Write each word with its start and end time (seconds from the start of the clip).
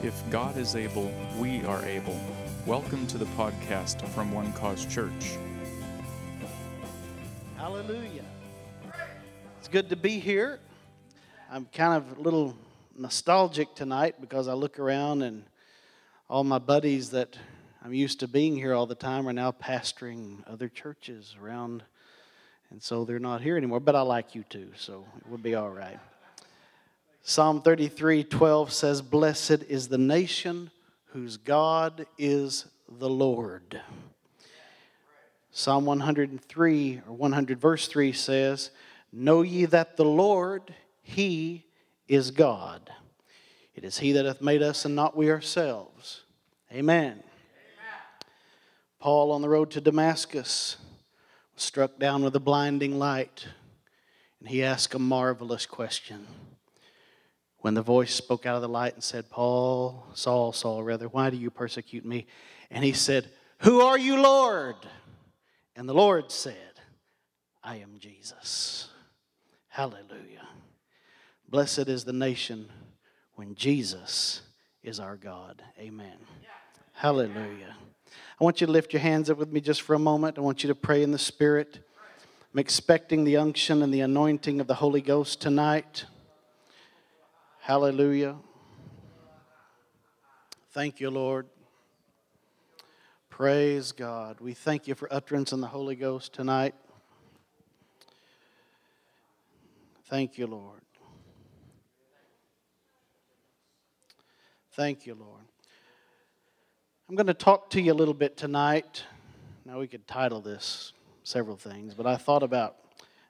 If 0.00 0.22
God 0.30 0.56
is 0.56 0.76
able, 0.76 1.12
we 1.40 1.64
are 1.64 1.84
able. 1.84 2.16
Welcome 2.66 3.04
to 3.08 3.18
the 3.18 3.24
podcast 3.24 4.06
from 4.10 4.30
One 4.30 4.52
Cause 4.52 4.86
Church. 4.86 5.36
Hallelujah. 7.56 8.22
It's 9.58 9.66
good 9.66 9.88
to 9.88 9.96
be 9.96 10.20
here. 10.20 10.60
I'm 11.50 11.64
kind 11.72 11.94
of 11.94 12.16
a 12.16 12.20
little 12.20 12.56
nostalgic 12.96 13.74
tonight 13.74 14.20
because 14.20 14.46
I 14.46 14.52
look 14.52 14.78
around 14.78 15.22
and 15.22 15.42
all 16.30 16.44
my 16.44 16.60
buddies 16.60 17.10
that 17.10 17.36
I'm 17.84 17.92
used 17.92 18.20
to 18.20 18.28
being 18.28 18.54
here 18.54 18.74
all 18.74 18.86
the 18.86 18.94
time 18.94 19.28
are 19.28 19.32
now 19.32 19.50
pastoring 19.50 20.44
other 20.46 20.68
churches 20.68 21.34
around, 21.42 21.82
and 22.70 22.80
so 22.80 23.04
they're 23.04 23.18
not 23.18 23.40
here 23.40 23.56
anymore. 23.56 23.80
But 23.80 23.96
I 23.96 24.02
like 24.02 24.36
you 24.36 24.44
too, 24.48 24.70
so 24.76 25.04
it 25.16 25.28
will 25.28 25.38
be 25.38 25.56
all 25.56 25.70
right. 25.70 25.98
Psalm 27.22 27.60
33 27.60 28.24
12 28.24 28.72
says, 28.72 29.02
Blessed 29.02 29.62
is 29.68 29.88
the 29.88 29.98
nation 29.98 30.70
whose 31.12 31.36
God 31.36 32.06
is 32.16 32.66
the 32.88 33.08
Lord. 33.08 33.80
Psalm 35.50 35.86
103 35.86 37.02
or 37.06 37.12
100 37.14 37.60
verse 37.60 37.88
3 37.88 38.12
says, 38.12 38.70
Know 39.12 39.42
ye 39.42 39.64
that 39.64 39.96
the 39.96 40.04
Lord, 40.04 40.74
He 41.02 41.64
is 42.06 42.30
God. 42.30 42.90
It 43.74 43.84
is 43.84 43.98
He 43.98 44.12
that 44.12 44.24
hath 44.24 44.40
made 44.40 44.62
us 44.62 44.84
and 44.84 44.94
not 44.94 45.16
we 45.16 45.30
ourselves. 45.30 46.22
Amen. 46.72 47.12
Amen. 47.12 47.22
Paul 49.00 49.32
on 49.32 49.42
the 49.42 49.48
road 49.48 49.70
to 49.72 49.80
Damascus 49.80 50.76
was 51.54 51.62
struck 51.62 51.98
down 51.98 52.22
with 52.22 52.36
a 52.36 52.40
blinding 52.40 52.98
light, 52.98 53.46
and 54.38 54.48
he 54.48 54.62
asked 54.62 54.94
a 54.94 54.98
marvelous 54.98 55.66
question. 55.66 56.26
When 57.60 57.74
the 57.74 57.82
voice 57.82 58.14
spoke 58.14 58.46
out 58.46 58.56
of 58.56 58.62
the 58.62 58.68
light 58.68 58.94
and 58.94 59.02
said, 59.02 59.30
Paul, 59.30 60.06
Saul, 60.14 60.52
Saul, 60.52 60.82
rather, 60.82 61.08
why 61.08 61.30
do 61.30 61.36
you 61.36 61.50
persecute 61.50 62.04
me? 62.04 62.26
And 62.70 62.84
he 62.84 62.92
said, 62.92 63.28
Who 63.60 63.80
are 63.80 63.98
you, 63.98 64.20
Lord? 64.20 64.76
And 65.74 65.88
the 65.88 65.94
Lord 65.94 66.30
said, 66.30 66.54
I 67.62 67.76
am 67.76 67.98
Jesus. 67.98 68.88
Hallelujah. 69.68 70.46
Blessed 71.48 71.88
is 71.88 72.04
the 72.04 72.12
nation 72.12 72.68
when 73.34 73.54
Jesus 73.54 74.42
is 74.82 75.00
our 75.00 75.16
God. 75.16 75.62
Amen. 75.78 76.16
Hallelujah. 76.92 77.76
I 78.40 78.44
want 78.44 78.60
you 78.60 78.66
to 78.66 78.72
lift 78.72 78.92
your 78.92 79.00
hands 79.00 79.30
up 79.30 79.38
with 79.38 79.52
me 79.52 79.60
just 79.60 79.82
for 79.82 79.94
a 79.94 79.98
moment. 79.98 80.38
I 80.38 80.40
want 80.40 80.62
you 80.62 80.68
to 80.68 80.74
pray 80.74 81.02
in 81.02 81.12
the 81.12 81.18
Spirit. 81.18 81.78
I'm 82.52 82.58
expecting 82.58 83.24
the 83.24 83.36
unction 83.36 83.82
and 83.82 83.92
the 83.92 84.00
anointing 84.00 84.60
of 84.60 84.66
the 84.66 84.74
Holy 84.74 85.00
Ghost 85.00 85.40
tonight. 85.40 86.06
Hallelujah. 87.68 88.36
Thank 90.70 91.00
you, 91.00 91.10
Lord. 91.10 91.48
Praise 93.28 93.92
God. 93.92 94.40
We 94.40 94.54
thank 94.54 94.88
you 94.88 94.94
for 94.94 95.06
utterance 95.12 95.52
in 95.52 95.60
the 95.60 95.66
Holy 95.66 95.94
Ghost 95.94 96.32
tonight. 96.32 96.74
Thank 100.06 100.38
you, 100.38 100.46
Lord. 100.46 100.80
Thank 104.72 105.04
you, 105.04 105.14
Lord. 105.14 105.44
I'm 107.06 107.16
going 107.16 107.26
to 107.26 107.34
talk 107.34 107.68
to 107.72 107.82
you 107.82 107.92
a 107.92 107.98
little 108.00 108.14
bit 108.14 108.38
tonight. 108.38 109.04
Now, 109.66 109.78
we 109.78 109.88
could 109.88 110.08
title 110.08 110.40
this 110.40 110.94
several 111.22 111.58
things, 111.58 111.92
but 111.92 112.06
I 112.06 112.16
thought 112.16 112.42
about 112.42 112.76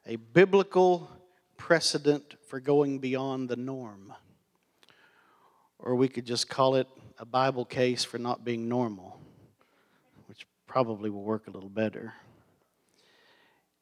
a 0.06 0.14
biblical 0.14 1.11
precedent 1.56 2.36
for 2.47 2.61
going 2.61 3.00
beyond 3.00 3.48
the 3.48 3.56
norm. 3.56 4.14
Or 5.78 5.94
we 5.94 6.08
could 6.08 6.26
just 6.26 6.48
call 6.48 6.74
it 6.74 6.88
a 7.18 7.24
Bible 7.24 7.64
case 7.64 8.04
for 8.04 8.18
not 8.18 8.44
being 8.44 8.68
normal, 8.68 9.20
which 10.26 10.46
probably 10.66 11.10
will 11.10 11.22
work 11.22 11.46
a 11.46 11.50
little 11.50 11.68
better. 11.68 12.14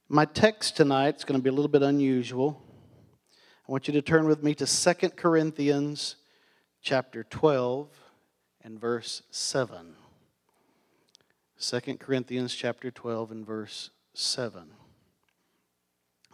My 0.08 0.24
text 0.24 0.76
tonight 0.76 1.16
is 1.16 1.24
going 1.24 1.38
to 1.38 1.42
be 1.42 1.50
a 1.50 1.52
little 1.52 1.70
bit 1.70 1.82
unusual. 1.82 2.62
I 3.68 3.72
want 3.72 3.88
you 3.88 3.94
to 3.94 4.02
turn 4.02 4.26
with 4.26 4.42
me 4.42 4.54
to 4.54 4.66
2 4.66 5.08
Corinthians 5.10 6.16
chapter 6.80 7.24
12 7.24 7.88
and 8.62 8.80
verse 8.80 9.22
7. 9.30 9.96
2 11.58 11.80
Corinthians 11.96 12.54
chapter 12.54 12.90
12 12.90 13.32
and 13.32 13.46
verse 13.46 13.90
7. 14.14 14.70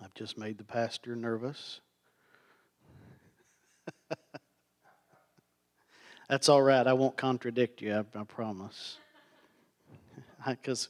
I've 0.02 0.14
just 0.14 0.36
made 0.36 0.58
the 0.58 0.64
pastor 0.64 1.16
nervous. 1.16 1.80
That's 6.28 6.48
all 6.48 6.62
right. 6.62 6.86
I 6.86 6.92
won't 6.92 7.16
contradict 7.16 7.82
you, 7.82 7.94
I, 7.94 8.18
I 8.18 8.24
promise. 8.24 8.98
Because 10.46 10.88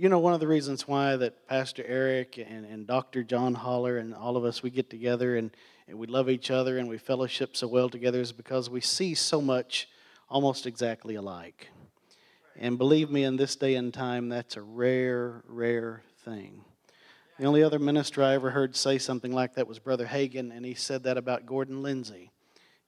you 0.00 0.08
know, 0.08 0.20
one 0.20 0.32
of 0.32 0.38
the 0.38 0.46
reasons 0.46 0.86
why 0.86 1.16
that 1.16 1.48
Pastor 1.48 1.82
Eric 1.84 2.38
and, 2.38 2.64
and 2.64 2.86
Dr. 2.86 3.24
John 3.24 3.52
Holler 3.52 3.98
and 3.98 4.14
all 4.14 4.36
of 4.36 4.44
us, 4.44 4.62
we 4.62 4.70
get 4.70 4.90
together 4.90 5.36
and, 5.36 5.50
and 5.88 5.98
we 5.98 6.06
love 6.06 6.30
each 6.30 6.52
other 6.52 6.78
and 6.78 6.88
we 6.88 6.98
fellowship 6.98 7.56
so 7.56 7.66
well 7.66 7.88
together 7.88 8.20
is 8.20 8.30
because 8.30 8.70
we 8.70 8.80
see 8.80 9.16
so 9.16 9.40
much 9.40 9.88
almost 10.28 10.66
exactly 10.66 11.16
alike. 11.16 11.68
And 12.56 12.78
believe 12.78 13.10
me, 13.10 13.24
in 13.24 13.36
this 13.36 13.56
day 13.56 13.74
and 13.74 13.92
time, 13.92 14.28
that's 14.28 14.56
a 14.56 14.62
rare, 14.62 15.42
rare 15.48 16.02
thing. 16.24 16.64
The 17.38 17.46
only 17.46 17.64
other 17.64 17.80
minister 17.80 18.22
I 18.22 18.34
ever 18.34 18.50
heard 18.50 18.76
say 18.76 18.98
something 18.98 19.32
like 19.32 19.54
that 19.54 19.66
was 19.66 19.80
Brother 19.80 20.06
Hagin, 20.06 20.56
and 20.56 20.64
he 20.64 20.74
said 20.74 21.04
that 21.04 21.16
about 21.16 21.46
Gordon 21.46 21.82
Lindsay. 21.82 22.30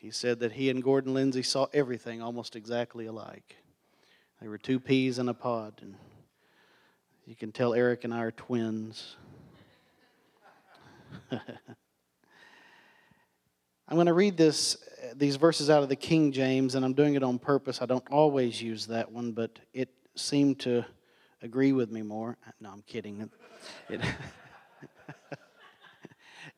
He 0.00 0.10
said 0.10 0.40
that 0.40 0.52
he 0.52 0.70
and 0.70 0.82
Gordon 0.82 1.12
Lindsay 1.12 1.42
saw 1.42 1.66
everything 1.74 2.22
almost 2.22 2.56
exactly 2.56 3.04
alike. 3.04 3.56
They 4.40 4.48
were 4.48 4.56
two 4.56 4.80
peas 4.80 5.18
in 5.18 5.28
a 5.28 5.34
pod, 5.34 5.74
and 5.82 5.94
you 7.26 7.36
can 7.36 7.52
tell 7.52 7.74
Eric 7.74 8.04
and 8.04 8.14
I 8.14 8.22
are 8.22 8.30
twins. 8.30 9.16
I'm 11.30 11.40
going 13.90 14.06
to 14.06 14.14
read 14.14 14.38
this, 14.38 14.78
these 15.14 15.36
verses 15.36 15.68
out 15.68 15.82
of 15.82 15.90
the 15.90 15.96
King 15.96 16.32
James, 16.32 16.76
and 16.76 16.82
I'm 16.82 16.94
doing 16.94 17.14
it 17.14 17.22
on 17.22 17.38
purpose. 17.38 17.82
I 17.82 17.86
don't 17.86 18.08
always 18.10 18.62
use 18.62 18.86
that 18.86 19.12
one, 19.12 19.32
but 19.32 19.58
it 19.74 19.90
seemed 20.14 20.60
to 20.60 20.82
agree 21.42 21.72
with 21.72 21.90
me 21.90 22.00
more. 22.00 22.38
No, 22.58 22.70
I'm 22.70 22.82
kidding. 22.82 23.28
It, 23.90 24.00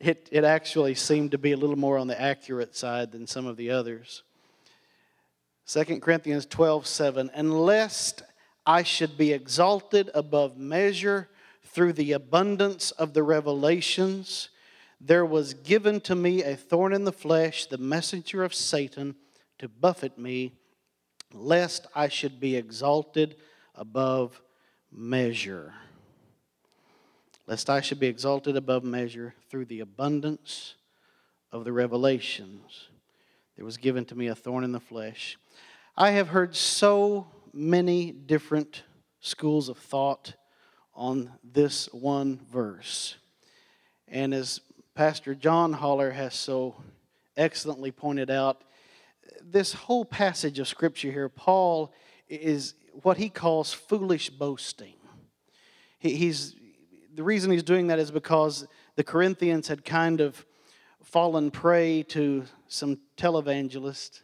it, 0.02 0.28
it 0.32 0.44
actually 0.44 0.94
seemed 0.94 1.30
to 1.30 1.38
be 1.38 1.52
a 1.52 1.56
little 1.56 1.76
more 1.76 1.96
on 1.96 2.08
the 2.08 2.20
accurate 2.20 2.76
side 2.76 3.12
than 3.12 3.26
some 3.26 3.46
of 3.46 3.56
the 3.56 3.70
others. 3.70 4.22
2 5.66 6.00
Corinthians 6.00 6.44
12 6.46 6.86
7. 6.86 7.30
Unless 7.34 8.14
I 8.66 8.82
should 8.82 9.16
be 9.16 9.32
exalted 9.32 10.10
above 10.12 10.56
measure 10.56 11.28
through 11.64 11.94
the 11.94 12.12
abundance 12.12 12.90
of 12.92 13.14
the 13.14 13.22
revelations. 13.22 14.48
There 15.00 15.24
was 15.24 15.54
given 15.54 16.00
to 16.02 16.14
me 16.14 16.42
a 16.42 16.56
thorn 16.56 16.92
in 16.92 17.04
the 17.04 17.12
flesh, 17.12 17.66
the 17.66 17.78
messenger 17.78 18.44
of 18.44 18.54
Satan, 18.54 19.16
to 19.58 19.68
buffet 19.68 20.18
me, 20.18 20.52
lest 21.32 21.86
I 21.94 22.08
should 22.08 22.38
be 22.38 22.56
exalted 22.56 23.36
above 23.74 24.40
measure. 24.92 25.74
Lest 27.46 27.68
I 27.68 27.80
should 27.80 27.98
be 27.98 28.06
exalted 28.06 28.56
above 28.56 28.84
measure 28.84 29.34
through 29.50 29.64
the 29.66 29.80
abundance 29.80 30.74
of 31.50 31.64
the 31.64 31.72
revelations. 31.72 32.88
There 33.56 33.64
was 33.64 33.76
given 33.76 34.04
to 34.06 34.14
me 34.14 34.28
a 34.28 34.34
thorn 34.34 34.64
in 34.64 34.72
the 34.72 34.80
flesh. 34.80 35.36
I 35.96 36.12
have 36.12 36.28
heard 36.28 36.54
so 36.56 37.26
many 37.52 38.12
different 38.12 38.84
schools 39.20 39.68
of 39.68 39.76
thought 39.78 40.34
on 40.94 41.32
this 41.44 41.86
one 41.92 42.40
verse. 42.50 43.16
And 44.08 44.32
as 44.32 44.60
Pastor 44.94 45.34
John 45.34 45.72
Holler 45.72 46.10
has 46.10 46.34
so 46.34 46.76
excellently 47.36 47.90
pointed 47.90 48.30
out, 48.30 48.62
this 49.40 49.72
whole 49.72 50.04
passage 50.04 50.58
of 50.58 50.68
Scripture 50.68 51.10
here, 51.10 51.28
Paul 51.28 51.92
is 52.28 52.74
what 53.02 53.16
he 53.16 53.28
calls 53.28 53.72
foolish 53.72 54.30
boasting. 54.30 54.94
he's, 55.98 56.54
the 57.14 57.22
reason 57.22 57.50
he's 57.50 57.62
doing 57.62 57.88
that 57.88 57.98
is 57.98 58.10
because 58.10 58.66
the 58.96 59.04
Corinthians 59.04 59.68
had 59.68 59.84
kind 59.84 60.20
of 60.20 60.44
fallen 61.02 61.50
prey 61.50 62.02
to 62.04 62.44
some 62.68 62.98
televangelists. 63.16 64.20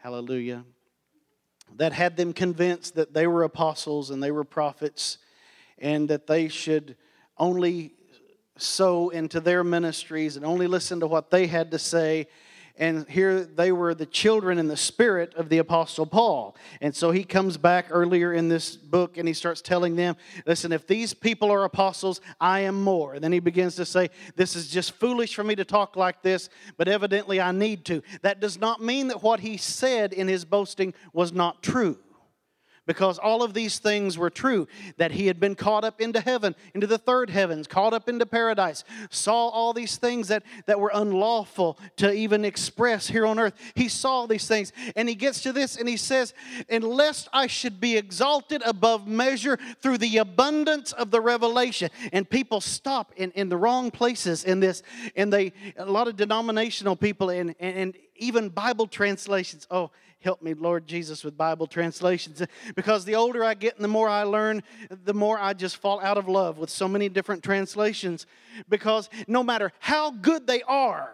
Hallelujah 0.00 0.64
that 1.76 1.92
had 1.92 2.16
them 2.16 2.32
convinced 2.32 2.94
that 2.94 3.14
they 3.14 3.26
were 3.26 3.42
apostles 3.42 4.10
and 4.10 4.22
they 4.22 4.30
were 4.30 4.44
prophets 4.44 5.18
and 5.78 6.08
that 6.08 6.26
they 6.26 6.48
should 6.48 6.96
only 7.38 7.92
sow 8.56 9.08
into 9.08 9.40
their 9.40 9.64
ministries 9.64 10.36
and 10.36 10.44
only 10.44 10.66
listen 10.66 11.00
to 11.00 11.06
what 11.06 11.30
they 11.30 11.46
had 11.46 11.70
to 11.70 11.78
say 11.78 12.26
and 12.78 13.08
here 13.08 13.44
they 13.44 13.70
were 13.72 13.94
the 13.94 14.06
children 14.06 14.58
in 14.58 14.68
the 14.68 14.76
spirit 14.76 15.34
of 15.34 15.48
the 15.48 15.58
apostle 15.58 16.06
paul. 16.06 16.56
And 16.80 16.94
so 16.94 17.10
he 17.10 17.24
comes 17.24 17.56
back 17.56 17.86
earlier 17.90 18.32
in 18.32 18.48
this 18.48 18.76
book 18.76 19.18
and 19.18 19.28
he 19.28 19.34
starts 19.34 19.60
telling 19.60 19.96
them 19.96 20.16
listen 20.46 20.72
if 20.72 20.86
these 20.86 21.14
people 21.14 21.50
are 21.50 21.64
apostles 21.64 22.20
i 22.40 22.60
am 22.60 22.82
more. 22.82 23.14
And 23.14 23.22
then 23.22 23.32
he 23.32 23.40
begins 23.40 23.76
to 23.76 23.84
say 23.84 24.10
this 24.36 24.56
is 24.56 24.68
just 24.68 24.92
foolish 24.92 25.34
for 25.34 25.44
me 25.44 25.54
to 25.56 25.64
talk 25.64 25.96
like 25.96 26.22
this 26.22 26.48
but 26.76 26.88
evidently 26.88 27.40
i 27.40 27.52
need 27.52 27.84
to. 27.86 28.02
That 28.22 28.40
does 28.40 28.58
not 28.58 28.80
mean 28.80 29.08
that 29.08 29.22
what 29.22 29.40
he 29.40 29.56
said 29.56 30.12
in 30.12 30.28
his 30.28 30.44
boasting 30.44 30.94
was 31.12 31.32
not 31.32 31.62
true 31.62 31.98
because 32.86 33.18
all 33.18 33.42
of 33.42 33.54
these 33.54 33.78
things 33.78 34.18
were 34.18 34.30
true 34.30 34.66
that 34.96 35.12
he 35.12 35.26
had 35.26 35.38
been 35.38 35.54
caught 35.54 35.84
up 35.84 36.00
into 36.00 36.20
heaven 36.20 36.54
into 36.74 36.86
the 36.86 36.98
third 36.98 37.30
heavens 37.30 37.66
caught 37.66 37.92
up 37.92 38.08
into 38.08 38.26
paradise 38.26 38.84
saw 39.10 39.48
all 39.48 39.72
these 39.72 39.96
things 39.96 40.28
that, 40.28 40.42
that 40.66 40.80
were 40.80 40.90
unlawful 40.94 41.78
to 41.96 42.12
even 42.12 42.44
express 42.44 43.08
here 43.08 43.26
on 43.26 43.38
earth. 43.38 43.54
He 43.74 43.88
saw 43.88 44.26
these 44.26 44.46
things 44.46 44.72
and 44.96 45.08
he 45.08 45.14
gets 45.14 45.42
to 45.42 45.52
this 45.52 45.76
and 45.76 45.88
he 45.88 45.96
says 45.96 46.34
unless 46.68 47.28
i 47.32 47.46
should 47.46 47.80
be 47.80 47.96
exalted 47.96 48.62
above 48.64 49.06
measure 49.06 49.58
through 49.80 49.98
the 49.98 50.18
abundance 50.18 50.92
of 50.92 51.10
the 51.10 51.20
revelation. 51.20 51.90
And 52.12 52.28
people 52.28 52.60
stop 52.60 53.12
in, 53.16 53.30
in 53.32 53.48
the 53.48 53.56
wrong 53.56 53.90
places 53.90 54.44
in 54.44 54.60
this 54.60 54.82
and 55.16 55.32
they 55.32 55.52
a 55.76 55.84
lot 55.84 56.08
of 56.08 56.16
denominational 56.16 56.96
people 56.96 57.30
and, 57.30 57.54
and, 57.60 57.76
and 57.76 57.94
even 58.16 58.48
bible 58.48 58.86
translations 58.86 59.66
oh 59.70 59.90
Help 60.22 60.40
me, 60.40 60.54
Lord 60.54 60.86
Jesus, 60.86 61.24
with 61.24 61.36
Bible 61.36 61.66
translations. 61.66 62.42
Because 62.76 63.04
the 63.04 63.16
older 63.16 63.44
I 63.44 63.54
get 63.54 63.74
and 63.76 63.84
the 63.84 63.88
more 63.88 64.08
I 64.08 64.22
learn, 64.22 64.62
the 64.88 65.14
more 65.14 65.38
I 65.38 65.52
just 65.52 65.76
fall 65.76 66.00
out 66.00 66.16
of 66.16 66.28
love 66.28 66.58
with 66.58 66.70
so 66.70 66.86
many 66.86 67.08
different 67.08 67.42
translations. 67.42 68.26
Because 68.68 69.10
no 69.26 69.42
matter 69.42 69.72
how 69.80 70.12
good 70.12 70.46
they 70.46 70.62
are, 70.62 71.12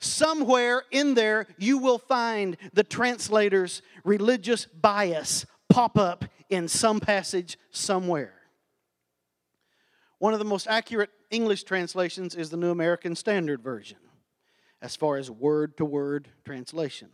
somewhere 0.00 0.82
in 0.90 1.14
there 1.14 1.46
you 1.58 1.78
will 1.78 1.98
find 1.98 2.56
the 2.72 2.84
translator's 2.84 3.82
religious 4.04 4.66
bias 4.66 5.44
pop 5.68 5.98
up 5.98 6.24
in 6.48 6.68
some 6.68 7.00
passage 7.00 7.58
somewhere. 7.70 8.34
One 10.18 10.32
of 10.32 10.38
the 10.38 10.44
most 10.44 10.68
accurate 10.68 11.10
English 11.30 11.64
translations 11.64 12.34
is 12.34 12.50
the 12.50 12.56
New 12.56 12.70
American 12.70 13.16
Standard 13.16 13.62
Version, 13.62 13.98
as 14.80 14.94
far 14.96 15.16
as 15.16 15.30
word 15.30 15.76
to 15.78 15.84
word 15.84 16.28
translation. 16.44 17.08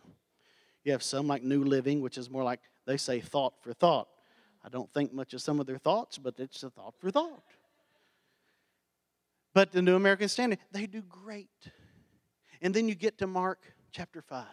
You 0.88 0.93
have 0.93 1.02
some 1.02 1.26
like 1.26 1.43
New 1.43 1.64
Living, 1.64 2.00
which 2.00 2.17
is 2.17 2.31
more 2.31 2.43
like 2.43 2.61
they 2.87 2.96
say 2.96 3.20
thought 3.20 3.52
for 3.61 3.75
thought. 3.75 4.08
I 4.64 4.70
don't 4.70 4.90
think 4.94 5.12
much 5.12 5.35
of 5.35 5.43
some 5.43 5.61
of 5.61 5.67
their 5.67 5.76
thoughts, 5.76 6.17
but 6.17 6.40
it's 6.40 6.62
a 6.62 6.70
thought 6.70 6.94
for 6.99 7.11
thought. 7.11 7.43
But 9.52 9.70
the 9.70 9.82
New 9.82 9.96
American 9.96 10.31
Standard, 10.31 10.61
they 10.73 10.87
do 10.87 11.02
great. 11.02 11.50
And 12.62 12.73
then 12.73 12.88
you 12.88 12.94
get 12.94 13.19
to 13.19 13.26
Mark 13.26 13.75
chapter 13.93 14.23
5, 14.23 14.46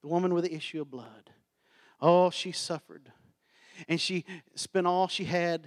the 0.00 0.08
woman 0.08 0.32
with 0.32 0.44
the 0.44 0.54
issue 0.54 0.80
of 0.80 0.90
blood. 0.90 1.28
Oh, 2.00 2.30
she 2.30 2.50
suffered. 2.50 3.12
And 3.86 4.00
she 4.00 4.24
spent 4.54 4.86
all 4.86 5.06
she 5.06 5.24
had 5.24 5.66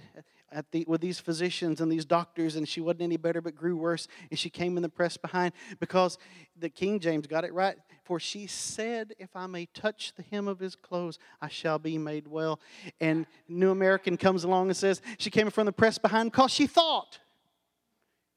at 0.50 0.70
the, 0.72 0.84
with 0.88 1.00
these 1.00 1.18
physicians 1.20 1.80
and 1.80 1.90
these 1.90 2.04
doctors, 2.04 2.56
and 2.56 2.68
she 2.68 2.80
wasn't 2.80 3.02
any 3.02 3.16
better 3.16 3.40
but 3.40 3.54
grew 3.54 3.76
worse. 3.76 4.08
And 4.30 4.38
she 4.38 4.50
came 4.50 4.76
in 4.76 4.82
the 4.82 4.88
press 4.88 5.16
behind 5.16 5.52
because 5.80 6.18
the 6.58 6.68
King 6.68 7.00
James 7.00 7.26
got 7.26 7.44
it 7.44 7.52
right. 7.52 7.76
For 8.04 8.18
she 8.18 8.46
said, 8.46 9.14
If 9.18 9.36
I 9.36 9.46
may 9.46 9.66
touch 9.66 10.14
the 10.16 10.22
hem 10.22 10.48
of 10.48 10.58
his 10.58 10.74
clothes, 10.74 11.18
I 11.40 11.48
shall 11.48 11.78
be 11.78 11.98
made 11.98 12.26
well. 12.26 12.60
And 13.00 13.26
New 13.48 13.70
American 13.70 14.16
comes 14.16 14.44
along 14.44 14.68
and 14.68 14.76
says, 14.76 15.02
She 15.18 15.30
came 15.30 15.50
from 15.50 15.66
the 15.66 15.72
press 15.72 15.98
behind 15.98 16.32
because 16.32 16.50
she 16.50 16.66
thought, 16.66 17.18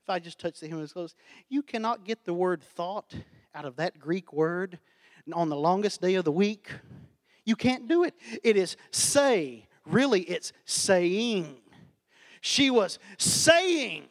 If 0.03 0.09
I 0.09 0.19
just 0.19 0.39
touch 0.39 0.59
the 0.59 0.67
hem 0.67 0.77
of 0.77 0.81
his 0.81 0.93
clothes, 0.93 1.15
you 1.49 1.61
cannot 1.61 2.03
get 2.03 2.25
the 2.25 2.33
word 2.33 2.61
thought 2.61 3.15
out 3.55 3.65
of 3.65 3.77
that 3.77 3.99
Greek 3.99 4.33
word 4.33 4.79
on 5.33 5.49
the 5.49 5.55
longest 5.55 6.01
day 6.01 6.15
of 6.15 6.25
the 6.25 6.31
week. 6.31 6.69
You 7.45 7.55
can't 7.55 7.87
do 7.87 8.03
it. 8.03 8.13
It 8.43 8.57
is 8.57 8.75
say. 8.91 9.67
Really, 9.85 10.21
it's 10.21 10.53
saying. 10.65 11.57
She 12.41 12.69
was 12.69 12.99
saying. 13.17 14.07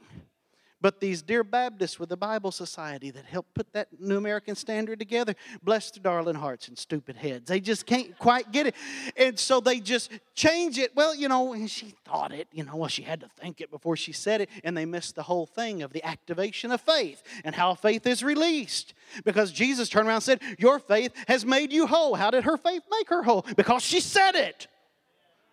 But 0.82 0.98
these 0.98 1.20
dear 1.20 1.44
Baptists 1.44 2.00
with 2.00 2.08
the 2.08 2.16
Bible 2.16 2.50
Society 2.50 3.10
that 3.10 3.26
helped 3.26 3.52
put 3.52 3.70
that 3.74 3.88
New 4.00 4.16
American 4.16 4.54
Standard 4.54 4.98
together, 4.98 5.34
bless 5.62 5.90
their 5.90 6.02
darling 6.02 6.36
hearts 6.36 6.68
and 6.68 6.78
stupid 6.78 7.16
heads. 7.16 7.48
They 7.48 7.60
just 7.60 7.84
can't 7.84 8.16
quite 8.18 8.50
get 8.50 8.66
it. 8.66 8.74
And 9.14 9.38
so 9.38 9.60
they 9.60 9.80
just 9.80 10.10
change 10.34 10.78
it. 10.78 10.96
Well, 10.96 11.14
you 11.14 11.28
know, 11.28 11.54
she 11.66 11.94
thought 12.06 12.32
it, 12.32 12.48
you 12.50 12.64
know, 12.64 12.76
well, 12.76 12.88
she 12.88 13.02
had 13.02 13.20
to 13.20 13.28
think 13.38 13.60
it 13.60 13.70
before 13.70 13.94
she 13.94 14.12
said 14.12 14.40
it. 14.40 14.48
And 14.64 14.74
they 14.74 14.86
missed 14.86 15.16
the 15.16 15.22
whole 15.22 15.44
thing 15.44 15.82
of 15.82 15.92
the 15.92 16.02
activation 16.02 16.72
of 16.72 16.80
faith 16.80 17.22
and 17.44 17.54
how 17.54 17.74
faith 17.74 18.06
is 18.06 18.22
released. 18.22 18.94
Because 19.22 19.52
Jesus 19.52 19.90
turned 19.90 20.08
around 20.08 20.16
and 20.16 20.22
said, 20.22 20.40
Your 20.58 20.78
faith 20.78 21.12
has 21.28 21.44
made 21.44 21.74
you 21.74 21.86
whole. 21.86 22.14
How 22.14 22.30
did 22.30 22.44
her 22.44 22.56
faith 22.56 22.84
make 22.90 23.10
her 23.10 23.22
whole? 23.22 23.44
Because 23.54 23.82
she 23.82 24.00
said 24.00 24.34
it, 24.34 24.66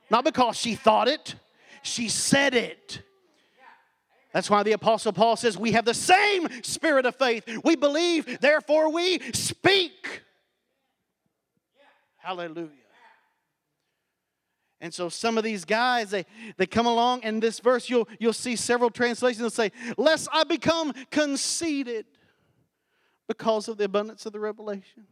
not 0.09 0.23
because 0.23 0.55
she 0.55 0.75
thought 0.75 1.09
it. 1.09 1.35
She 1.87 2.09
said 2.09 2.53
it. 2.53 3.01
That's 4.33 4.49
why 4.49 4.61
the 4.61 4.73
Apostle 4.73 5.13
Paul 5.13 5.35
says 5.35 5.57
we 5.57 5.71
have 5.71 5.85
the 5.85 5.93
same 5.93 6.47
spirit 6.61 7.05
of 7.05 7.15
faith. 7.15 7.43
We 7.63 7.75
believe, 7.75 8.39
therefore 8.39 8.91
we 8.91 9.19
speak. 9.31 10.21
Hallelujah. 12.17 12.69
And 14.79 14.93
so 14.93 15.09
some 15.09 15.39
of 15.39 15.43
these 15.43 15.65
guys, 15.65 16.11
they, 16.11 16.25
they 16.57 16.67
come 16.67 16.85
along, 16.85 17.21
and 17.23 17.41
this 17.41 17.59
verse, 17.59 17.89
you'll, 17.89 18.07
you'll 18.19 18.33
see 18.33 18.55
several 18.55 18.91
translations 18.91 19.41
that 19.41 19.53
say, 19.53 19.71
Lest 19.97 20.27
I 20.31 20.43
become 20.43 20.93
conceited 21.09 22.05
because 23.27 23.67
of 23.69 23.77
the 23.77 23.85
abundance 23.85 24.25
of 24.25 24.33
the 24.33 24.39
revelation. 24.39 25.07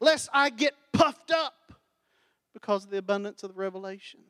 Lest 0.00 0.28
I 0.32 0.50
get 0.50 0.74
puffed 0.92 1.30
up 1.30 1.54
because 2.52 2.84
of 2.84 2.90
the 2.90 2.98
abundance 2.98 3.42
of 3.44 3.54
the 3.54 3.58
revelation. 3.58 4.20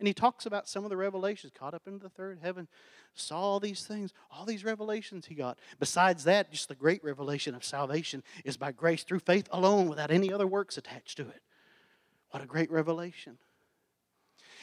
And 0.00 0.06
he 0.08 0.14
talks 0.14 0.46
about 0.46 0.66
some 0.66 0.84
of 0.84 0.90
the 0.90 0.96
revelations, 0.96 1.52
caught 1.54 1.74
up 1.74 1.86
into 1.86 1.98
the 1.98 2.08
third 2.08 2.38
heaven, 2.42 2.68
saw 3.14 3.38
all 3.38 3.60
these 3.60 3.84
things, 3.84 4.14
all 4.30 4.46
these 4.46 4.64
revelations 4.64 5.26
he 5.26 5.34
got. 5.34 5.58
Besides 5.78 6.24
that, 6.24 6.50
just 6.50 6.68
the 6.68 6.74
great 6.74 7.04
revelation 7.04 7.54
of 7.54 7.62
salvation 7.62 8.22
is 8.42 8.56
by 8.56 8.72
grace 8.72 9.04
through 9.04 9.18
faith 9.18 9.46
alone 9.52 9.90
without 9.90 10.10
any 10.10 10.32
other 10.32 10.46
works 10.46 10.78
attached 10.78 11.18
to 11.18 11.28
it. 11.28 11.42
What 12.30 12.42
a 12.42 12.46
great 12.46 12.70
revelation. 12.70 13.36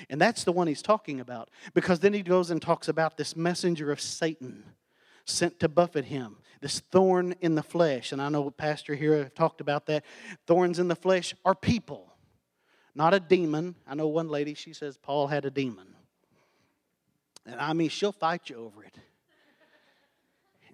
And 0.09 0.19
that's 0.19 0.43
the 0.43 0.51
one 0.51 0.65
he's 0.65 0.81
talking 0.81 1.19
about 1.19 1.49
because 1.75 1.99
then 1.99 2.13
he 2.13 2.23
goes 2.23 2.49
and 2.49 2.59
talks 2.59 2.87
about 2.87 3.15
this 3.15 3.35
messenger 3.35 3.91
of 3.91 4.01
Satan 4.01 4.63
sent 5.25 5.59
to 5.59 5.69
buffet 5.69 6.05
him, 6.05 6.37
this 6.61 6.79
thorn 6.79 7.35
in 7.41 7.53
the 7.53 7.63
flesh. 7.63 8.11
And 8.11 8.21
I 8.21 8.29
know 8.29 8.49
Pastor 8.49 8.95
here 8.95 9.29
talked 9.35 9.61
about 9.61 9.85
that. 9.85 10.03
Thorns 10.47 10.79
in 10.79 10.87
the 10.87 10.95
flesh 10.95 11.35
are 11.45 11.53
people 11.53 12.06
not 12.97 13.13
a 13.13 13.19
demon. 13.19 13.75
I 13.87 13.93
know 13.93 14.07
one 14.07 14.27
lady, 14.27 14.55
she 14.55 14.73
says 14.73 14.97
Paul 14.97 15.27
had 15.27 15.45
a 15.45 15.51
demon. 15.51 15.85
And 17.45 17.61
I 17.61 17.73
mean, 17.73 17.89
she'll 17.89 18.11
fight 18.11 18.49
you 18.49 18.57
over 18.57 18.83
it. 18.83 18.97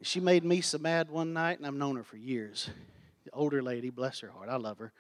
She 0.03 0.21
made 0.21 0.45
me 0.45 0.61
so 0.61 0.77
mad 0.77 1.11
one 1.11 1.33
night, 1.33 1.57
and 1.57 1.67
I've 1.67 1.73
known 1.73 1.97
her 1.97 2.03
for 2.03 2.15
years. 2.15 2.69
The 3.25 3.31
older 3.31 3.61
lady, 3.61 3.89
bless 3.89 4.21
her 4.21 4.29
heart, 4.29 4.47
I 4.47 4.55
love 4.55 4.77
her. 4.77 4.93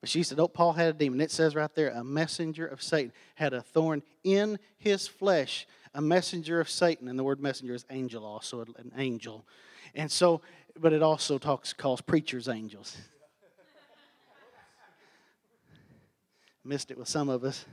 But 0.00 0.08
she 0.08 0.22
said, 0.22 0.38
Oh, 0.38 0.46
Paul 0.46 0.72
had 0.72 0.88
a 0.88 0.92
demon. 0.92 1.20
It 1.20 1.32
says 1.32 1.56
right 1.56 1.72
there, 1.74 1.90
a 1.90 2.04
messenger 2.04 2.66
of 2.66 2.80
Satan 2.80 3.12
had 3.34 3.52
a 3.52 3.62
thorn 3.62 4.02
in 4.22 4.58
his 4.78 5.08
flesh. 5.08 5.66
A 5.94 6.00
messenger 6.00 6.60
of 6.60 6.70
Satan. 6.70 7.08
And 7.08 7.18
the 7.18 7.24
word 7.24 7.40
messenger 7.40 7.74
is 7.74 7.84
angel, 7.90 8.24
also 8.24 8.60
an 8.60 8.92
angel. 8.96 9.44
And 9.94 10.10
so, 10.10 10.40
but 10.78 10.92
it 10.92 11.02
also 11.02 11.38
talks 11.38 11.72
calls 11.72 12.00
preachers 12.00 12.48
angels. 12.48 12.96
Missed 16.64 16.90
it 16.90 16.98
with 16.98 17.08
some 17.08 17.28
of 17.28 17.44
us. 17.44 17.64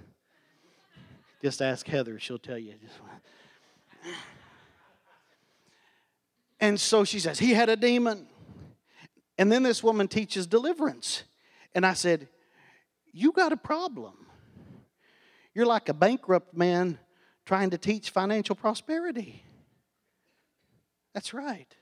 Just 1.41 1.62
ask 1.62 1.88
Heather, 1.88 2.19
she'll 2.19 2.39
tell 2.39 2.58
you. 2.58 2.74
And 6.60 6.79
so 6.79 7.03
she 7.03 7.19
says, 7.19 7.39
He 7.39 7.53
had 7.53 7.69
a 7.69 7.75
demon. 7.75 8.27
And 9.38 9.51
then 9.51 9.63
this 9.63 9.81
woman 9.81 10.08
teaches 10.08 10.48
deliverance. 10.48 11.24
And 11.74 11.86
I 11.86 11.93
said, 11.93 12.27
You 13.13 13.31
got 13.31 13.53
a 13.53 13.58
problem. 13.58 14.25
You're 15.53 15.65
like 15.65 15.89
a 15.89 15.93
bankrupt 15.93 16.55
man 16.55 17.00
trying 17.46 17.69
to 17.72 17.77
teach 17.77 18.10
financial 18.10 18.55
prosperity. 18.55 19.43
That's 21.13 21.34
right. 21.34 21.74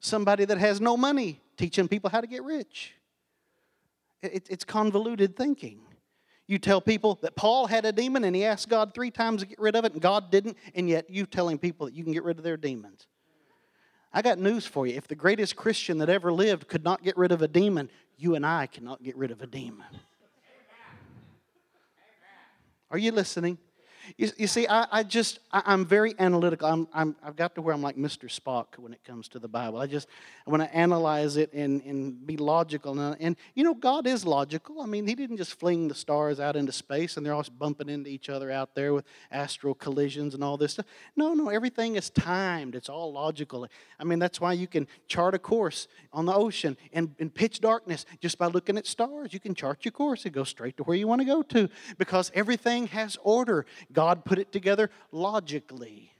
Somebody 0.00 0.44
that 0.44 0.58
has 0.58 0.80
no 0.80 0.96
money 0.96 1.40
teaching 1.56 1.88
people 1.88 2.10
how 2.10 2.20
to 2.20 2.26
get 2.26 2.42
rich. 2.42 2.92
it's 4.22 4.64
convoluted 4.64 5.36
thinking. 5.36 5.85
You 6.46 6.58
tell 6.58 6.80
people 6.80 7.18
that 7.22 7.34
Paul 7.34 7.66
had 7.66 7.84
a 7.84 7.92
demon 7.92 8.22
and 8.24 8.36
he 8.36 8.44
asked 8.44 8.68
God 8.68 8.94
three 8.94 9.10
times 9.10 9.42
to 9.42 9.46
get 9.46 9.58
rid 9.58 9.74
of 9.74 9.84
it 9.84 9.92
and 9.92 10.00
God 10.00 10.30
didn't, 10.30 10.56
and 10.74 10.88
yet 10.88 11.10
you 11.10 11.26
telling 11.26 11.58
people 11.58 11.86
that 11.86 11.94
you 11.94 12.04
can 12.04 12.12
get 12.12 12.22
rid 12.22 12.38
of 12.38 12.44
their 12.44 12.56
demons. 12.56 13.06
I 14.12 14.22
got 14.22 14.38
news 14.38 14.64
for 14.64 14.86
you. 14.86 14.94
If 14.94 15.08
the 15.08 15.16
greatest 15.16 15.56
Christian 15.56 15.98
that 15.98 16.08
ever 16.08 16.32
lived 16.32 16.68
could 16.68 16.84
not 16.84 17.02
get 17.02 17.16
rid 17.16 17.32
of 17.32 17.42
a 17.42 17.48
demon, 17.48 17.90
you 18.16 18.34
and 18.34 18.46
I 18.46 18.66
cannot 18.66 19.02
get 19.02 19.16
rid 19.16 19.30
of 19.30 19.42
a 19.42 19.46
demon. 19.46 19.86
Are 22.90 22.98
you 22.98 23.10
listening? 23.10 23.58
You, 24.16 24.30
you 24.36 24.46
see, 24.46 24.66
I, 24.68 24.86
I 24.90 25.02
just, 25.02 25.40
I, 25.52 25.72
am 25.72 25.84
very 25.84 26.14
analytical. 26.18 26.68
I'm, 26.68 26.88
I'm, 26.92 27.16
I've 27.22 27.36
got 27.36 27.54
to 27.56 27.62
where 27.62 27.74
I'm 27.74 27.82
like 27.82 27.96
Mr. 27.96 28.28
Spock 28.28 28.78
when 28.78 28.92
it 28.92 29.04
comes 29.04 29.28
to 29.28 29.38
the 29.38 29.48
Bible. 29.48 29.78
I 29.78 29.86
just, 29.86 30.08
I 30.46 30.50
want 30.50 30.62
to 30.62 30.74
analyze 30.74 31.36
it 31.36 31.52
and, 31.52 31.82
and 31.82 32.26
be 32.26 32.36
logical. 32.36 32.98
And, 32.98 33.16
and, 33.20 33.36
you 33.54 33.64
know, 33.64 33.74
God 33.74 34.06
is 34.06 34.24
logical. 34.24 34.80
I 34.80 34.86
mean, 34.86 35.06
He 35.06 35.14
didn't 35.14 35.36
just 35.36 35.58
fling 35.58 35.88
the 35.88 35.94
stars 35.94 36.40
out 36.40 36.56
into 36.56 36.72
space 36.72 37.16
and 37.16 37.24
they're 37.24 37.34
all 37.34 37.44
bumping 37.58 37.88
into 37.88 38.10
each 38.10 38.28
other 38.28 38.50
out 38.50 38.74
there 38.74 38.92
with 38.94 39.04
astral 39.30 39.74
collisions 39.74 40.34
and 40.34 40.42
all 40.44 40.56
this 40.56 40.72
stuff. 40.72 40.86
No, 41.16 41.34
no, 41.34 41.48
everything 41.48 41.96
is 41.96 42.10
timed. 42.10 42.74
It's 42.74 42.88
all 42.88 43.12
logical. 43.12 43.66
I 43.98 44.04
mean, 44.04 44.18
that's 44.18 44.40
why 44.40 44.52
you 44.52 44.66
can 44.66 44.86
chart 45.08 45.34
a 45.34 45.38
course 45.38 45.88
on 46.12 46.26
the 46.26 46.34
ocean 46.34 46.76
in, 46.92 47.14
in 47.18 47.30
pitch 47.30 47.60
darkness 47.60 48.06
just 48.20 48.38
by 48.38 48.46
looking 48.46 48.76
at 48.78 48.86
stars. 48.86 49.32
You 49.32 49.40
can 49.40 49.54
chart 49.54 49.84
your 49.84 49.92
course 49.92 50.24
and 50.24 50.34
go 50.34 50.44
straight 50.44 50.76
to 50.76 50.84
where 50.84 50.96
you 50.96 51.08
want 51.08 51.20
to 51.20 51.26
go 51.26 51.42
to 51.42 51.68
because 51.98 52.30
everything 52.34 52.86
has 52.88 53.16
order. 53.22 53.66
God 53.96 54.26
put 54.26 54.38
it 54.38 54.52
together 54.52 54.90
logically. 55.10 56.12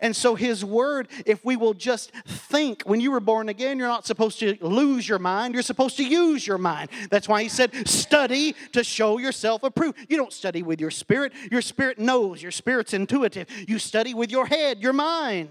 And 0.00 0.16
so, 0.16 0.34
His 0.34 0.64
Word, 0.64 1.06
if 1.24 1.44
we 1.44 1.54
will 1.54 1.74
just 1.74 2.10
think, 2.26 2.82
when 2.82 3.00
you 3.00 3.12
were 3.12 3.20
born 3.20 3.48
again, 3.48 3.78
you're 3.78 3.86
not 3.86 4.04
supposed 4.04 4.40
to 4.40 4.58
lose 4.60 5.08
your 5.08 5.20
mind, 5.20 5.54
you're 5.54 5.62
supposed 5.62 5.96
to 5.98 6.04
use 6.04 6.44
your 6.44 6.58
mind. 6.58 6.90
That's 7.08 7.28
why 7.28 7.44
He 7.44 7.48
said, 7.48 7.86
study 7.86 8.56
to 8.72 8.82
show 8.82 9.18
yourself 9.18 9.62
approved. 9.62 9.96
You 10.08 10.16
don't 10.16 10.32
study 10.32 10.64
with 10.64 10.80
your 10.80 10.90
spirit, 10.90 11.32
your 11.52 11.62
spirit 11.62 12.00
knows, 12.00 12.42
your 12.42 12.50
spirit's 12.50 12.94
intuitive. 12.94 13.48
You 13.68 13.78
study 13.78 14.12
with 14.12 14.32
your 14.32 14.46
head, 14.46 14.80
your 14.80 14.92
mind, 14.92 15.50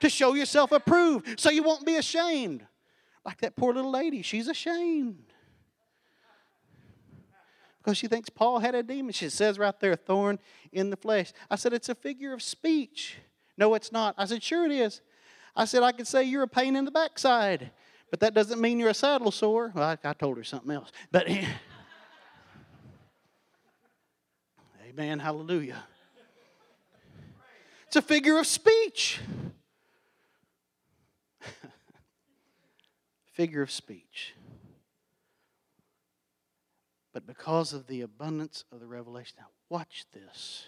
to 0.00 0.10
show 0.10 0.34
yourself 0.34 0.72
approved 0.72 1.38
so 1.38 1.50
you 1.50 1.62
won't 1.62 1.86
be 1.86 1.94
ashamed. 1.94 2.66
Like 3.24 3.40
that 3.42 3.54
poor 3.54 3.72
little 3.72 3.92
lady, 3.92 4.22
she's 4.22 4.48
ashamed 4.48 5.22
because 7.86 7.96
she 7.96 8.08
thinks 8.08 8.28
Paul 8.28 8.58
had 8.58 8.74
a 8.74 8.82
demon. 8.82 9.12
She 9.12 9.28
says 9.28 9.60
right 9.60 9.78
there, 9.78 9.94
thorn 9.94 10.40
in 10.72 10.90
the 10.90 10.96
flesh. 10.96 11.32
I 11.48 11.54
said, 11.54 11.72
it's 11.72 11.88
a 11.88 11.94
figure 11.94 12.32
of 12.32 12.42
speech. 12.42 13.18
No, 13.56 13.74
it's 13.74 13.92
not. 13.92 14.16
I 14.18 14.24
said, 14.24 14.42
sure 14.42 14.66
it 14.66 14.72
is. 14.72 15.02
I 15.54 15.66
said, 15.66 15.84
I 15.84 15.92
could 15.92 16.08
say 16.08 16.24
you're 16.24 16.42
a 16.42 16.48
pain 16.48 16.74
in 16.74 16.84
the 16.84 16.90
backside, 16.90 17.70
but 18.10 18.18
that 18.18 18.34
doesn't 18.34 18.60
mean 18.60 18.80
you're 18.80 18.88
a 18.88 18.94
saddle 18.94 19.30
sore. 19.30 19.70
Well, 19.72 19.84
I, 19.84 19.96
I 20.02 20.14
told 20.14 20.36
her 20.36 20.42
something 20.42 20.72
else. 20.72 20.90
But, 21.12 21.28
amen, 24.88 25.20
hallelujah. 25.20 25.84
It's 27.86 27.94
a 27.94 28.02
figure 28.02 28.38
of 28.38 28.48
speech. 28.48 29.20
figure 33.32 33.62
of 33.62 33.70
speech. 33.70 34.34
But 37.16 37.26
because 37.26 37.72
of 37.72 37.86
the 37.86 38.02
abundance 38.02 38.66
of 38.70 38.78
the 38.78 38.86
revelation, 38.86 39.36
now 39.38 39.46
watch 39.70 40.04
this. 40.12 40.66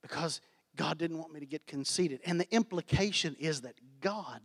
Because 0.00 0.40
God 0.76 0.96
didn't 0.96 1.18
want 1.18 1.32
me 1.32 1.40
to 1.40 1.46
get 1.46 1.66
conceited. 1.66 2.20
And 2.24 2.38
the 2.38 2.48
implication 2.54 3.34
is 3.40 3.62
that 3.62 3.74
God, 4.00 4.40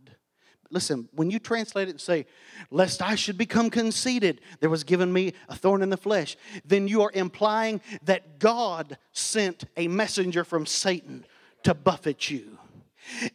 listen, 0.68 1.08
when 1.12 1.30
you 1.30 1.38
translate 1.38 1.86
it 1.86 1.92
and 1.92 2.00
say, 2.00 2.26
lest 2.72 3.02
I 3.02 3.14
should 3.14 3.38
become 3.38 3.70
conceited, 3.70 4.40
there 4.58 4.68
was 4.68 4.82
given 4.82 5.12
me 5.12 5.32
a 5.48 5.54
thorn 5.54 5.80
in 5.80 5.90
the 5.90 5.96
flesh, 5.96 6.36
then 6.64 6.88
you 6.88 7.02
are 7.02 7.12
implying 7.14 7.80
that 8.02 8.40
God 8.40 8.98
sent 9.12 9.62
a 9.76 9.86
messenger 9.86 10.42
from 10.42 10.66
Satan 10.66 11.24
to 11.62 11.72
buffet 11.72 12.30
you. 12.30 12.58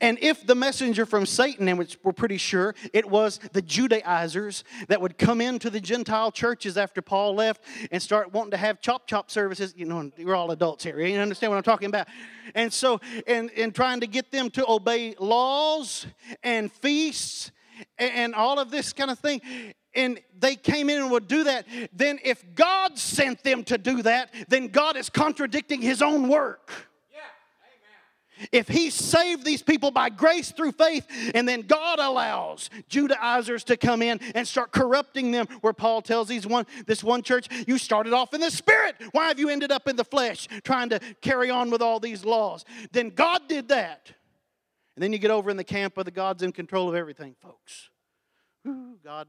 And 0.01 0.17
if 0.21 0.45
the 0.45 0.55
messenger 0.55 1.05
from 1.05 1.25
Satan, 1.25 1.67
and 1.67 1.77
which 1.77 1.97
we're 2.03 2.13
pretty 2.13 2.37
sure 2.37 2.75
it 2.93 3.09
was 3.09 3.39
the 3.53 3.61
Judaizers 3.61 4.63
that 4.87 5.01
would 5.01 5.17
come 5.17 5.41
into 5.41 5.69
the 5.69 5.79
Gentile 5.79 6.31
churches 6.31 6.77
after 6.77 7.01
Paul 7.01 7.35
left 7.35 7.63
and 7.91 8.01
start 8.01 8.33
wanting 8.33 8.51
to 8.51 8.57
have 8.57 8.81
chop 8.81 9.07
chop 9.07 9.31
services, 9.31 9.73
you 9.75 9.85
know, 9.85 10.11
we're 10.17 10.35
all 10.35 10.51
adults 10.51 10.83
here, 10.83 10.99
you 10.99 11.17
understand 11.17 11.51
what 11.51 11.57
I'm 11.57 11.63
talking 11.63 11.89
about? 11.89 12.07
And 12.55 12.71
so, 12.71 12.99
and, 13.27 13.51
and 13.51 13.73
trying 13.73 13.99
to 14.01 14.07
get 14.07 14.31
them 14.31 14.49
to 14.51 14.69
obey 14.69 15.15
laws 15.19 16.07
and 16.43 16.71
feasts 16.71 17.51
and, 17.97 18.11
and 18.11 18.35
all 18.35 18.59
of 18.59 18.71
this 18.71 18.93
kind 18.93 19.11
of 19.11 19.19
thing 19.19 19.41
and 19.95 20.19
they 20.37 20.55
came 20.55 20.89
in 20.89 21.01
and 21.01 21.11
would 21.11 21.27
do 21.27 21.45
that, 21.45 21.65
then 21.91 22.19
if 22.23 22.43
God 22.55 22.97
sent 22.97 23.43
them 23.43 23.63
to 23.65 23.77
do 23.77 24.03
that, 24.03 24.33
then 24.47 24.67
God 24.67 24.95
is 24.95 25.09
contradicting 25.09 25.81
his 25.81 26.01
own 26.01 26.27
work. 26.29 26.88
If 28.51 28.67
he 28.67 28.89
saved 28.89 29.45
these 29.45 29.61
people 29.61 29.91
by 29.91 30.09
grace 30.09 30.51
through 30.51 30.71
faith, 30.73 31.05
and 31.33 31.47
then 31.47 31.61
God 31.61 31.99
allows 31.99 32.69
Judaizers 32.87 33.63
to 33.65 33.77
come 33.77 34.01
in 34.01 34.19
and 34.35 34.47
start 34.47 34.71
corrupting 34.71 35.31
them, 35.31 35.47
where 35.61 35.73
Paul 35.73 36.01
tells 36.01 36.27
these 36.27 36.47
one, 36.47 36.65
this 36.87 37.03
one 37.03 37.21
church, 37.21 37.47
you 37.67 37.77
started 37.77 38.13
off 38.13 38.33
in 38.33 38.41
the 38.41 38.51
spirit. 38.51 38.95
Why 39.11 39.27
have 39.27 39.39
you 39.39 39.49
ended 39.49 39.71
up 39.71 39.87
in 39.87 39.95
the 39.95 40.05
flesh 40.05 40.47
trying 40.63 40.89
to 40.89 40.99
carry 41.21 41.49
on 41.49 41.69
with 41.69 41.81
all 41.81 41.99
these 41.99 42.23
laws? 42.23 42.65
Then 42.91 43.09
God 43.09 43.47
did 43.47 43.67
that. 43.69 44.11
And 44.95 45.03
then 45.03 45.13
you 45.13 45.19
get 45.19 45.31
over 45.31 45.49
in 45.49 45.57
the 45.57 45.63
camp 45.63 45.97
of 45.97 46.05
the 46.05 46.11
God's 46.11 46.43
in 46.43 46.51
control 46.51 46.89
of 46.89 46.95
everything, 46.95 47.35
folks. 47.41 47.89
Ooh, 48.67 48.97
God, 49.03 49.27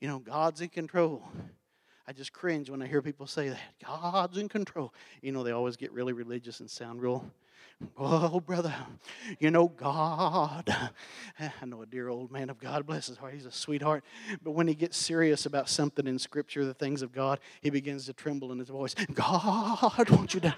you 0.00 0.08
know, 0.08 0.18
God's 0.18 0.60
in 0.60 0.68
control. 0.68 1.22
I 2.06 2.12
just 2.12 2.32
cringe 2.32 2.70
when 2.70 2.82
I 2.82 2.86
hear 2.86 3.00
people 3.00 3.28
say 3.28 3.50
that. 3.50 3.60
God's 3.84 4.36
in 4.36 4.48
control. 4.48 4.92
You 5.22 5.30
know, 5.30 5.44
they 5.44 5.52
always 5.52 5.76
get 5.76 5.92
really 5.92 6.12
religious 6.12 6.58
and 6.58 6.68
sound 6.68 7.00
real 7.00 7.24
Oh, 7.96 8.40
brother, 8.40 8.74
you 9.38 9.50
know, 9.50 9.68
God. 9.68 10.74
I 11.38 11.64
know 11.66 11.82
a 11.82 11.86
dear 11.86 12.08
old 12.08 12.30
man 12.30 12.50
of 12.50 12.58
God, 12.58 12.86
bless 12.86 13.06
his 13.06 13.16
heart, 13.16 13.34
he's 13.34 13.46
a 13.46 13.52
sweetheart. 13.52 14.04
But 14.42 14.50
when 14.50 14.68
he 14.68 14.74
gets 14.74 14.98
serious 14.98 15.46
about 15.46 15.68
something 15.68 16.06
in 16.06 16.18
Scripture, 16.18 16.64
the 16.64 16.74
things 16.74 17.00
of 17.00 17.12
God, 17.12 17.40
he 17.62 17.70
begins 17.70 18.06
to 18.06 18.12
tremble 18.12 18.52
in 18.52 18.58
his 18.58 18.68
voice. 18.68 18.94
God, 19.14 20.10
won't 20.10 20.34
you? 20.34 20.40
Die? 20.40 20.54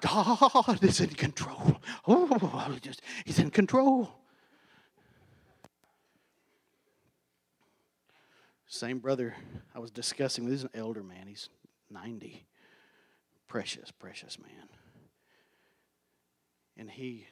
God 0.00 0.82
is 0.82 1.00
in 1.00 1.10
control. 1.10 1.76
Oh, 2.06 2.76
just, 2.80 3.02
he's 3.24 3.38
in 3.38 3.50
control. 3.50 4.10
Same 8.66 8.98
brother 8.98 9.34
I 9.74 9.78
was 9.78 9.90
discussing, 9.90 10.46
this 10.46 10.56
is 10.56 10.64
an 10.64 10.70
elder 10.74 11.02
man, 11.02 11.26
he's 11.26 11.48
90. 11.90 12.46
Precious, 13.46 13.90
precious 13.90 14.38
man. 14.38 14.77
And 16.78 16.90
he, 16.90 17.26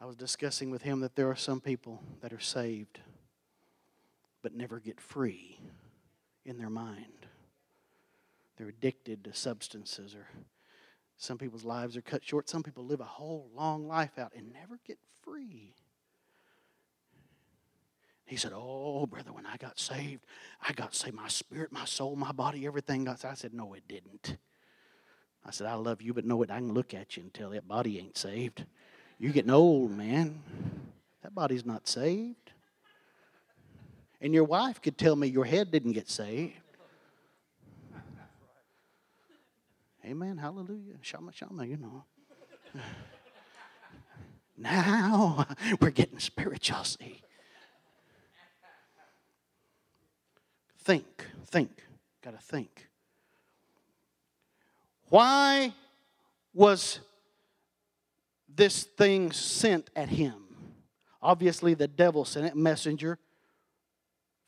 I 0.00 0.06
was 0.06 0.16
discussing 0.16 0.70
with 0.70 0.82
him 0.82 1.00
that 1.00 1.14
there 1.14 1.30
are 1.30 1.36
some 1.36 1.60
people 1.60 2.02
that 2.20 2.32
are 2.32 2.40
saved 2.40 2.98
but 4.42 4.54
never 4.54 4.80
get 4.80 5.00
free 5.00 5.60
in 6.44 6.58
their 6.58 6.68
mind. 6.70 7.26
They're 8.56 8.68
addicted 8.68 9.24
to 9.24 9.32
substances, 9.34 10.14
or 10.14 10.26
some 11.16 11.38
people's 11.38 11.64
lives 11.64 11.96
are 11.96 12.02
cut 12.02 12.24
short. 12.24 12.48
Some 12.48 12.62
people 12.62 12.84
live 12.84 13.00
a 13.00 13.04
whole 13.04 13.48
long 13.54 13.86
life 13.86 14.18
out 14.18 14.32
and 14.36 14.52
never 14.52 14.78
get 14.84 14.98
free. 15.22 15.74
He 18.26 18.36
said, 18.36 18.52
Oh, 18.54 19.06
brother, 19.06 19.32
when 19.32 19.46
I 19.46 19.56
got 19.56 19.78
saved, 19.78 20.24
I 20.60 20.72
got 20.72 20.94
saved. 20.94 21.14
My 21.14 21.28
spirit, 21.28 21.70
my 21.70 21.84
soul, 21.84 22.16
my 22.16 22.32
body, 22.32 22.66
everything 22.66 23.04
got 23.04 23.20
saved. 23.20 23.32
I 23.32 23.34
said, 23.34 23.54
No, 23.54 23.74
it 23.74 23.86
didn't. 23.88 24.36
I 25.44 25.50
said, 25.50 25.66
I 25.66 25.74
love 25.74 26.00
you, 26.00 26.14
but 26.14 26.24
know 26.24 26.42
it. 26.42 26.50
I 26.50 26.58
can 26.58 26.72
look 26.72 26.94
at 26.94 27.16
you 27.16 27.24
and 27.24 27.34
tell 27.34 27.50
that 27.50 27.66
body 27.66 27.98
ain't 27.98 28.16
saved. 28.16 28.64
You're 29.18 29.32
getting 29.32 29.50
old, 29.50 29.90
man. 29.90 30.40
That 31.22 31.34
body's 31.34 31.64
not 31.64 31.88
saved. 31.88 32.52
And 34.20 34.32
your 34.32 34.44
wife 34.44 34.80
could 34.80 34.96
tell 34.96 35.16
me 35.16 35.26
your 35.26 35.44
head 35.44 35.70
didn't 35.70 35.92
get 35.92 36.08
saved. 36.08 36.54
Amen. 40.04 40.38
Hallelujah. 40.38 40.94
Shama, 41.00 41.32
shama, 41.32 41.64
you 41.64 41.76
know. 41.76 42.04
now 44.56 45.46
we're 45.80 45.90
getting 45.90 46.18
spiritual, 46.18 46.84
see. 46.84 47.22
Think, 50.78 51.26
think. 51.46 51.82
Got 52.22 52.32
to 52.32 52.44
think. 52.44 52.88
Why 55.12 55.74
was 56.54 56.98
this 58.48 58.84
thing 58.84 59.30
sent 59.30 59.90
at 59.94 60.08
him? 60.08 60.36
Obviously, 61.20 61.74
the 61.74 61.86
devil 61.86 62.24
sent 62.24 62.46
it, 62.46 62.56
messenger 62.56 63.18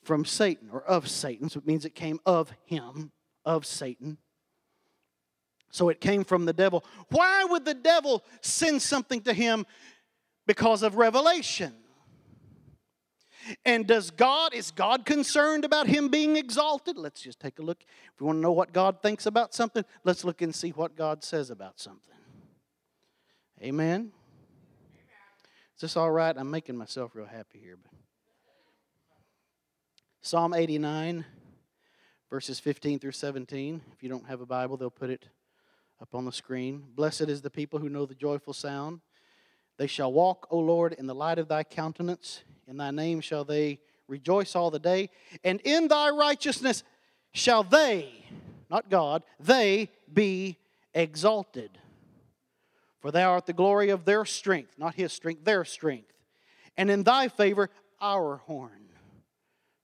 from 0.04 0.24
Satan 0.24 0.70
or 0.72 0.82
of 0.82 1.06
Satan. 1.06 1.50
So 1.50 1.58
it 1.58 1.66
means 1.66 1.84
it 1.84 1.94
came 1.94 2.18
of 2.24 2.50
him, 2.64 3.12
of 3.44 3.66
Satan. 3.66 4.16
So 5.70 5.90
it 5.90 6.00
came 6.00 6.24
from 6.24 6.46
the 6.46 6.54
devil. 6.54 6.82
Why 7.10 7.44
would 7.44 7.66
the 7.66 7.74
devil 7.74 8.24
send 8.40 8.80
something 8.80 9.20
to 9.24 9.34
him? 9.34 9.66
Because 10.46 10.82
of 10.82 10.96
revelation. 10.96 11.74
And 13.64 13.86
does 13.86 14.10
God, 14.10 14.54
is 14.54 14.70
God 14.70 15.04
concerned 15.04 15.64
about 15.64 15.86
him 15.86 16.08
being 16.08 16.36
exalted? 16.36 16.96
Let's 16.96 17.20
just 17.20 17.40
take 17.40 17.58
a 17.58 17.62
look. 17.62 17.82
If 18.12 18.20
we 18.20 18.26
want 18.26 18.38
to 18.38 18.40
know 18.40 18.52
what 18.52 18.72
God 18.72 19.02
thinks 19.02 19.26
about 19.26 19.54
something, 19.54 19.84
let's 20.04 20.24
look 20.24 20.42
and 20.42 20.54
see 20.54 20.70
what 20.70 20.96
God 20.96 21.22
says 21.22 21.50
about 21.50 21.78
something. 21.78 22.14
Amen. 23.62 24.12
Is 25.74 25.80
this 25.80 25.96
all 25.96 26.10
right? 26.10 26.34
I'm 26.36 26.50
making 26.50 26.76
myself 26.76 27.14
real 27.14 27.26
happy 27.26 27.58
here. 27.58 27.76
But 27.82 27.92
Psalm 30.22 30.54
89, 30.54 31.24
verses 32.30 32.58
15 32.60 32.98
through 32.98 33.12
17. 33.12 33.80
If 33.92 34.02
you 34.02 34.08
don't 34.08 34.26
have 34.26 34.40
a 34.40 34.46
Bible, 34.46 34.76
they'll 34.76 34.90
put 34.90 35.10
it 35.10 35.28
up 36.00 36.14
on 36.14 36.24
the 36.24 36.32
screen. 36.32 36.84
Blessed 36.94 37.22
is 37.22 37.42
the 37.42 37.50
people 37.50 37.78
who 37.78 37.88
know 37.88 38.06
the 38.06 38.14
joyful 38.14 38.52
sound. 38.52 39.00
They 39.76 39.86
shall 39.86 40.12
walk, 40.12 40.46
O 40.50 40.58
Lord, 40.58 40.92
in 40.92 41.06
the 41.06 41.14
light 41.14 41.38
of 41.38 41.48
thy 41.48 41.64
countenance. 41.64 42.42
In 42.68 42.76
thy 42.76 42.90
name 42.90 43.20
shall 43.20 43.44
they 43.44 43.78
rejoice 44.08 44.54
all 44.54 44.70
the 44.70 44.78
day. 44.78 45.10
And 45.42 45.60
in 45.64 45.88
thy 45.88 46.10
righteousness 46.10 46.82
shall 47.32 47.62
they, 47.62 48.12
not 48.70 48.90
God, 48.90 49.22
they 49.40 49.90
be 50.12 50.58
exalted. 50.94 51.70
For 53.00 53.10
thou 53.10 53.32
art 53.32 53.46
the 53.46 53.52
glory 53.52 53.90
of 53.90 54.04
their 54.04 54.24
strength, 54.24 54.78
not 54.78 54.94
his 54.94 55.12
strength, 55.12 55.44
their 55.44 55.64
strength. 55.64 56.12
And 56.76 56.90
in 56.90 57.02
thy 57.02 57.28
favor, 57.28 57.70
our 58.00 58.36
horn 58.36 58.88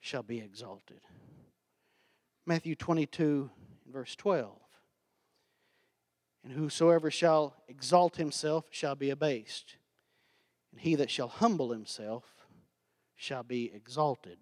shall 0.00 0.22
be 0.22 0.38
exalted. 0.38 1.00
Matthew 2.46 2.75
22, 2.75 3.50
verse 3.92 4.16
12. 4.16 4.50
And 6.42 6.52
whosoever 6.54 7.10
shall 7.10 7.54
exalt 7.68 8.16
himself 8.16 8.64
shall 8.70 8.94
be 8.94 9.10
abased, 9.10 9.76
and 10.72 10.80
he 10.80 10.94
that 10.94 11.10
shall 11.10 11.28
humble 11.28 11.70
himself 11.70 12.34
shall 13.20 13.42
be 13.42 13.70
exalted. 13.74 14.38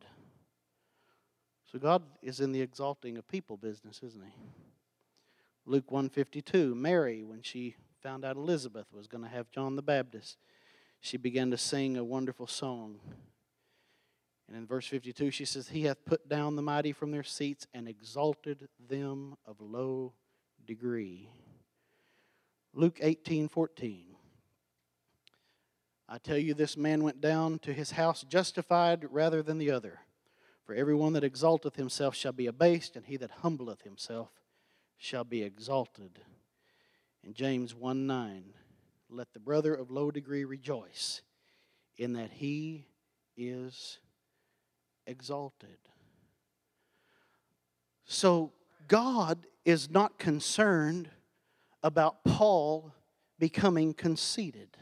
So 1.70 1.80
God 1.80 2.02
is 2.22 2.38
in 2.38 2.52
the 2.52 2.60
exalting 2.60 3.18
of 3.18 3.26
people 3.26 3.56
business, 3.56 4.00
isn't 4.04 4.22
he? 4.22 4.32
Luke 5.66 5.90
152, 5.90 6.76
Mary 6.76 7.24
when 7.24 7.42
she 7.42 7.74
found 8.00 8.24
out 8.24 8.36
Elizabeth 8.36 8.86
was 8.92 9.08
going 9.08 9.24
to 9.24 9.30
have 9.30 9.50
John 9.50 9.74
the 9.74 9.82
Baptist, 9.82 10.38
she 11.00 11.16
began 11.16 11.50
to 11.50 11.58
sing 11.58 11.96
a 11.96 12.04
wonderful 12.04 12.46
song. 12.46 13.00
And 14.46 14.56
in 14.56 14.64
verse 14.64 14.86
52, 14.86 15.32
she 15.32 15.44
says, 15.44 15.70
He 15.70 15.82
hath 15.82 16.04
put 16.04 16.28
down 16.28 16.54
the 16.54 16.62
mighty 16.62 16.92
from 16.92 17.10
their 17.10 17.24
seats 17.24 17.66
and 17.74 17.88
exalted 17.88 18.68
them 18.88 19.34
of 19.44 19.60
low 19.60 20.14
degree. 20.64 21.28
Luke 22.72 23.00
18 23.02 23.48
14. 23.48 24.07
I 26.08 26.18
tell 26.18 26.38
you, 26.38 26.54
this 26.54 26.76
man 26.76 27.02
went 27.02 27.20
down 27.20 27.58
to 27.60 27.72
his 27.72 27.90
house 27.90 28.24
justified 28.26 29.06
rather 29.10 29.42
than 29.42 29.58
the 29.58 29.70
other. 29.70 30.00
For 30.64 30.74
everyone 30.74 31.12
that 31.14 31.24
exalteth 31.24 31.76
himself 31.76 32.14
shall 32.14 32.32
be 32.32 32.46
abased, 32.46 32.96
and 32.96 33.04
he 33.04 33.16
that 33.18 33.30
humbleth 33.42 33.82
himself 33.82 34.30
shall 34.96 35.24
be 35.24 35.42
exalted. 35.42 36.20
In 37.22 37.34
James 37.34 37.74
1 37.74 38.06
9, 38.06 38.44
let 39.10 39.32
the 39.32 39.40
brother 39.40 39.74
of 39.74 39.90
low 39.90 40.10
degree 40.10 40.44
rejoice 40.44 41.22
in 41.98 42.14
that 42.14 42.30
he 42.30 42.86
is 43.36 43.98
exalted. 45.06 45.78
So 48.04 48.52
God 48.86 49.46
is 49.64 49.90
not 49.90 50.18
concerned 50.18 51.10
about 51.82 52.24
Paul 52.24 52.92
becoming 53.38 53.92
conceited. 53.92 54.76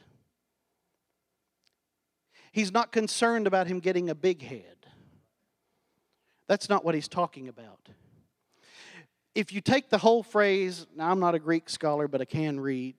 He's 2.56 2.72
not 2.72 2.90
concerned 2.90 3.46
about 3.46 3.66
him 3.66 3.80
getting 3.80 4.08
a 4.08 4.14
big 4.14 4.40
head. 4.40 4.86
That's 6.48 6.70
not 6.70 6.86
what 6.86 6.94
he's 6.94 7.06
talking 7.06 7.48
about. 7.48 7.90
If 9.34 9.52
you 9.52 9.60
take 9.60 9.90
the 9.90 9.98
whole 9.98 10.22
phrase, 10.22 10.86
now 10.96 11.10
I'm 11.10 11.20
not 11.20 11.34
a 11.34 11.38
Greek 11.38 11.68
scholar, 11.68 12.08
but 12.08 12.22
I 12.22 12.24
can 12.24 12.58
read. 12.58 12.94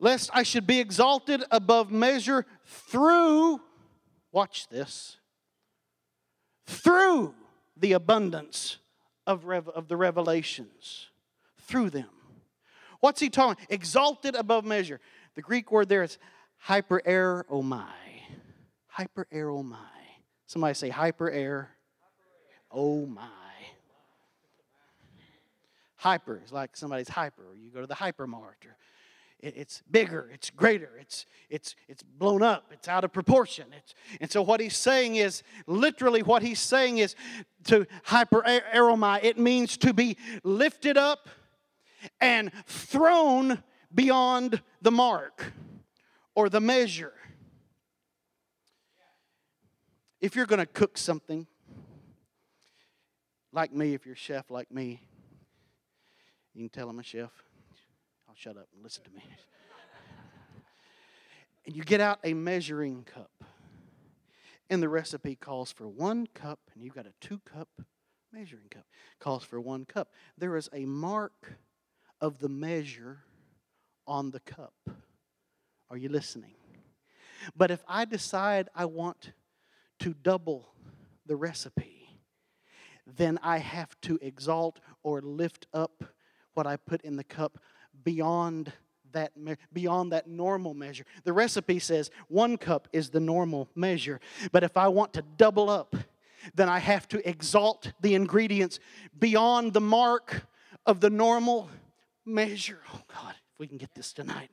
Lest 0.00 0.30
I 0.34 0.42
should 0.42 0.66
be 0.66 0.80
exalted 0.80 1.44
above 1.52 1.92
measure 1.92 2.44
through, 2.64 3.60
watch 4.32 4.66
this, 4.66 5.18
through 6.66 7.36
the 7.76 7.92
abundance 7.92 8.78
of, 9.28 9.44
rev- 9.44 9.68
of 9.68 9.86
the 9.86 9.96
revelations 9.96 11.06
through 11.56 11.90
them. 11.90 12.17
What's 13.00 13.20
he 13.20 13.30
talking? 13.30 13.64
Exalted 13.68 14.34
above 14.34 14.64
measure. 14.64 15.00
The 15.34 15.42
Greek 15.42 15.70
word 15.70 15.88
there 15.88 16.02
is 16.02 16.18
hyperairomai. 16.66 17.86
Hyperairomai. 18.98 19.76
Somebody 20.46 20.74
say 20.74 20.88
hyper. 20.88 21.68
Oh 22.70 23.06
my. 23.06 23.28
Hyper 25.96 26.40
is 26.44 26.52
like 26.52 26.76
somebody's 26.76 27.08
hyper. 27.08 27.42
You 27.56 27.70
go 27.70 27.80
to 27.80 27.86
the 27.86 27.94
hypermart 27.94 28.64
or 28.66 28.76
it's 29.40 29.82
bigger, 29.88 30.28
it's 30.34 30.50
greater, 30.50 30.90
it's, 31.00 31.24
it's, 31.48 31.76
it's 31.86 32.02
blown 32.02 32.42
up, 32.42 32.72
it's 32.72 32.88
out 32.88 33.04
of 33.04 33.12
proportion. 33.12 33.66
It's, 33.76 33.94
and 34.20 34.30
so, 34.30 34.42
what 34.42 34.58
he's 34.58 34.76
saying 34.76 35.14
is 35.14 35.44
literally 35.68 36.24
what 36.24 36.42
he's 36.42 36.58
saying 36.58 36.98
is 36.98 37.14
to 37.64 37.86
hyperairomai, 38.06 39.20
it 39.22 39.38
means 39.38 39.76
to 39.78 39.94
be 39.94 40.16
lifted 40.42 40.96
up 40.96 41.28
and 42.20 42.50
thrown 42.66 43.62
beyond 43.94 44.62
the 44.82 44.90
mark 44.90 45.52
or 46.34 46.48
the 46.48 46.60
measure. 46.60 47.14
If 50.20 50.34
you're 50.34 50.46
going 50.46 50.60
to 50.60 50.66
cook 50.66 50.98
something, 50.98 51.46
like 53.52 53.72
me, 53.72 53.94
if 53.94 54.04
you're 54.04 54.14
a 54.14 54.18
chef 54.18 54.50
like 54.50 54.70
me, 54.70 55.00
you 56.54 56.62
can 56.62 56.68
tell 56.70 56.88
I'm 56.88 56.98
a 56.98 57.02
chef 57.02 57.30
I'll 58.28 58.34
shut 58.34 58.56
up 58.56 58.68
and 58.74 58.82
listen 58.82 59.04
to 59.04 59.10
me. 59.10 59.22
and 61.66 61.74
you 61.74 61.82
get 61.82 62.00
out 62.00 62.18
a 62.24 62.34
measuring 62.34 63.04
cup. 63.04 63.30
And 64.70 64.82
the 64.82 64.88
recipe 64.88 65.34
calls 65.34 65.72
for 65.72 65.88
one 65.88 66.26
cup, 66.34 66.58
and 66.74 66.84
you've 66.84 66.94
got 66.94 67.06
a 67.06 67.12
two 67.20 67.40
cup 67.50 67.68
measuring 68.32 68.68
cup. 68.70 68.84
Calls 69.18 69.44
for 69.44 69.60
one 69.60 69.86
cup. 69.86 70.12
There 70.36 70.56
is 70.56 70.68
a 70.74 70.84
mark 70.84 71.54
of 72.20 72.38
the 72.38 72.48
measure 72.48 73.18
on 74.06 74.30
the 74.30 74.40
cup. 74.40 74.74
Are 75.90 75.96
you 75.96 76.08
listening? 76.08 76.54
But 77.56 77.70
if 77.70 77.82
I 77.88 78.04
decide 78.04 78.68
I 78.74 78.84
want 78.84 79.32
to 80.00 80.14
double 80.14 80.68
the 81.26 81.36
recipe, 81.36 82.08
then 83.06 83.38
I 83.42 83.58
have 83.58 83.98
to 84.02 84.18
exalt 84.20 84.80
or 85.02 85.20
lift 85.22 85.66
up 85.72 86.04
what 86.54 86.66
I 86.66 86.76
put 86.76 87.02
in 87.02 87.16
the 87.16 87.24
cup 87.24 87.58
beyond 88.04 88.72
that 89.12 89.32
beyond 89.72 90.12
that 90.12 90.28
normal 90.28 90.74
measure. 90.74 91.04
The 91.24 91.32
recipe 91.32 91.78
says 91.78 92.10
one 92.28 92.58
cup 92.58 92.88
is 92.92 93.08
the 93.08 93.20
normal 93.20 93.68
measure, 93.74 94.20
but 94.52 94.64
if 94.64 94.76
I 94.76 94.88
want 94.88 95.14
to 95.14 95.22
double 95.22 95.70
up, 95.70 95.96
then 96.54 96.68
I 96.68 96.78
have 96.78 97.08
to 97.08 97.28
exalt 97.28 97.92
the 98.00 98.14
ingredients 98.14 98.78
beyond 99.18 99.72
the 99.72 99.80
mark 99.80 100.46
of 100.84 101.00
the 101.00 101.10
normal 101.10 101.70
measure. 102.28 102.80
Oh 102.94 103.02
God, 103.12 103.34
if 103.52 103.58
we 103.58 103.66
can 103.66 103.78
get 103.78 103.94
this 103.94 104.12
tonight. 104.12 104.50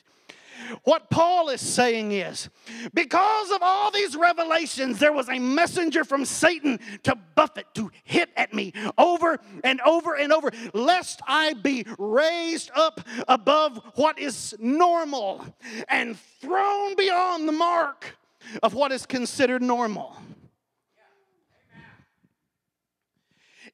What 0.83 1.09
Paul 1.09 1.49
is 1.49 1.61
saying 1.61 2.13
is 2.13 2.49
because 2.93 3.51
of 3.51 3.59
all 3.61 3.91
these 3.91 4.15
revelations, 4.15 4.99
there 4.99 5.11
was 5.11 5.29
a 5.29 5.37
messenger 5.37 6.03
from 6.03 6.25
Satan 6.25 6.79
to 7.03 7.15
buffet, 7.35 7.65
to 7.75 7.91
hit 8.03 8.29
at 8.37 8.53
me 8.53 8.73
over 8.97 9.39
and 9.63 9.81
over 9.81 10.15
and 10.15 10.31
over, 10.31 10.51
lest 10.73 11.21
I 11.27 11.53
be 11.53 11.85
raised 11.97 12.71
up 12.73 13.01
above 13.27 13.81
what 13.95 14.17
is 14.17 14.55
normal 14.59 15.45
and 15.89 16.17
thrown 16.41 16.95
beyond 16.95 17.47
the 17.47 17.53
mark 17.53 18.17
of 18.63 18.73
what 18.73 18.91
is 18.91 19.05
considered 19.05 19.61
normal. 19.61 20.15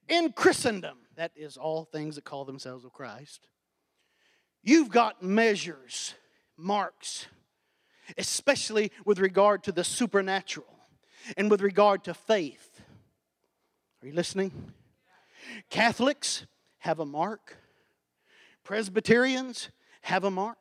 In 0.09 0.33
Christendom, 0.33 0.97
that 1.15 1.31
is 1.35 1.57
all 1.57 1.85
things 1.85 2.15
that 2.15 2.25
call 2.25 2.43
themselves 2.43 2.83
of 2.83 2.91
Christ, 2.91 3.47
you've 4.63 4.89
got 4.89 5.21
measures 5.23 6.15
marks, 6.57 7.27
especially 8.17 8.91
with 9.05 9.19
regard 9.19 9.63
to 9.63 9.71
the 9.71 9.83
supernatural 9.83 10.67
and 11.37 11.49
with 11.49 11.61
regard 11.61 12.03
to 12.05 12.13
faith. 12.13 12.81
Are 14.01 14.07
you 14.07 14.13
listening? 14.13 14.73
Catholics 15.69 16.45
have 16.79 16.99
a 16.99 17.05
mark, 17.05 17.57
Presbyterians 18.63 19.69
have 20.01 20.23
a 20.23 20.31
mark, 20.31 20.57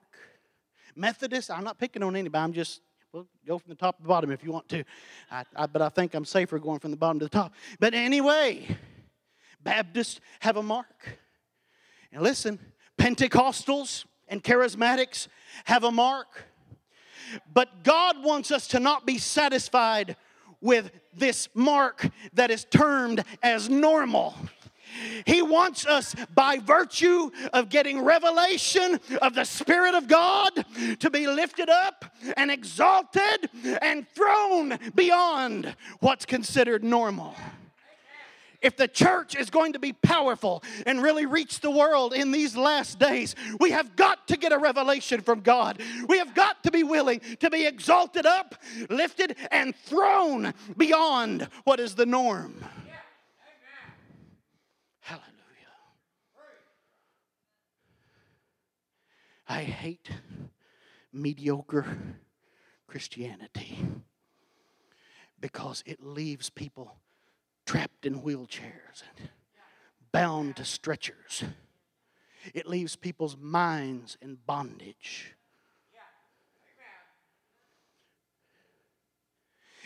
Methodists, 0.97 1.51
I'm 1.51 1.65
not 1.65 1.79
picking 1.79 2.03
on 2.03 2.17
anybody, 2.17 2.43
I'm 2.43 2.53
just 2.53 2.81
well, 3.13 3.27
go 3.47 3.59
from 3.59 3.71
the 3.71 3.77
top 3.77 3.97
to 3.97 4.03
the 4.03 4.09
bottom 4.09 4.31
if 4.31 4.45
you 4.45 4.53
want 4.53 4.69
to. 4.69 4.85
I, 5.31 5.45
I, 5.57 5.67
but 5.67 5.83
I 5.83 5.89
think 5.89 6.15
I'm 6.15 6.25
safer 6.25 6.59
going 6.61 6.79
from 6.79 6.93
the 6.93 6.97
bottom 6.97 7.19
to 7.19 7.25
the 7.25 7.31
top. 7.31 7.53
But 7.81 7.93
anyway, 7.93 8.77
Baptists 9.63 10.21
have 10.41 10.57
a 10.57 10.63
mark. 10.63 11.19
And 12.13 12.23
listen, 12.23 12.59
Pentecostals 13.01 14.05
and 14.29 14.45
charismatics 14.45 15.27
have 15.65 15.85
a 15.85 15.91
mark. 15.91 16.45
But 17.53 17.83
God 17.83 18.23
wants 18.23 18.51
us 18.51 18.69
to 18.69 18.79
not 18.79 19.07
be 19.07 19.17
satisfied 19.17 20.17
with 20.61 20.91
this 21.15 21.49
mark 21.55 22.07
that 22.35 22.51
is 22.51 22.67
termed 22.67 23.25
as 23.43 23.71
normal. 23.71 24.35
He 25.25 25.41
wants 25.41 25.87
us, 25.87 26.15
by 26.35 26.59
virtue 26.59 27.31
of 27.55 27.71
getting 27.71 28.03
revelation 28.03 29.01
of 29.23 29.35
the 29.35 29.45
Spirit 29.45 29.95
of 29.95 30.07
God, 30.07 30.51
to 30.99 31.09
be 31.09 31.27
lifted 31.27 31.71
up 31.71 32.05
and 32.37 32.51
exalted 32.51 33.49
and 33.81 34.07
thrown 34.11 34.79
beyond 34.95 35.75
what's 36.01 36.27
considered 36.27 36.85
normal 36.85 37.35
if 38.63 38.77
the 38.77 38.89
church 38.89 39.35
is 39.35 39.51
going 39.51 39.73
to 39.73 39.79
be 39.79 39.93
powerful 39.93 40.63
and 40.87 41.03
really 41.03 41.27
reach 41.27 41.61
the 41.61 41.71
world 41.71 42.13
in 42.13 42.31
these 42.31 42.57
last 42.57 42.99
days, 42.99 43.35
we 43.59 43.71
have 43.71 43.97
got 43.97 44.29
to 44.29 44.37
get 44.37 44.53
a 44.53 44.59
revelation 44.59 45.21
from 45.21 45.41
God. 45.41 45.81
We 46.09 46.19
have 46.19 46.35
got 46.35 46.63
to 46.65 46.71
be 46.71 46.83
willing 46.83 47.21
to 47.41 47.51
be 47.51 47.67
exalted 47.67 48.27
up, 48.27 48.55
lifted, 48.89 49.37
and 49.51 49.75
thrown 49.75 50.55
beyond 50.77 51.49
what 51.65 51.81
is 51.81 51.95
the 51.95 52.07
norm. 52.07 52.65
Hallelujah. 55.01 55.31
I 59.49 59.63
hate 59.63 60.11
mediocre 61.13 61.87
Christianity 62.87 63.79
because 65.41 65.83
it 65.87 66.05
leaves 66.05 66.51
people 66.51 67.00
trapped 67.71 68.05
in 68.05 68.21
wheelchairs 68.21 69.05
and 69.17 69.29
bound 70.11 70.57
to 70.57 70.65
stretchers. 70.65 71.45
It 72.53 72.67
leaves 72.67 72.97
people's 72.97 73.37
minds 73.37 74.19
in 74.21 74.39
bondage. 74.45 75.37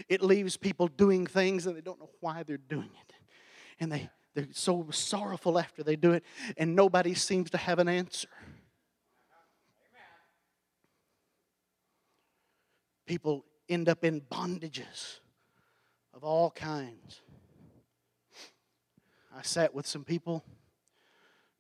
It 0.09 0.23
leaves 0.23 0.57
people 0.57 0.88
doing 0.88 1.27
things 1.27 1.66
and 1.66 1.77
they 1.77 1.83
don't 1.83 2.01
know 2.01 2.09
why 2.20 2.42
they're 2.42 2.57
doing 2.57 2.88
it. 3.07 3.14
And 3.79 3.92
they, 3.92 4.09
they're 4.33 4.49
so 4.53 4.87
sorrowful 4.90 5.59
after 5.59 5.83
they 5.83 5.97
do 5.97 6.12
it, 6.12 6.25
and 6.57 6.75
nobody 6.75 7.12
seems 7.12 7.51
to 7.51 7.59
have 7.59 7.79
an 7.79 7.88
answer. 7.88 8.29
People 13.05 13.44
end 13.68 13.90
up 13.90 14.05
in 14.05 14.23
bondages 14.23 15.18
of 16.14 16.25
all 16.25 16.51
kinds. 16.51 17.20
Sat 19.46 19.74
with 19.74 19.87
some 19.87 20.04
people 20.04 20.42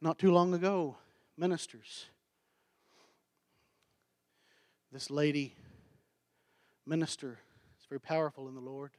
not 0.00 0.18
too 0.18 0.32
long 0.32 0.54
ago, 0.54 0.96
ministers. 1.36 2.06
This 4.90 5.10
lady, 5.10 5.54
minister, 6.86 7.40
is 7.78 7.86
very 7.86 8.00
powerful 8.00 8.48
in 8.48 8.54
the 8.54 8.60
Lord. 8.62 8.92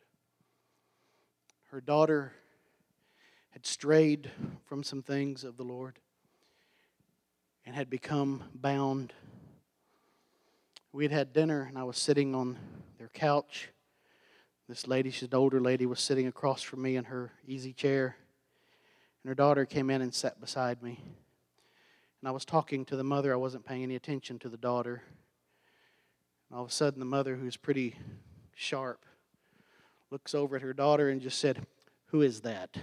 Her 1.71 1.81
daughter 1.81 2.33
had 3.49 3.65
strayed 3.65 4.29
from 4.65 4.83
some 4.83 5.01
things 5.01 5.43
of 5.43 5.57
the 5.57 5.63
Lord 5.63 5.97
and 7.65 7.75
had 7.75 7.89
become 7.89 8.43
bound. 8.53 9.13
We 10.91 11.05
had 11.05 11.11
had 11.11 11.33
dinner, 11.33 11.63
and 11.63 11.75
I 11.75 11.83
was 11.83 11.97
sitting 11.97 12.35
on 12.35 12.59
their 12.99 13.09
couch. 13.09 13.69
This 14.69 14.85
lady, 14.87 15.09
she's 15.09 15.29
an 15.29 15.33
older 15.33 15.59
lady, 15.59 15.87
was 15.87 15.99
sitting 15.99 16.27
across 16.27 16.61
from 16.61 16.83
me 16.83 16.95
in 16.95 17.05
her 17.05 17.31
easy 17.47 17.73
chair. 17.73 18.17
And 19.25 19.29
her 19.29 19.33
daughter 19.33 19.65
came 19.65 19.89
in 19.89 20.03
and 20.03 20.13
sat 20.13 20.39
beside 20.39 20.83
me. 20.83 20.99
And 22.21 22.29
I 22.29 22.31
was 22.31 22.45
talking 22.45 22.85
to 22.85 22.95
the 22.95 23.03
mother. 23.03 23.33
I 23.33 23.38
wasn't 23.38 23.65
paying 23.65 23.81
any 23.81 23.95
attention 23.95 24.38
to 24.38 24.49
the 24.49 24.55
daughter. 24.55 25.01
And 26.47 26.55
all 26.55 26.63
of 26.63 26.69
a 26.69 26.71
sudden, 26.71 26.99
the 26.99 27.07
mother, 27.07 27.35
who's 27.35 27.57
pretty 27.57 27.95
sharp, 28.53 29.03
looks 30.11 30.35
over 30.35 30.57
at 30.57 30.61
her 30.61 30.75
daughter 30.75 31.09
and 31.09 31.21
just 31.21 31.39
said, 31.39 31.65
Who 32.09 32.21
is 32.21 32.41
that? 32.41 32.77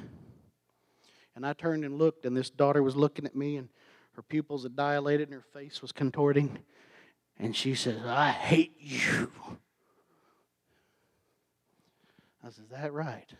And 1.36 1.46
I 1.46 1.52
turned 1.52 1.84
and 1.84 1.96
looked, 1.96 2.26
and 2.26 2.36
this 2.36 2.50
daughter 2.50 2.82
was 2.82 2.96
looking 2.96 3.24
at 3.24 3.36
me, 3.36 3.56
and 3.56 3.68
her 4.16 4.22
pupils 4.22 4.64
had 4.64 4.74
dilated, 4.74 5.28
and 5.28 5.34
her 5.34 5.46
face 5.52 5.80
was 5.80 5.92
contorting. 5.92 6.58
And 7.38 7.54
she 7.54 7.76
says, 7.76 8.04
I 8.04 8.30
hate 8.30 8.74
you. 8.80 9.30
I 12.42 12.50
said, 12.50 12.64
Is 12.64 12.70
that 12.72 12.92
right? 12.92 13.32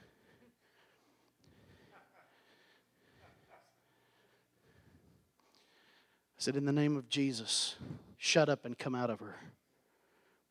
Said, 6.43 6.57
In 6.57 6.65
the 6.65 6.73
name 6.73 6.97
of 6.97 7.09
Jesus, 7.09 7.77
shut 8.19 8.49
up 8.49 8.65
and 8.65 8.77
come 8.77 8.97
out 8.97 9.11
of 9.11 9.21
her. 9.21 9.37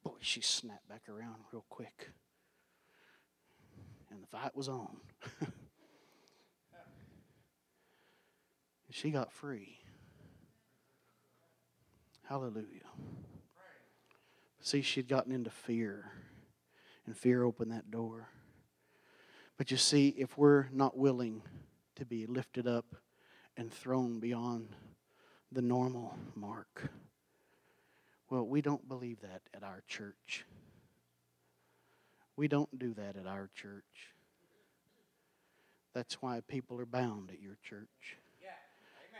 Boy, 0.05 0.13
she 0.21 0.39
snapped 0.39 0.87
back 0.87 1.01
around 1.09 1.35
real 1.51 1.65
quick. 1.69 2.11
And 4.09 4.23
the 4.23 4.27
fight 4.27 4.55
was 4.55 4.69
on. 4.69 4.95
she 8.89 9.11
got 9.11 9.33
free. 9.33 9.79
Hallelujah. 12.23 12.87
See, 14.61 14.81
she'd 14.81 15.09
gotten 15.09 15.33
into 15.33 15.49
fear, 15.49 16.13
and 17.05 17.17
fear 17.17 17.43
opened 17.43 17.73
that 17.73 17.91
door. 17.91 18.29
But 19.57 19.71
you 19.71 19.77
see, 19.77 20.15
if 20.17 20.37
we're 20.37 20.69
not 20.71 20.97
willing 20.97 21.41
to 21.95 22.05
be 22.05 22.25
lifted 22.27 22.65
up 22.65 22.95
and 23.57 23.73
thrown 23.73 24.21
beyond 24.21 24.69
the 25.51 25.61
normal 25.61 26.15
mark. 26.35 26.89
Well, 28.29 28.45
we 28.45 28.61
don't 28.61 28.87
believe 28.87 29.19
that 29.21 29.41
at 29.53 29.63
our 29.63 29.83
church. 29.87 30.45
We 32.37 32.47
don't 32.47 32.79
do 32.79 32.93
that 32.93 33.17
at 33.17 33.27
our 33.27 33.49
church. 33.53 33.83
That's 35.93 36.21
why 36.21 36.41
people 36.47 36.79
are 36.79 36.85
bound 36.85 37.29
at 37.29 37.41
your 37.41 37.57
church. 37.61 38.17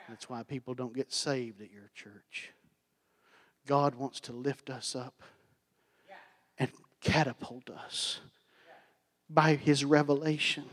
That's 0.08 0.30
why 0.30 0.44
people 0.44 0.74
don't 0.74 0.96
get 0.96 1.12
saved 1.12 1.62
at 1.62 1.72
your 1.72 1.92
church. 1.94 2.52
God 3.68 3.96
wants 3.96 4.20
to 4.22 4.34
lift 4.34 4.70
us 4.70 4.96
up 4.96 5.22
and 6.58 6.72
catapult 7.02 7.70
us 7.70 8.22
by 9.30 9.56
His 9.56 9.84
revelation. 9.86 10.66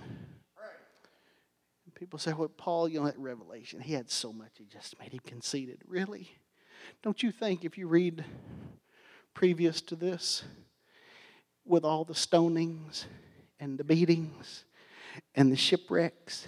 People 1.99 2.19
say, 2.21 2.33
well, 2.33 2.49
Paul, 2.49 2.89
you 2.89 3.01
know, 3.01 3.07
that 3.07 3.19
revelation, 3.19 3.81
he 3.81 3.93
had 3.93 4.09
so 4.09 4.33
much, 4.33 4.61
it 4.61 4.71
just 4.71 4.99
made 5.01 5.13
him 5.13 5.21
conceited. 5.27 5.83
Really? 5.87 6.31
Don't 7.03 7.23
you 7.23 7.33
think 7.33 7.65
if 7.65 7.77
you 7.77 7.89
read 7.89 8.25
previous 9.35 9.81
to 9.83 9.97
this, 9.97 10.45
with 11.65 11.85
all 11.85 12.05
the 12.05 12.15
stonings 12.15 13.05
and 13.61 13.79
the 13.79 13.85
beatings 13.85 14.65
and 15.35 15.53
the 15.53 15.57
shipwrecks 15.57 16.47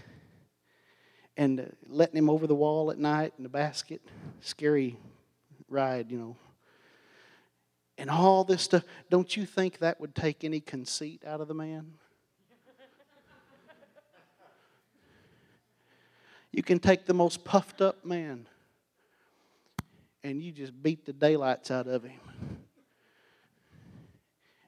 and 1.37 1.75
letting 1.87 2.17
him 2.17 2.31
over 2.31 2.47
the 2.47 2.55
wall 2.55 2.91
at 2.91 2.99
night 2.99 3.33
in 3.37 3.43
the 3.43 3.49
basket, 3.49 4.01
scary 4.41 4.97
ride, 5.69 6.11
you 6.11 6.19
know, 6.19 6.37
and 7.99 8.09
all 8.09 8.45
this 8.45 8.63
stuff, 8.63 8.85
don't 9.11 9.37
you 9.37 9.45
think 9.45 9.79
that 9.79 10.01
would 10.01 10.15
take 10.15 10.43
any 10.43 10.61
conceit 10.61 11.23
out 11.27 11.41
of 11.41 11.49
the 11.49 11.55
man? 11.55 11.93
You 16.53 16.63
can 16.63 16.79
take 16.79 17.07
the 17.07 17.15
most 17.15 17.45
puffed 17.45 17.81
up 17.81 18.05
man 18.05 18.47
and 20.23 20.43
you 20.43 20.53
just 20.53 20.83
beat 20.83 21.07
the 21.07 21.13
daylights 21.13 21.71
out 21.71 21.87
of 21.87 22.05
him. 22.05 22.21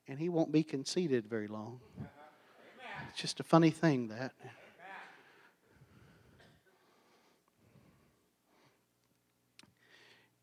And 0.08 0.18
he 0.18 0.28
won't 0.28 0.52
be 0.52 0.62
conceited 0.62 1.26
very 1.26 1.48
long. 1.48 1.80
It's 3.10 3.20
just 3.20 3.40
a 3.40 3.42
funny 3.42 3.70
thing, 3.70 4.08
that. 4.08 4.32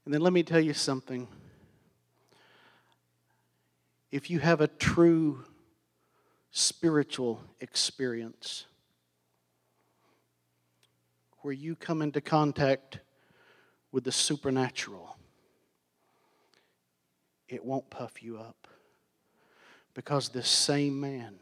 And 0.05 0.13
then 0.13 0.21
let 0.21 0.33
me 0.33 0.43
tell 0.43 0.59
you 0.59 0.73
something. 0.73 1.27
If 4.11 4.29
you 4.29 4.39
have 4.39 4.59
a 4.59 4.67
true 4.67 5.45
spiritual 6.51 7.41
experience, 7.59 8.65
where 11.41 11.53
you 11.53 11.75
come 11.75 12.01
into 12.01 12.21
contact 12.21 12.99
with 13.91 14.03
the 14.03 14.11
supernatural, 14.11 15.17
it 17.47 17.63
won't 17.63 17.89
puff 17.89 18.21
you 18.21 18.37
up. 18.37 18.67
Because 19.93 20.29
this 20.29 20.47
same 20.47 20.99
man 20.99 21.39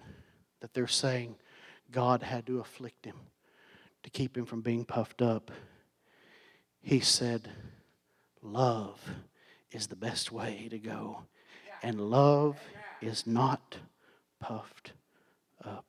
that 0.62 0.74
they're 0.74 0.88
saying 0.88 1.36
God 1.92 2.24
had 2.24 2.46
to 2.48 2.60
afflict 2.60 3.06
him 3.06 3.18
to 4.04 4.10
keep 4.10 4.38
him 4.38 4.46
from 4.46 4.62
being 4.62 4.86
puffed 4.86 5.22
up, 5.22 5.52
he 6.82 7.00
said, 7.00 7.50
Love 8.42 9.02
is 9.72 9.88
the 9.88 9.96
best 9.96 10.32
way 10.32 10.68
to 10.70 10.80
go. 10.80 11.24
And 11.84 12.10
love 12.10 12.58
is 13.02 13.28
not 13.28 13.78
puffed 14.40 14.94
up. 15.64 15.86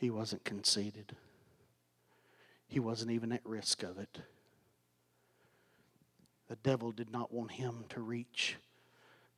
He 0.00 0.08
wasn't 0.08 0.44
conceited. 0.44 1.14
He 2.66 2.80
wasn't 2.80 3.10
even 3.10 3.32
at 3.32 3.44
risk 3.44 3.82
of 3.82 3.98
it. 3.98 4.18
The 6.48 6.56
devil 6.56 6.90
did 6.90 7.12
not 7.12 7.34
want 7.34 7.50
him 7.50 7.84
to 7.90 8.00
reach 8.00 8.56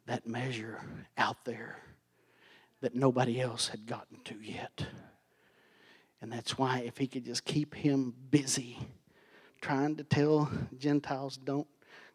that 0.07 0.25
measure 0.25 0.81
out 1.19 1.45
there 1.45 1.79
that 2.81 2.95
nobody 2.95 3.41
else 3.41 3.69
had 3.69 3.87
gotten 3.87 4.21
to 4.25 4.37
yet. 4.41 4.87
And 6.21 6.31
that's 6.31 6.57
why, 6.57 6.85
if 6.87 6.97
he 6.97 7.09
could 7.09 7.25
just 7.25 7.45
keep 7.45 7.75
him 7.75 8.15
busy 8.31 8.79
trying 9.61 9.97
to 9.97 10.05
tell 10.05 10.49
Gentiles, 10.79 11.39
don't 11.39 11.67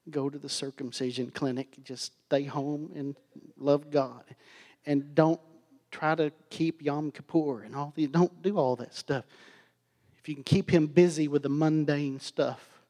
go 0.09 0.29
to 0.29 0.39
the 0.39 0.47
circumcision 0.47 1.31
clinic, 1.31 1.83
just 1.83 2.13
stay 2.27 2.43
home 2.43 2.91
and 2.95 3.17
love 3.57 3.91
God. 3.91 4.23
And 4.85 5.13
don't 5.13 5.41
try 5.97 6.13
to 6.13 6.31
keep 6.49 6.81
Yom 6.83 7.11
Kippur 7.11 7.63
and 7.63 7.75
all 7.75 7.91
these, 7.95 8.09
don't 8.09 8.41
do 8.43 8.57
all 8.57 8.75
that 8.75 8.93
stuff. 8.93 9.25
If 10.19 10.29
you 10.29 10.35
can 10.35 10.43
keep 10.43 10.69
him 10.69 10.87
busy 10.87 11.27
with 11.27 11.41
the 11.41 11.49
mundane 11.49 12.19
stuff, 12.19 12.81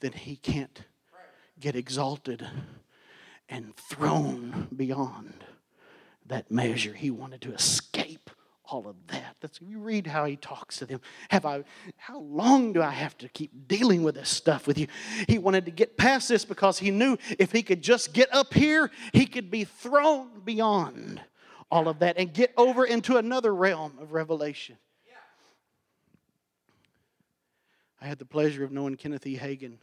then 0.00 0.12
he 0.12 0.36
can't 0.36 0.82
get 1.58 1.74
exalted 1.74 2.46
and 3.48 3.74
thrown 3.76 4.68
beyond 4.74 5.44
that 6.26 6.50
measure. 6.50 6.92
He 6.92 7.10
wanted 7.10 7.40
to 7.42 7.52
escape 7.52 8.30
all 8.66 8.86
of 8.86 8.96
that. 9.08 9.36
That's 9.40 9.60
you 9.60 9.78
read 9.78 10.06
how 10.06 10.24
he 10.26 10.36
talks 10.36 10.78
to 10.78 10.86
them. 10.86 11.00
Have 11.28 11.44
I 11.44 11.64
how 11.96 12.20
long 12.20 12.72
do 12.72 12.82
I 12.82 12.90
have 12.90 13.18
to 13.18 13.28
keep 13.28 13.68
dealing 13.68 14.02
with 14.02 14.14
this 14.14 14.30
stuff 14.30 14.66
with 14.66 14.78
you? 14.78 14.86
He 15.28 15.38
wanted 15.38 15.64
to 15.66 15.70
get 15.70 15.96
past 15.96 16.28
this 16.28 16.44
because 16.44 16.78
he 16.78 16.90
knew 16.90 17.18
if 17.38 17.52
he 17.52 17.62
could 17.62 17.82
just 17.82 18.12
get 18.12 18.32
up 18.32 18.54
here, 18.54 18.90
he 19.12 19.26
could 19.26 19.50
be 19.50 19.64
thrown 19.64 20.40
beyond 20.44 21.20
all 21.74 21.88
of 21.88 21.98
that 21.98 22.16
and 22.16 22.32
get 22.32 22.54
over 22.56 22.84
into 22.84 23.16
another 23.16 23.52
realm 23.52 23.98
of 24.00 24.12
revelation. 24.12 24.76
I 28.00 28.06
had 28.06 28.20
the 28.20 28.24
pleasure 28.24 28.62
of 28.62 28.70
knowing 28.70 28.94
Kenneth 28.96 29.26
E. 29.26 29.36
Hagin. 29.36 29.78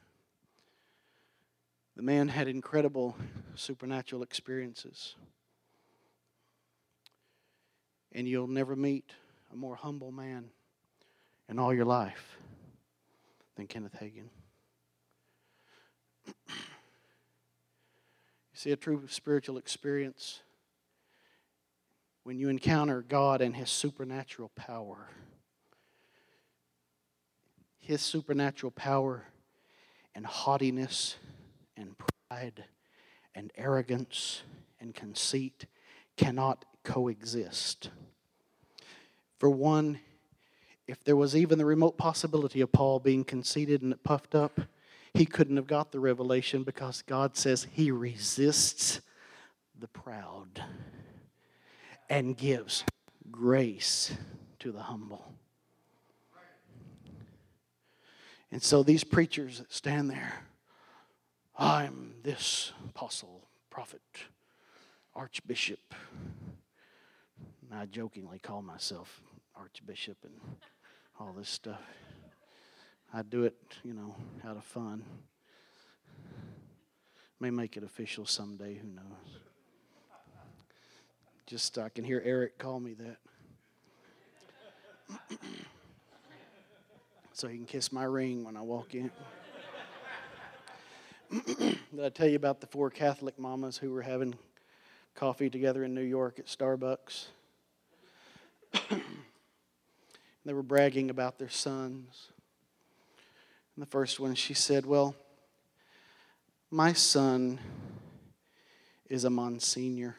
The 1.98 2.02
man 2.02 2.30
had 2.30 2.48
incredible 2.48 3.18
supernatural 3.56 4.24
experiences. 4.24 5.16
And 8.14 8.26
you'll 8.26 8.48
never 8.48 8.78
meet 8.78 9.12
a 9.52 9.58
more 9.58 9.76
humble 9.76 10.14
man 10.14 10.46
in 11.50 11.60
all 11.60 11.74
your 11.74 11.84
life 11.84 12.38
than 13.58 13.68
Kenneth 13.68 13.98
Hagin. 14.00 14.30
you 16.48 16.54
see, 18.54 18.72
a 18.72 18.78
true 18.78 19.04
spiritual 19.10 19.58
experience 19.58 20.40
when 22.24 22.38
you 22.38 22.50
encounter 22.50 23.02
God 23.02 23.42
and 23.42 23.56
His 23.56 23.70
supernatural 23.70 24.52
power. 24.56 25.10
His 27.80 28.02
supernatural 28.02 28.72
power 28.72 29.26
and 30.14 30.26
haughtiness 30.26 31.18
and 31.76 31.96
pride 32.30 32.66
and 33.34 33.52
arrogance 33.58 34.44
and 34.80 34.94
conceit 34.94 35.66
cannot 36.18 36.66
coexist. 36.84 37.90
For 39.40 39.50
one, 39.50 40.00
if 40.88 41.04
there 41.04 41.16
was 41.16 41.36
even 41.36 41.58
the 41.58 41.66
remote 41.66 41.98
possibility 41.98 42.62
of 42.62 42.72
Paul 42.72 43.00
being 43.00 43.24
conceited 43.24 43.82
and 43.82 44.02
puffed 44.04 44.36
up, 44.36 44.60
he 45.14 45.26
couldn't 45.26 45.58
have 45.58 45.68
got 45.68 45.92
the 45.92 46.00
revelation 46.00 46.64
because 46.64 47.02
God 47.02 47.36
says 47.36 47.68
he 47.72 47.92
resists 47.92 49.02
the 49.80 49.88
proud 49.88 50.64
and 52.12 52.36
gives 52.36 52.84
grace 53.32 54.12
to 54.60 54.74
the 54.74 54.82
humble. 54.82 55.34
And 58.52 58.62
so 58.62 58.84
these 58.84 59.06
preachers 59.06 59.60
that 59.60 59.72
stand 59.72 60.10
there, 60.10 60.34
I'm 61.58 62.16
this 62.22 62.74
apostle, 62.90 63.48
prophet, 63.70 64.02
archbishop, 65.16 65.80
I 67.74 67.86
jokingly 67.86 68.40
call 68.40 68.62
myself 68.62 69.22
Archbishop 69.56 70.18
and 70.26 70.34
all 71.18 71.32
this 71.32 71.48
stuff. 71.48 71.80
I 73.14 73.22
do 73.22 73.46
it, 73.46 73.56
you 73.84 73.94
know, 73.94 74.18
out 74.46 74.58
of 74.58 74.66
fun. 74.66 75.06
May 77.40 77.52
make 77.52 77.78
it 77.78 77.84
official 77.84 78.26
someday, 78.26 78.76
who 78.76 78.90
knows. 78.90 79.40
Just 81.52 81.78
I 81.78 81.90
can 81.90 82.06
hear 82.06 82.22
Eric 82.24 82.58
call 82.58 82.80
me 82.80 82.94
that. 82.94 83.18
so 87.34 87.50
he 87.50 87.58
can 87.58 87.66
kiss 87.66 87.92
my 87.92 88.06
ring 88.06 88.46
when 88.46 88.56
I 88.56 88.62
walk 88.62 88.96
in. 88.96 89.12
Did 91.58 91.78
I 92.02 92.08
tell 92.08 92.30
you 92.30 92.38
about 92.38 92.62
the 92.62 92.68
four 92.68 92.90
Catholic 92.90 93.38
mamas 93.38 93.76
who 93.76 93.92
were 93.92 94.02
having 94.02 94.34
coffee 95.14 95.50
together 95.50 95.84
in 95.84 95.94
New 95.94 96.00
York 96.00 96.40
at 96.40 96.46
Starbucks? 96.46 97.26
they 100.46 100.54
were 100.54 100.64
bragging 100.64 101.10
about 101.10 101.38
their 101.38 101.50
sons. 101.50 102.30
And 103.76 103.82
the 103.82 103.90
first 103.90 104.22
one, 104.22 104.36
she 104.36 104.54
said, 104.54 104.86
Well, 104.86 105.18
my 106.70 106.94
son 106.94 107.60
is 109.10 109.26
a 109.26 109.30
Monsignor. 109.30 110.16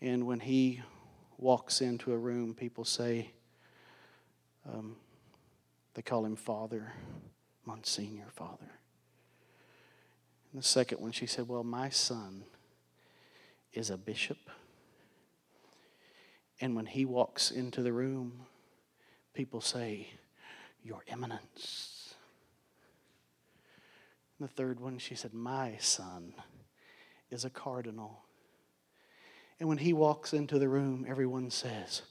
And 0.00 0.26
when 0.26 0.40
he 0.40 0.82
walks 1.38 1.80
into 1.80 2.12
a 2.12 2.18
room, 2.18 2.54
people 2.54 2.84
say, 2.84 3.32
um, 4.68 4.96
they 5.94 6.02
call 6.02 6.24
him 6.24 6.36
Father, 6.36 6.92
Monsignor, 7.64 8.28
Father. 8.34 8.70
And 10.52 10.62
the 10.62 10.66
second 10.66 11.00
one, 11.00 11.12
she 11.12 11.26
said, 11.26 11.48
Well, 11.48 11.64
my 11.64 11.88
son 11.88 12.44
is 13.72 13.90
a 13.90 13.96
bishop. 13.96 14.38
And 16.60 16.74
when 16.74 16.86
he 16.86 17.04
walks 17.04 17.50
into 17.50 17.82
the 17.82 17.92
room, 17.92 18.46
people 19.34 19.60
say, 19.60 20.08
Your 20.82 21.02
Eminence. 21.08 22.14
And 24.38 24.48
the 24.48 24.52
third 24.52 24.80
one, 24.80 24.98
she 24.98 25.14
said, 25.14 25.32
My 25.32 25.76
son 25.78 26.34
is 27.30 27.44
a 27.44 27.50
cardinal. 27.50 28.25
And 29.58 29.68
when 29.68 29.78
he 29.78 29.92
walks 29.92 30.32
into 30.32 30.58
the 30.58 30.68
room, 30.68 31.06
everyone 31.08 31.50
says, 31.50 32.02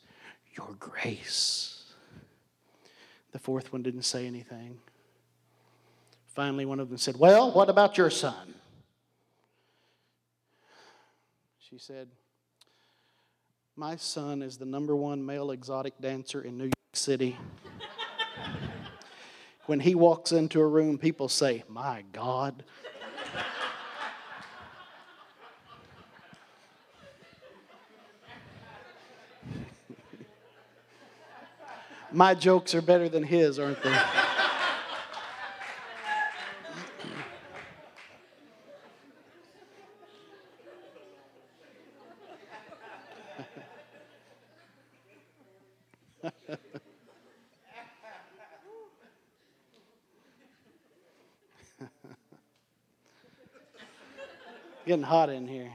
Your 0.58 0.76
Grace. 0.80 1.84
The 3.32 3.40
fourth 3.40 3.72
one 3.72 3.84
didn't 3.84 4.04
say 4.04 4.26
anything. 4.26 4.80
Finally, 6.34 6.66
one 6.66 6.80
of 6.80 6.90
them 6.90 6.98
said, 6.98 7.18
Well, 7.18 7.52
what 7.52 7.70
about 7.70 7.98
your 7.98 8.10
son? 8.10 8.56
She 11.60 11.78
said, 11.78 12.08
my 13.78 13.98
son 13.98 14.42
is 14.42 14.56
the 14.56 14.66
number 14.66 14.96
one 14.96 15.26
male 15.26 15.52
exotic 15.52 16.00
dancer 16.00 16.42
in 16.42 16.58
New 16.58 16.66
York 16.66 16.74
City. 16.94 17.38
when 19.66 19.82
he 19.82 19.96
walks 19.96 20.32
into 20.32 20.62
a 20.62 20.68
room, 20.68 20.98
people 20.98 21.28
say, 21.28 21.66
My 21.68 22.06
God. 22.14 22.64
My 32.12 32.34
jokes 32.34 32.74
are 32.74 32.82
better 32.82 33.10
than 33.10 33.24
his, 33.24 33.60
aren't 33.60 33.82
they? 33.84 33.98
Getting 54.86 55.04
hot 55.04 55.30
in 55.30 55.48
here. 55.48 55.72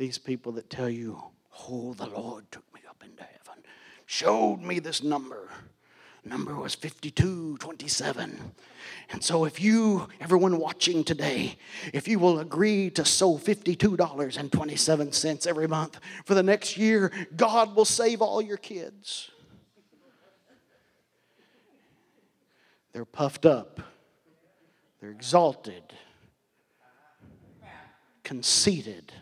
These 0.00 0.16
people 0.16 0.52
that 0.52 0.70
tell 0.70 0.88
you, 0.88 1.22
oh, 1.68 1.92
the 1.92 2.06
Lord 2.06 2.50
took 2.50 2.64
me 2.72 2.80
up 2.88 3.04
into 3.04 3.22
heaven, 3.22 3.62
showed 4.06 4.62
me 4.62 4.78
this 4.78 5.02
number. 5.02 5.50
Number 6.24 6.54
was 6.54 6.74
5227. 6.74 8.40
And 9.10 9.22
so, 9.22 9.44
if 9.44 9.60
you, 9.60 10.08
everyone 10.18 10.58
watching 10.58 11.04
today, 11.04 11.58
if 11.92 12.08
you 12.08 12.18
will 12.18 12.40
agree 12.40 12.88
to 12.92 13.04
sow 13.04 13.36
$52.27 13.36 15.46
every 15.46 15.68
month 15.68 16.00
for 16.24 16.34
the 16.34 16.42
next 16.42 16.78
year, 16.78 17.12
God 17.36 17.76
will 17.76 17.84
save 17.84 18.22
all 18.22 18.40
your 18.40 18.56
kids. 18.56 19.30
They're 22.94 23.04
puffed 23.04 23.44
up, 23.44 23.82
they're 24.98 25.10
exalted, 25.10 25.82
conceited, 28.24 29.12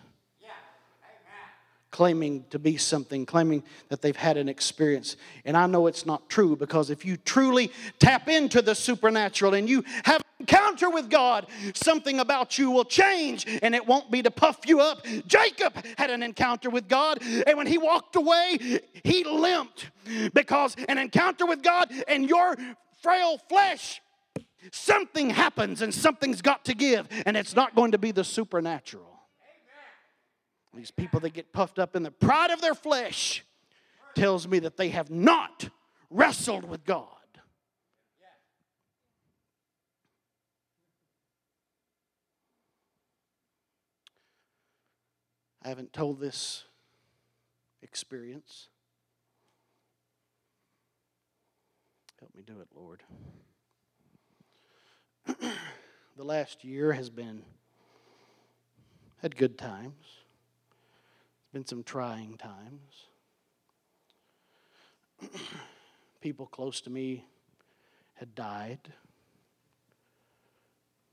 claiming 1.99 2.45
to 2.49 2.61
be 2.61 2.77
something, 2.77 3.27
claiming 3.27 3.61
that 3.89 4.01
they've 4.03 4.15
had 4.15 4.37
an 4.37 4.49
experience. 4.49 5.17
And 5.45 5.57
I 5.57 5.67
know 5.67 5.89
it's 5.89 6.07
not 6.07 6.31
true 6.31 6.55
because 6.55 6.91
if 6.91 7.05
you 7.05 7.17
truly 7.17 7.73
tap 7.99 8.29
into 8.29 8.63
the 8.63 8.77
supernatural 8.77 9.55
and 9.55 9.69
you 9.69 9.83
have 10.05 10.21
an 10.21 10.47
encounter 10.47 10.91
with 10.91 11.11
God, 11.11 11.49
something 11.75 12.21
about 12.21 12.57
you 12.57 12.71
will 12.71 12.85
change 12.85 13.47
and 13.65 13.75
it 13.75 13.85
won't 13.85 14.13
be 14.13 14.23
to 14.23 14.31
puff 14.31 14.61
you 14.65 14.79
up. 14.79 15.05
Jacob 15.27 15.75
had 15.97 16.09
an 16.09 16.23
encounter 16.23 16.71
with 16.71 16.87
God, 16.87 17.19
and 17.21 17.59
when 17.59 17.67
he 17.67 17.79
walked 17.79 18.15
away, 18.15 18.81
he 19.03 19.25
limped 19.25 19.91
because 20.33 20.77
an 20.89 20.99
encounter 20.99 21.47
with 21.47 21.65
God 21.65 21.91
and 22.07 22.29
your 22.29 22.57
frail 23.03 23.39
flesh, 23.49 24.01
something 24.71 25.31
happens 25.31 25.83
and 25.83 25.93
something's 25.93 26.43
got 26.43 26.65
to 26.67 26.77
give, 26.77 27.09
and 27.27 27.37
it's 27.37 27.57
not 27.57 27.75
going 27.75 27.91
to 27.91 27.99
be 27.99 28.13
the 28.13 28.23
supernatural. 28.23 29.18
These 30.79 30.93
people 30.93 31.19
that 31.21 31.31
get 31.31 31.53
puffed 31.53 31.81
up 31.81 31.97
in 31.97 32.05
the 32.05 32.13
pride 32.13 32.53
of 32.53 32.61
their 32.61 32.73
flesh 32.73 33.45
tells 34.15 34.47
me 34.47 34.61
that 34.61 34.77
they 34.77 34.91
have 34.91 35.11
not 35.11 35.71
wrestled 36.09 36.65
with 36.69 36.85
God. 36.85 37.09
I 45.65 45.69
haven't 45.69 45.93
told 45.93 46.21
this 46.21 46.63
experience. 47.83 48.69
Help 52.21 52.33
me 52.37 52.43
do 52.47 52.61
it, 52.61 52.69
Lord. 52.73 53.03
the 56.17 56.25
last 56.25 56.63
year 56.63 56.93
has 56.93 57.11
been 57.11 57.43
had 59.21 59.35
good 59.35 59.59
times. 59.59 60.05
It's 61.49 61.53
been 61.55 61.65
some 61.65 61.83
trying 61.83 62.37
times. 62.37 63.07
People 66.21 66.45
close 66.45 66.83
to 66.83 66.91
me 66.91 67.25
had 68.17 68.35
died. 68.35 68.81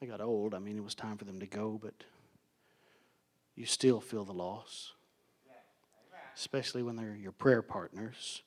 They 0.01 0.07
got 0.07 0.19
old. 0.19 0.53
I 0.53 0.59
mean, 0.59 0.75
it 0.75 0.83
was 0.83 0.93
time 0.93 1.15
for 1.15 1.23
them 1.23 1.39
to 1.39 1.45
go, 1.45 1.79
but 1.81 1.93
you 3.55 3.65
still 3.65 4.01
feel 4.01 4.25
the 4.25 4.33
loss, 4.33 4.91
especially 6.35 6.83
when 6.83 6.97
they're 6.97 7.15
your 7.15 7.31
prayer 7.31 7.61
partners. 7.61 8.43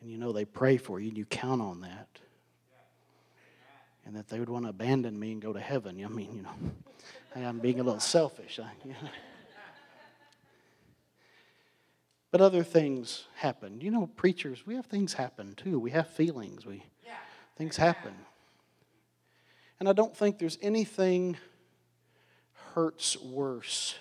And 0.00 0.10
you 0.10 0.16
know 0.16 0.32
they 0.32 0.46
pray 0.46 0.78
for 0.78 0.98
you 0.98 1.08
and 1.08 1.18
you 1.18 1.26
count 1.26 1.60
on 1.60 1.82
that. 1.82 2.08
And 4.06 4.16
that 4.16 4.28
they 4.28 4.38
would 4.38 4.48
want 4.48 4.64
to 4.64 4.70
abandon 4.70 5.18
me 5.18 5.32
and 5.32 5.42
go 5.42 5.52
to 5.52 5.60
heaven. 5.60 6.02
I 6.02 6.08
mean, 6.08 6.34
you 6.34 6.42
know, 6.42 6.72
I'm 7.46 7.58
being 7.58 7.80
a 7.80 7.82
little 7.82 8.00
selfish. 8.00 8.58
You 8.86 8.92
know. 8.92 9.10
But 12.34 12.40
other 12.40 12.64
things 12.64 13.26
happen. 13.36 13.80
You 13.80 13.92
know, 13.92 14.08
preachers, 14.16 14.66
we 14.66 14.74
have 14.74 14.86
things 14.86 15.12
happen 15.12 15.54
too. 15.54 15.78
We 15.78 15.92
have 15.92 16.08
feelings. 16.08 16.66
We 16.66 16.82
things 17.56 17.76
happen. 17.76 18.12
And 19.78 19.88
I 19.88 19.92
don't 19.92 20.16
think 20.16 20.40
there's 20.40 20.58
anything 20.60 21.36
hurts 22.74 23.16
worse 23.20 23.94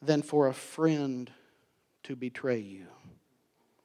than 0.00 0.22
for 0.22 0.48
a 0.48 0.54
friend 0.54 1.30
to 2.04 2.16
betray 2.16 2.60
you. 2.60 2.86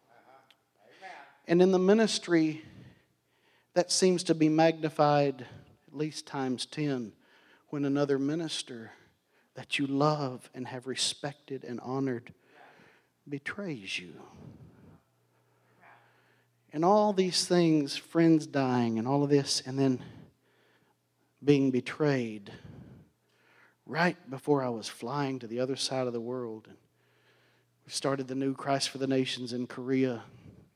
Uh-huh. 0.10 1.08
And 1.50 1.62
in 1.62 1.74
the 1.74 1.80
ministry, 1.80 2.64
that 3.74 3.92
seems 3.92 4.24
to 4.24 4.34
be 4.34 4.48
magnified 4.48 5.42
at 5.42 5.98
least 5.98 6.28
times 6.28 6.66
10 6.66 7.12
when 7.72 7.84
another 7.84 8.18
minister 8.18 8.92
that 9.56 9.80
you 9.80 9.86
love 9.86 10.50
and 10.54 10.66
have 10.70 10.88
respected 10.88 11.66
and 11.66 11.82
honored 11.82 12.34
betrays 13.28 14.00
you. 14.00 14.14
And 16.72 16.84
all 16.84 17.14
these 17.14 17.46
things, 17.46 17.96
friends 17.96 18.46
dying 18.46 19.00
and 19.00 19.08
all 19.08 19.24
of 19.24 19.30
this, 19.30 19.62
and 19.66 19.80
then 19.80 20.04
being 21.44 21.72
betrayed 21.72 22.52
right 23.86 24.18
before 24.30 24.64
I 24.64 24.70
was 24.70 24.90
flying 24.90 25.40
to 25.40 25.48
the 25.48 25.60
other 25.60 25.76
side 25.76 26.08
of 26.08 26.14
the 26.14 26.20
world. 26.20 26.66
And 26.68 26.78
we 27.86 27.92
started 27.92 28.28
the 28.28 28.36
new 28.36 28.54
Christ 28.54 28.90
for 28.90 28.98
the 28.98 29.08
Nations 29.08 29.54
in 29.54 29.68
Korea, 29.68 30.24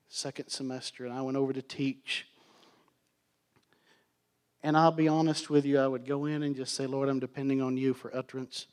second 0.08 0.50
semester, 0.50 1.06
and 1.06 1.14
I 1.14 1.22
went 1.22 1.38
over 1.38 1.52
to 1.52 1.62
teach. 1.62 2.28
And 4.62 4.78
I'll 4.78 4.92
be 4.92 5.08
honest 5.08 5.50
with 5.50 5.66
you, 5.66 5.80
I 5.80 5.88
would 5.88 6.06
go 6.06 6.26
in 6.26 6.44
and 6.44 6.56
just 6.56 6.76
say, 6.76 6.86
Lord, 6.86 7.10
I'm 7.10 7.20
depending 7.20 7.62
on 7.62 7.78
you 7.78 7.94
for 7.94 8.16
utterance 8.16 8.68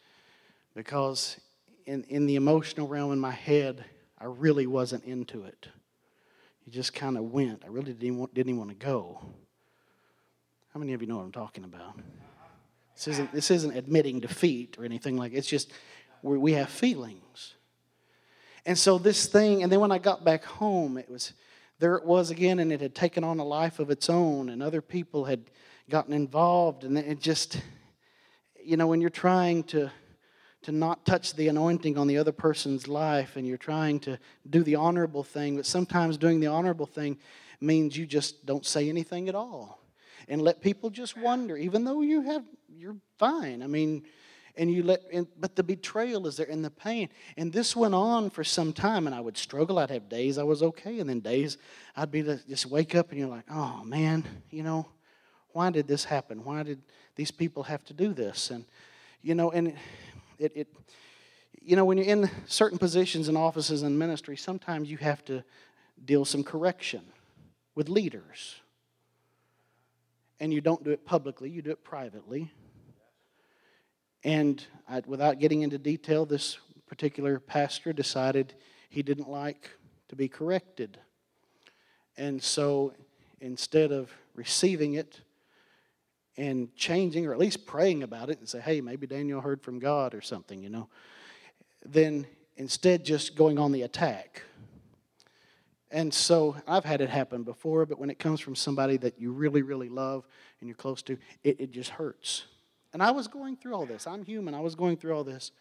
because 0.75 1.41
in, 1.87 2.05
in 2.05 2.27
the 2.27 2.37
emotional 2.37 2.89
realm 2.89 3.13
in 3.13 3.19
my 3.19 3.31
head, 3.31 3.85
I 4.19 4.25
really 4.27 4.67
wasn't 4.67 5.05
into 5.05 5.45
it. 5.45 5.69
It 6.67 6.73
just 6.73 6.93
kind 6.93 7.17
of 7.17 7.25
went. 7.25 7.63
I 7.65 7.69
really 7.69 7.93
didn't, 7.93 8.19
want, 8.19 8.35
didn't 8.35 8.51
even 8.51 8.59
want 8.59 8.79
to 8.79 8.87
go. 8.87 9.21
How 10.75 10.81
many 10.81 10.93
of 10.93 11.01
you 11.01 11.09
know 11.09 11.17
what 11.17 11.25
I'm 11.25 11.33
talking 11.33 11.65
about? 11.65 11.99
This 12.95 13.09
isn't, 13.09 13.33
this 13.33 13.51
isn't 13.51 13.77
admitting 13.77 14.21
defeat 14.21 14.77
or 14.79 14.85
anything 14.85 15.17
like 15.17 15.33
it. 15.33 15.37
It's 15.37 15.49
just 15.49 15.73
we 16.23 16.53
have 16.55 16.69
feelings. 16.69 17.55
And 18.65 18.77
so 18.77 18.99
this 18.99 19.27
thing, 19.27 19.63
and 19.63 19.71
then 19.71 19.81
when 19.81 19.93
I 19.93 19.99
got 19.99 20.25
back 20.25 20.45
home, 20.45 20.99
it 20.99 21.09
was 21.09 21.33
there 21.79 21.95
it 21.97 22.05
was 22.05 22.31
again, 22.31 22.59
and 22.59 22.73
it 22.73 22.81
had 22.81 22.95
taken 22.95 23.23
on 23.23 23.39
a 23.39 23.45
life 23.45 23.79
of 23.79 23.91
its 23.91 24.09
own, 24.09 24.49
and 24.49 24.63
other 24.63 24.81
people 24.81 25.27
had 25.27 25.43
gotten 25.91 26.15
involved, 26.15 26.85
and 26.85 26.97
it 26.97 27.21
just, 27.21 27.61
you 28.61 28.79
know, 28.79 28.87
when 28.87 29.01
you're 29.01 29.11
trying 29.11 29.63
to 29.65 29.91
to 30.67 30.73
not 30.73 31.07
touch 31.07 31.35
the 31.35 31.47
anointing 31.47 31.97
on 31.97 32.09
the 32.09 32.19
other 32.19 32.33
person's 32.33 32.89
life, 32.89 33.37
and 33.37 33.47
you're 33.47 33.57
trying 33.57 34.01
to 34.01 34.19
do 34.51 34.65
the 34.65 34.75
honorable 34.75 35.23
thing, 35.23 35.55
but 35.55 35.65
sometimes 35.65 36.19
doing 36.19 36.41
the 36.41 36.49
honorable 36.49 36.87
thing 36.87 37.17
means 37.61 37.97
you 37.97 38.05
just 38.05 38.45
don't 38.45 38.67
say 38.67 38.89
anything 38.89 39.29
at 39.29 39.37
all. 39.37 39.81
And 40.27 40.43
let 40.43 40.61
people 40.61 40.91
just 40.91 41.17
wonder, 41.17 41.57
even 41.57 41.85
though 41.85 42.01
you 42.01 42.21
have 42.23 42.43
you're 42.69 42.97
fine. 43.17 43.63
I 43.63 43.69
mean, 43.69 44.03
and 44.57 44.69
you 44.69 44.83
let 44.83 45.03
and, 45.13 45.29
but 45.39 45.55
the 45.55 45.63
betrayal 45.63 46.27
is 46.27 46.37
there 46.37 46.51
and 46.51 46.65
the 46.65 46.71
pain. 46.71 47.11
And 47.37 47.53
this 47.53 47.77
went 47.77 47.95
on 47.95 48.29
for 48.31 48.43
some 48.43 48.73
time 48.73 49.07
and 49.07 49.15
i 49.15 49.21
would 49.21 49.37
struggle. 49.37 49.79
I'd 49.79 49.91
have 49.91 50.09
days 50.09 50.37
i 50.37 50.43
was 50.43 50.63
okay 50.63 50.99
and 50.99 51.09
then 51.09 51.21
days 51.21 51.59
i'd 51.95 52.11
be 52.11 52.23
just 52.23 52.67
wake 52.67 52.95
up 52.95 53.11
and 53.11 53.21
you're 53.21 53.29
like 53.29 53.45
oh 53.51 53.85
man 53.85 54.25
you 54.51 54.63
know 54.63 54.87
why 55.53 55.71
did 55.71 55.87
this 55.87 56.05
happen? 56.05 56.45
Why 56.45 56.63
did 56.65 56.83
these 57.15 57.31
people 57.31 57.63
have 57.63 57.85
to 57.85 57.95
do 57.95 58.13
this? 58.13 58.51
And 58.51 58.65
you 59.23 59.35
know 59.35 59.51
and 59.51 59.75
it, 60.39 60.53
it 60.55 60.69
you 61.61 61.77
know 61.77 61.85
when 61.85 61.99
you're 61.99 62.07
in 62.07 62.31
certain 62.47 62.79
positions 62.79 63.29
and 63.29 63.37
offices 63.37 63.83
in 63.83 63.97
ministry 63.97 64.37
sometimes 64.37 64.91
you 64.91 64.97
have 64.97 65.25
to 65.25 65.43
deal 66.05 66.25
some 66.25 66.43
correction 66.45 67.03
with 67.75 67.89
leaders 67.89 68.57
and 70.41 70.53
you 70.53 70.61
don't 70.61 70.85
do 70.85 70.91
it 70.91 71.05
publicly, 71.05 71.49
you 71.49 71.63
do 71.63 71.71
it 71.71 71.83
privately. 71.83 72.51
And 74.25 74.63
I, 74.89 75.03
without 75.07 75.39
getting 75.39 75.63
into 75.63 75.79
detail, 75.79 76.27
this 76.27 76.59
particular 76.87 77.39
pastor 77.39 77.93
decided 77.93 78.55
he 78.89 79.03
didn't 79.03 79.29
like 79.29 79.71
to 80.09 80.17
be 80.17 80.29
corrected. 80.29 80.99
And 82.17 82.43
so 82.43 82.93
instead 83.41 83.93
of 83.93 84.11
receiving 84.35 84.95
it 84.95 85.21
and 86.37 86.75
changing, 86.77 87.27
or 87.27 87.33
at 87.33 87.39
least 87.39 87.67
praying 87.67 88.03
about 88.03 88.31
it 88.31 88.39
and 88.39 88.49
say, 88.49 88.61
hey, 88.61 88.81
maybe 88.81 89.07
Daniel 89.07 89.41
heard 89.41 89.63
from 89.63 89.79
God 89.79 90.15
or 90.15 90.21
something, 90.21 90.63
you 90.63 90.69
know, 90.69 90.89
then 91.85 92.27
instead 92.57 93.05
just 93.05 93.37
going 93.37 93.59
on 93.59 93.73
the 93.73 93.83
attack 93.83 94.43
and 95.91 96.13
so 96.13 96.57
I've 96.67 96.85
had 96.85 97.01
it 97.01 97.09
happen 97.09 97.43
before, 97.43 97.87
but 97.87 97.99
when 97.99 98.11
it 98.11 98.19
comes 98.19 98.41
from 98.41 98.57
somebody 98.57 98.97
that 98.99 99.21
you 99.21 99.33
really, 99.33 99.63
really 99.63 99.89
love 99.89 100.27
and 100.61 100.69
you're 100.69 100.77
close 100.77 101.03
to, 101.03 101.17
it, 101.45 101.61
it 101.61 101.71
just 101.71 101.91
hurts. 101.91 102.45
And 102.93 103.03
I 103.03 103.13
was 103.13 103.29
going 103.29 103.57
through 103.57 103.75
all 103.75 103.87
this. 103.87 104.07
I'm 104.07 104.25
human. 104.25 104.55
I 104.55 104.61
was 104.61 104.75
going 104.75 104.97
through 104.97 105.15
all 105.15 105.25
this. 105.25 105.53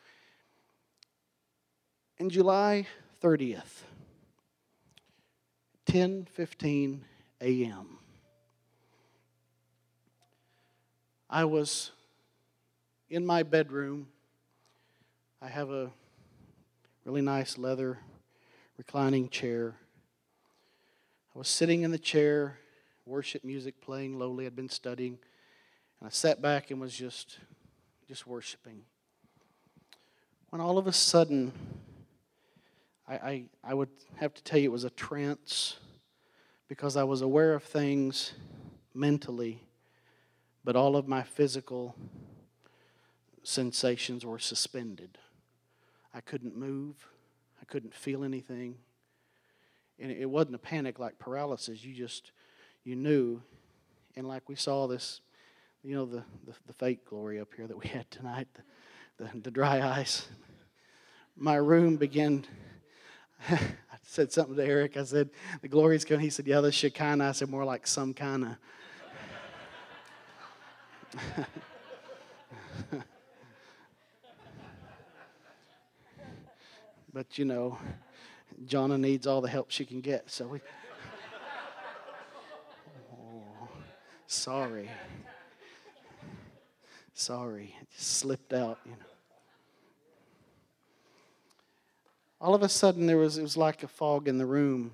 In 2.17 2.29
July 2.29 2.88
30th, 3.21 3.83
10:15 5.85 6.99
a.m. 7.41 7.97
I 11.36 11.43
was 11.43 11.91
in 13.10 13.26
my 13.26 13.43
bedroom. 13.43 14.08
I 15.41 15.50
have 15.50 15.69
a 15.69 15.91
really 17.04 17.21
nice 17.21 17.58
leather 17.58 17.98
reclining 18.78 19.28
chair. 19.28 19.76
I 21.36 21.38
was 21.38 21.50
sitting 21.50 21.82
in 21.82 21.91
the 21.91 22.00
chair, 22.00 22.58
worship 23.06 23.43
music 23.43 23.82
playing 23.82 24.17
lowly. 24.17 24.45
I'd 24.45 24.56
been 24.56 24.69
studying, 24.69 25.17
and 26.00 26.08
I 26.08 26.10
sat 26.10 26.41
back 26.41 26.71
and 26.71 26.80
was 26.80 26.95
just, 26.95 27.38
just 28.08 28.26
worshiping. 28.26 28.84
When 30.52 30.62
all 30.62 30.78
of 30.78 30.88
a 30.88 30.93
sudden, 30.93 31.52
I, 33.10 33.13
I, 33.13 33.43
I 33.62 33.74
would 33.74 33.89
have 34.15 34.34
to 34.36 34.41
tell 34.41 34.58
you 34.58 34.69
it 34.69 34.71
was 34.71 34.86
a 34.86 34.89
trance 34.89 35.80
because 36.69 36.95
I 36.95 37.04
was 37.04 37.21
aware 37.21 37.56
of 37.56 37.63
things 37.65 38.32
mentally, 38.93 39.64
but 40.65 40.75
all 40.75 40.95
of 40.95 41.08
my 41.08 41.21
physical 41.21 41.95
sensations 43.43 44.25
were 44.25 44.39
suspended. 44.39 45.19
I 46.12 46.21
couldn't 46.21 46.58
move, 46.58 46.96
I 47.62 47.65
couldn't 47.65 47.94
feel 47.94 48.23
anything. 48.23 48.75
And 50.00 50.12
it 50.12 50.29
wasn't 50.29 50.56
a 50.56 50.60
panic 50.60 51.00
like 51.00 51.19
paralysis. 51.19 51.85
You 51.85 51.94
just, 51.94 52.31
you 52.83 52.98
knew. 52.98 53.42
And 54.17 54.27
like 54.27 54.50
we 54.50 54.56
saw 54.56 54.87
this, 54.87 55.21
you 55.83 55.96
know, 55.96 56.06
the, 56.06 56.23
the, 56.46 56.54
the 56.67 56.73
fake 56.73 57.06
glory 57.06 57.39
up 57.39 57.54
here 57.56 57.67
that 57.67 57.77
we 57.77 57.87
had 57.87 58.10
tonight, 58.12 58.48
the, 59.17 59.23
the, 59.23 59.39
the 59.39 59.52
dry 59.52 59.81
ice. 59.81 60.27
My 61.37 61.56
room 61.56 61.96
began. 61.96 62.44
I 63.50 63.60
said 64.02 64.33
something 64.33 64.56
to 64.56 64.65
Eric. 64.65 64.98
I 64.98 65.04
said, 65.04 65.29
The 65.62 65.67
glory's 65.67 66.04
coming. 66.04 66.21
He 66.21 66.29
said, 66.29 66.48
Yeah, 66.48 66.62
the 66.62 66.71
Shekinah. 66.71 67.29
I 67.29 67.31
said, 67.33 67.50
More 67.50 67.65
like 67.65 67.85
some 67.85 68.13
kind 68.13 68.44
of. 68.44 68.56
but 77.13 77.37
you 77.37 77.45
know, 77.45 77.77
Jonna 78.65 78.99
needs 78.99 79.27
all 79.27 79.41
the 79.41 79.49
help 79.49 79.71
she 79.71 79.85
can 79.85 80.01
get. 80.01 80.29
So 80.29 80.47
we. 80.47 80.59
Oh, 83.13 83.69
sorry. 84.27 84.89
Sorry. 87.13 87.73
It 87.81 87.87
just 87.91 88.17
slipped 88.17 88.51
out, 88.53 88.79
you 88.85 88.91
know. 88.91 88.97
All 92.41 92.53
of 92.53 92.61
a 92.61 92.69
sudden, 92.69 93.07
there 93.07 93.17
was, 93.17 93.37
it 93.37 93.41
was 93.41 93.55
like 93.55 93.81
a 93.83 93.87
fog 93.87 94.27
in 94.27 94.37
the 94.37 94.45
room. 94.45 94.91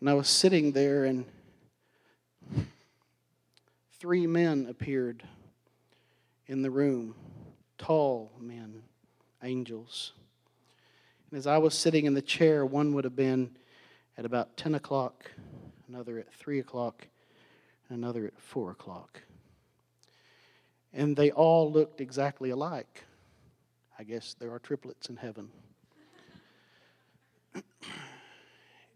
And 0.00 0.10
I 0.10 0.14
was 0.14 0.28
sitting 0.28 0.72
there, 0.72 1.06
and 1.06 1.24
three 3.98 4.26
men 4.26 4.66
appeared 4.68 5.22
in 6.46 6.62
the 6.62 6.70
room 6.70 7.14
tall 7.78 8.32
men, 8.38 8.82
angels. 9.42 10.12
And 11.30 11.38
as 11.38 11.46
I 11.46 11.58
was 11.58 11.74
sitting 11.74 12.06
in 12.06 12.14
the 12.14 12.22
chair, 12.22 12.64
one 12.64 12.94
would 12.94 13.04
have 13.04 13.16
been 13.16 13.56
at 14.16 14.24
about 14.24 14.56
10 14.56 14.74
o'clock, 14.74 15.30
another 15.88 16.18
at 16.18 16.32
3 16.32 16.58
o'clock, 16.58 17.06
and 17.88 17.98
another 17.98 18.26
at 18.26 18.40
4 18.40 18.70
o'clock. 18.70 19.22
And 20.92 21.16
they 21.16 21.30
all 21.30 21.70
looked 21.70 22.00
exactly 22.00 22.50
alike. 22.50 23.04
I 23.98 24.04
guess 24.04 24.34
there 24.38 24.52
are 24.52 24.58
triplets 24.58 25.08
in 25.08 25.16
heaven. 25.16 25.48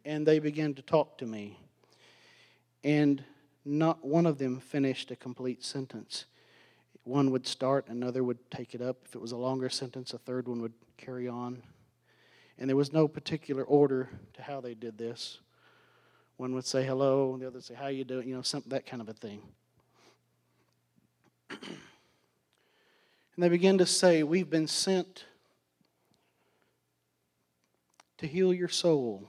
and 0.05 0.27
they 0.27 0.39
began 0.39 0.75
to 0.75 0.83
talk 0.83 1.19
to 1.19 1.27
me. 1.27 1.59
And 2.83 3.23
not 3.65 4.05
one 4.05 4.27
of 4.27 4.39
them 4.39 4.61
finished 4.61 5.11
a 5.11 5.17
complete 5.17 5.65
sentence. 5.65 6.27
One 7.05 7.31
would 7.31 7.47
start, 7.47 7.89
another 7.89 8.23
would 8.23 8.51
take 8.51 8.75
it 8.75 8.83
up. 8.83 8.99
If 9.05 9.15
it 9.15 9.21
was 9.21 9.33
a 9.33 9.37
longer 9.37 9.69
sentence, 9.69 10.13
a 10.13 10.19
third 10.19 10.49
one 10.49 10.61
would 10.63 10.75
carry 10.97 11.29
on. 11.29 11.63
And 12.59 12.69
there 12.69 12.77
was 12.77 12.93
no 12.93 13.09
particular 13.09 13.65
order 13.65 14.11
to 14.35 14.43
how 14.43 14.61
they 14.61 14.75
did 14.75 14.99
this. 14.99 15.41
One 16.37 16.55
would 16.55 16.67
say 16.67 16.85
hello, 16.85 17.33
and 17.33 17.43
the 17.43 17.47
other 17.47 17.57
would 17.57 17.65
say, 17.65 17.75
How 17.75 17.89
you 17.89 18.05
doing? 18.05 18.29
You 18.29 18.37
know, 18.37 18.43
some, 18.43 18.63
that 18.69 18.87
kind 18.87 19.03
of 19.03 19.09
a 19.09 19.13
thing. 19.13 19.43
and 21.51 21.59
they 23.37 23.49
begin 23.49 23.79
to 23.79 23.87
say, 23.87 24.23
We've 24.23 24.49
been 24.49 24.67
sent 24.67 25.25
to 28.19 28.27
heal 28.27 28.53
your 28.53 28.69
soul 28.69 29.27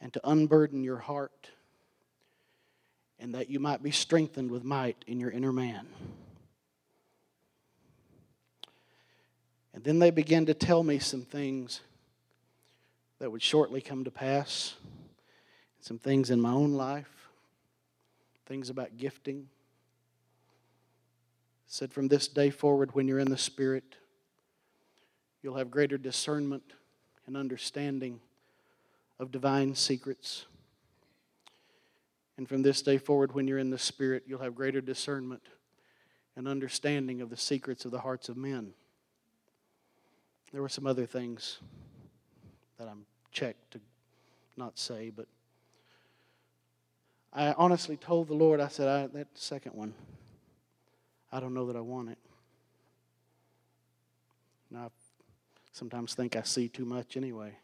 and 0.00 0.12
to 0.12 0.20
unburden 0.22 0.84
your 0.84 0.98
heart, 0.98 1.50
and 3.24 3.34
that 3.34 3.48
you 3.48 3.58
might 3.58 3.82
be 3.82 3.90
strengthened 3.90 4.50
with 4.50 4.64
might 4.64 5.02
in 5.06 5.18
your 5.18 5.30
inner 5.30 5.50
man. 5.50 5.86
And 9.72 9.82
then 9.82 9.98
they 9.98 10.10
began 10.10 10.44
to 10.44 10.52
tell 10.52 10.82
me 10.82 10.98
some 10.98 11.22
things 11.22 11.80
that 13.20 13.32
would 13.32 13.40
shortly 13.40 13.80
come 13.80 14.04
to 14.04 14.10
pass, 14.10 14.74
some 15.80 15.98
things 15.98 16.28
in 16.28 16.38
my 16.38 16.50
own 16.50 16.74
life, 16.74 17.30
things 18.44 18.68
about 18.68 18.98
gifting. 18.98 19.48
Said 21.66 21.94
from 21.94 22.08
this 22.08 22.28
day 22.28 22.50
forward, 22.50 22.94
when 22.94 23.08
you're 23.08 23.20
in 23.20 23.30
the 23.30 23.38
Spirit, 23.38 23.96
you'll 25.42 25.56
have 25.56 25.70
greater 25.70 25.96
discernment 25.96 26.74
and 27.26 27.38
understanding 27.38 28.20
of 29.18 29.32
divine 29.32 29.74
secrets. 29.74 30.44
And 32.36 32.48
from 32.48 32.62
this 32.62 32.82
day 32.82 32.98
forward, 32.98 33.34
when 33.34 33.46
you're 33.46 33.58
in 33.58 33.70
the 33.70 33.78
Spirit, 33.78 34.24
you'll 34.26 34.40
have 34.40 34.54
greater 34.54 34.80
discernment 34.80 35.42
and 36.36 36.48
understanding 36.48 37.20
of 37.20 37.30
the 37.30 37.36
secrets 37.36 37.84
of 37.84 37.92
the 37.92 38.00
hearts 38.00 38.28
of 38.28 38.36
men. 38.36 38.72
There 40.52 40.62
were 40.62 40.68
some 40.68 40.86
other 40.86 41.06
things 41.06 41.58
that 42.78 42.88
I'm 42.88 43.06
checked 43.30 43.72
to 43.72 43.80
not 44.56 44.78
say, 44.78 45.10
but 45.10 45.26
I 47.32 47.52
honestly 47.52 47.96
told 47.96 48.28
the 48.28 48.34
Lord, 48.34 48.60
I 48.60 48.68
said, 48.68 48.88
I, 48.88 49.06
that 49.18 49.28
second 49.34 49.74
one, 49.74 49.94
I 51.32 51.40
don't 51.40 51.54
know 51.54 51.66
that 51.66 51.76
I 51.76 51.80
want 51.80 52.10
it. 52.10 52.18
And 54.70 54.78
I 54.78 54.88
sometimes 55.72 56.14
think 56.14 56.36
I 56.36 56.42
see 56.42 56.68
too 56.68 56.84
much 56.84 57.16
anyway. 57.16 57.56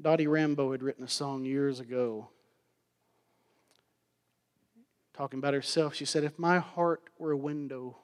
Dottie 0.00 0.26
Rambo 0.26 0.72
had 0.72 0.82
written 0.82 1.04
a 1.04 1.08
song 1.08 1.44
years 1.44 1.78
ago 1.78 2.30
talking 5.12 5.38
about 5.38 5.52
herself. 5.52 5.94
She 5.94 6.06
said, 6.06 6.24
If 6.24 6.38
my 6.38 6.58
heart 6.58 7.02
were 7.18 7.32
a 7.32 7.36
window, 7.36 7.98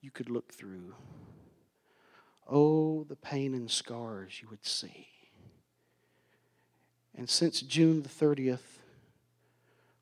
you 0.00 0.12
could 0.12 0.30
look 0.30 0.52
through. 0.52 0.94
Oh, 2.48 3.04
the 3.04 3.16
pain 3.16 3.54
and 3.54 3.68
scars 3.68 4.40
you 4.40 4.48
would 4.48 4.64
see. 4.64 5.08
And 7.16 7.28
since 7.28 7.60
June 7.60 8.02
the 8.02 8.08
30th, 8.08 8.78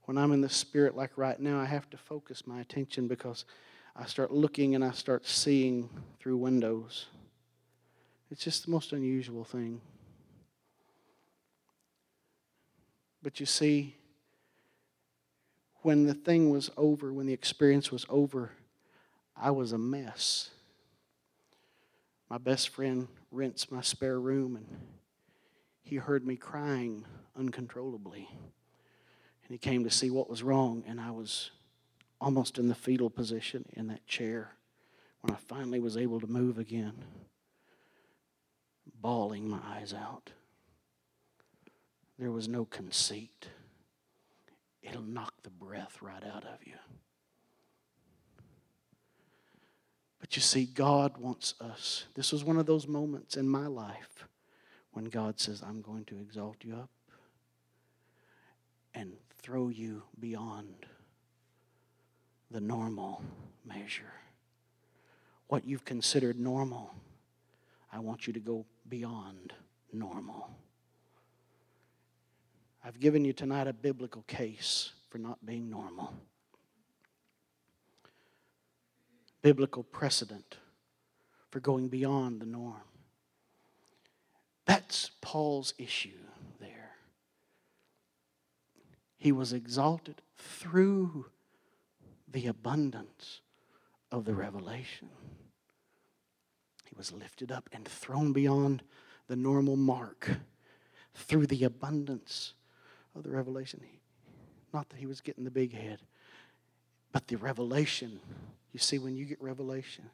when 0.05 0.19
I'm 0.19 0.33
in 0.33 0.43
the 0.43 0.49
Spirit 0.51 0.97
like 0.97 1.17
right 1.17 1.41
now, 1.41 1.59
I 1.59 1.65
have 1.65 1.89
to 1.91 1.97
focus 1.97 2.47
my 2.47 2.61
attention 2.61 3.09
because 3.09 3.47
I 3.97 4.05
start 4.05 4.33
looking 4.33 4.75
and 4.75 4.85
I 4.85 4.91
start 4.91 5.27
seeing 5.27 5.89
through 6.19 6.37
windows. 6.37 7.07
It's 8.31 8.45
just 8.45 8.67
the 8.67 8.71
most 8.71 8.93
unusual 8.93 9.45
thing. 9.45 9.81
But 13.23 13.41
you 13.41 13.47
see, 13.47 13.97
when 15.83 16.07
the 16.07 16.15
thing 16.15 16.51
was 16.51 16.71
over, 16.77 17.13
when 17.13 17.27
the 17.27 17.33
experience 17.33 17.91
was 17.91 18.07
over, 18.09 18.53
I 19.37 19.51
was 19.51 19.73
a 19.73 19.79
mess. 19.79 20.51
My 22.29 22.39
best 22.39 22.69
friend 22.69 23.09
rents 23.31 23.71
my 23.71 23.81
spare 23.81 24.21
room, 24.21 24.57
and 24.57 24.67
he 25.83 25.97
heard 25.97 26.27
me 26.27 26.37
crying 26.37 27.05
uncontrollably. 27.37 28.29
And 28.31 29.51
he 29.51 29.59
came 29.59 29.85
to 29.85 29.91
see 29.91 30.11
what 30.11 30.31
was 30.31 30.43
wrong, 30.43 30.85
and 30.87 31.01
I 31.01 31.11
was 31.11 31.51
almost 32.21 32.59
in 32.59 32.69
the 32.69 32.75
fetal 32.75 33.11
position 33.11 33.65
in 33.73 33.89
that 33.89 34.07
chair 34.07 34.53
when 35.23 35.35
I 35.35 35.39
finally 35.49 35.81
was 35.81 35.97
able 35.97 36.21
to 36.21 36.27
move 36.27 36.59
again, 36.59 37.05
bawling 39.01 39.49
my 39.49 39.61
eyes 39.65 39.93
out. 39.93 40.31
There 42.21 42.31
was 42.31 42.49
no 42.49 42.67
conceit. 42.67 43.49
It'll 44.83 45.01
knock 45.01 45.33
the 45.43 45.49
breath 45.49 46.03
right 46.03 46.23
out 46.23 46.45
of 46.45 46.59
you. 46.67 46.75
But 50.21 50.37
you 50.37 50.43
see, 50.43 50.67
God 50.67 51.17
wants 51.17 51.55
us. 51.63 52.05
This 52.15 52.31
was 52.31 52.45
one 52.45 52.59
of 52.59 52.67
those 52.67 52.87
moments 52.87 53.39
in 53.39 53.49
my 53.49 53.67
life 53.67 54.27
when 54.93 55.07
God 55.07 55.41
says, 55.41 55.63
I'm 55.67 55.81
going 55.81 56.05
to 56.05 56.21
exalt 56.21 56.59
you 56.63 56.75
up 56.75 56.91
and 58.95 59.15
throw 59.39 59.71
you 59.71 60.03
beyond 60.19 60.85
the 62.51 62.61
normal 62.61 63.23
measure. 63.65 64.13
What 65.47 65.65
you've 65.65 65.87
considered 65.87 66.39
normal, 66.39 66.93
I 67.91 68.01
want 68.01 68.27
you 68.27 68.35
to 68.35 68.41
go 68.41 68.67
beyond 68.91 69.55
normal. 69.91 70.51
I've 72.85 72.99
given 73.01 73.25
you 73.25 73.33
tonight 73.33 73.67
a 73.67 73.73
biblical 73.73 74.23
case 74.23 74.93
for 75.11 75.19
not 75.19 75.45
being 75.45 75.69
normal. 75.69 76.15
biblical 79.43 79.83
precedent 79.83 80.59
for 81.51 81.61
going 81.61 81.89
beyond 81.89 82.41
the 82.41 82.47
norm. 82.47 82.83
That's 84.67 85.11
Paul's 85.21 85.75
issue 85.79 86.19
there. 86.61 86.93
He 89.17 89.33
was 89.33 89.53
exalted 89.53 90.23
through 90.37 91.27
the 92.29 92.47
abundance 92.47 93.41
of 94.13 94.25
the 94.25 94.35
revelation. 94.35 95.09
He 96.85 96.95
was 96.97 97.13
lifted 97.13 97.51
up 97.51 97.69
and 97.73 97.87
thrown 97.87 98.33
beyond 98.33 98.83
the 99.27 99.37
normal 99.37 99.77
mark 99.77 100.31
through 101.15 101.47
the 101.47 101.65
abundance 101.65 102.55
of 103.21 103.31
the 103.31 103.37
revelation. 103.37 103.81
Not 104.73 104.89
that 104.91 104.97
he 104.97 105.07
was 105.07 105.21
getting 105.21 105.45
the 105.45 105.51
big 105.51 105.73
head, 105.73 106.01
but 107.13 107.29
the 107.29 107.37
revelation 107.37 108.21
you 108.73 108.79
see, 108.79 108.99
when 108.99 109.17
you 109.17 109.25
get 109.25 109.43
revelation, 109.43 110.11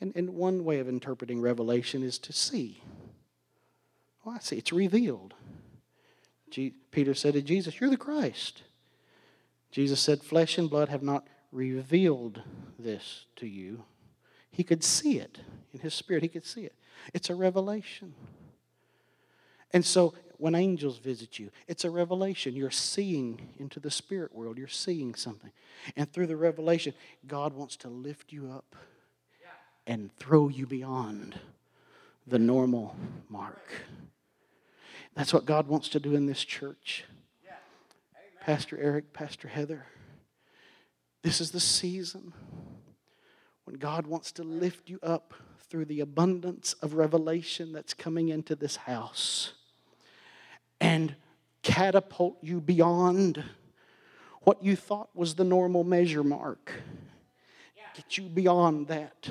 and, 0.00 0.12
and 0.16 0.30
one 0.30 0.64
way 0.64 0.78
of 0.78 0.88
interpreting 0.88 1.40
revelation 1.40 2.02
is 2.02 2.18
to 2.18 2.32
see. 2.32 2.82
Oh, 4.24 4.32
I 4.32 4.38
see. 4.38 4.56
It's 4.56 4.72
revealed. 4.72 5.34
Peter 6.90 7.14
said 7.14 7.34
to 7.34 7.42
Jesus, 7.42 7.80
You're 7.80 7.90
the 7.90 7.96
Christ. 7.96 8.62
Jesus 9.70 10.00
said, 10.00 10.22
Flesh 10.22 10.58
and 10.58 10.70
blood 10.70 10.88
have 10.88 11.02
not 11.02 11.26
revealed 11.52 12.42
this 12.78 13.26
to 13.36 13.46
you. 13.46 13.84
He 14.50 14.64
could 14.64 14.82
see 14.82 15.18
it 15.18 15.38
in 15.72 15.80
his 15.80 15.94
spirit, 15.94 16.22
he 16.22 16.28
could 16.28 16.46
see 16.46 16.62
it. 16.62 16.74
It's 17.12 17.30
a 17.30 17.34
revelation. 17.34 18.14
And 19.72 19.84
so 19.84 20.14
when 20.38 20.54
angels 20.54 20.98
visit 20.98 21.38
you, 21.38 21.50
it's 21.66 21.84
a 21.84 21.90
revelation. 21.90 22.54
You're 22.54 22.70
seeing 22.70 23.48
into 23.58 23.80
the 23.80 23.90
spirit 23.90 24.34
world, 24.34 24.56
you're 24.56 24.68
seeing 24.68 25.14
something. 25.14 25.50
And 25.96 26.10
through 26.10 26.28
the 26.28 26.36
revelation, 26.36 26.94
God 27.26 27.52
wants 27.52 27.76
to 27.78 27.88
lift 27.88 28.32
you 28.32 28.50
up 28.50 28.76
and 29.86 30.14
throw 30.16 30.48
you 30.48 30.66
beyond 30.66 31.34
the 32.26 32.38
normal 32.38 32.94
mark. 33.28 33.72
That's 35.14 35.34
what 35.34 35.44
God 35.44 35.66
wants 35.66 35.88
to 35.90 36.00
do 36.00 36.14
in 36.14 36.26
this 36.26 36.44
church. 36.44 37.04
Pastor 38.40 38.78
Eric, 38.78 39.12
Pastor 39.12 39.48
Heather, 39.48 39.86
this 41.22 41.40
is 41.40 41.50
the 41.50 41.60
season 41.60 42.32
when 43.64 43.76
God 43.76 44.06
wants 44.06 44.32
to 44.32 44.42
lift 44.42 44.88
you 44.88 44.98
up 45.02 45.34
through 45.68 45.84
the 45.84 46.00
abundance 46.00 46.74
of 46.74 46.94
revelation 46.94 47.72
that's 47.72 47.92
coming 47.92 48.28
into 48.28 48.54
this 48.54 48.76
house 48.76 49.52
and 50.80 51.14
catapult 51.62 52.38
you 52.42 52.60
beyond 52.60 53.42
what 54.42 54.62
you 54.62 54.76
thought 54.76 55.10
was 55.14 55.34
the 55.34 55.44
normal 55.44 55.84
measure 55.84 56.24
mark. 56.24 56.72
Get 57.94 58.16
you 58.16 58.28
beyond 58.28 58.86
that. 58.88 59.28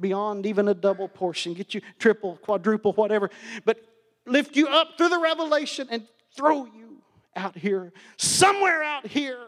Beyond 0.00 0.46
even 0.46 0.66
a 0.66 0.74
double 0.74 1.08
portion. 1.08 1.54
Get 1.54 1.74
you 1.74 1.80
triple, 1.98 2.36
quadruple, 2.42 2.92
whatever. 2.92 3.30
But 3.64 3.78
lift 4.26 4.56
you 4.56 4.66
up 4.66 4.98
through 4.98 5.10
the 5.10 5.18
revelation 5.18 5.86
and 5.90 6.06
throw 6.36 6.64
you 6.64 6.98
out 7.36 7.56
here, 7.56 7.92
somewhere 8.16 8.82
out 8.82 9.06
here. 9.06 9.38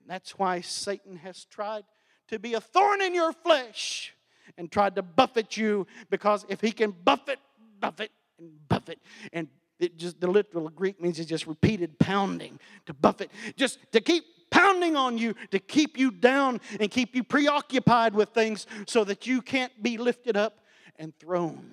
And 0.00 0.08
that's 0.08 0.38
why 0.38 0.60
Satan 0.60 1.16
has 1.16 1.44
tried 1.44 1.84
to 2.28 2.38
be 2.38 2.54
a 2.54 2.60
thorn 2.60 3.02
in 3.02 3.14
your 3.14 3.32
flesh 3.32 4.14
and 4.56 4.70
tried 4.70 4.94
to 4.96 5.02
buffet 5.02 5.56
you 5.56 5.86
because 6.10 6.46
if 6.48 6.60
he 6.60 6.70
can 6.70 6.92
buffet, 6.92 7.38
buffet, 7.80 8.10
and 8.38 8.68
buffet, 8.68 8.98
and 9.32 9.48
it 9.78 9.96
just 9.96 10.20
the 10.20 10.26
literal 10.26 10.68
Greek 10.68 11.00
means 11.00 11.18
it's 11.18 11.28
just 11.28 11.46
repeated 11.46 11.98
pounding 11.98 12.58
to 12.86 12.94
buffet, 12.94 13.30
just 13.56 13.78
to 13.92 14.00
keep 14.00 14.24
pounding 14.50 14.96
on 14.96 15.18
you 15.18 15.34
to 15.50 15.58
keep 15.58 15.98
you 15.98 16.10
down 16.10 16.60
and 16.80 16.90
keep 16.90 17.14
you 17.14 17.24
preoccupied 17.24 18.14
with 18.14 18.30
things 18.30 18.66
so 18.86 19.04
that 19.04 19.26
you 19.26 19.42
can't 19.42 19.82
be 19.82 19.98
lifted 19.98 20.36
up 20.36 20.60
and 20.98 21.16
thrown. 21.18 21.72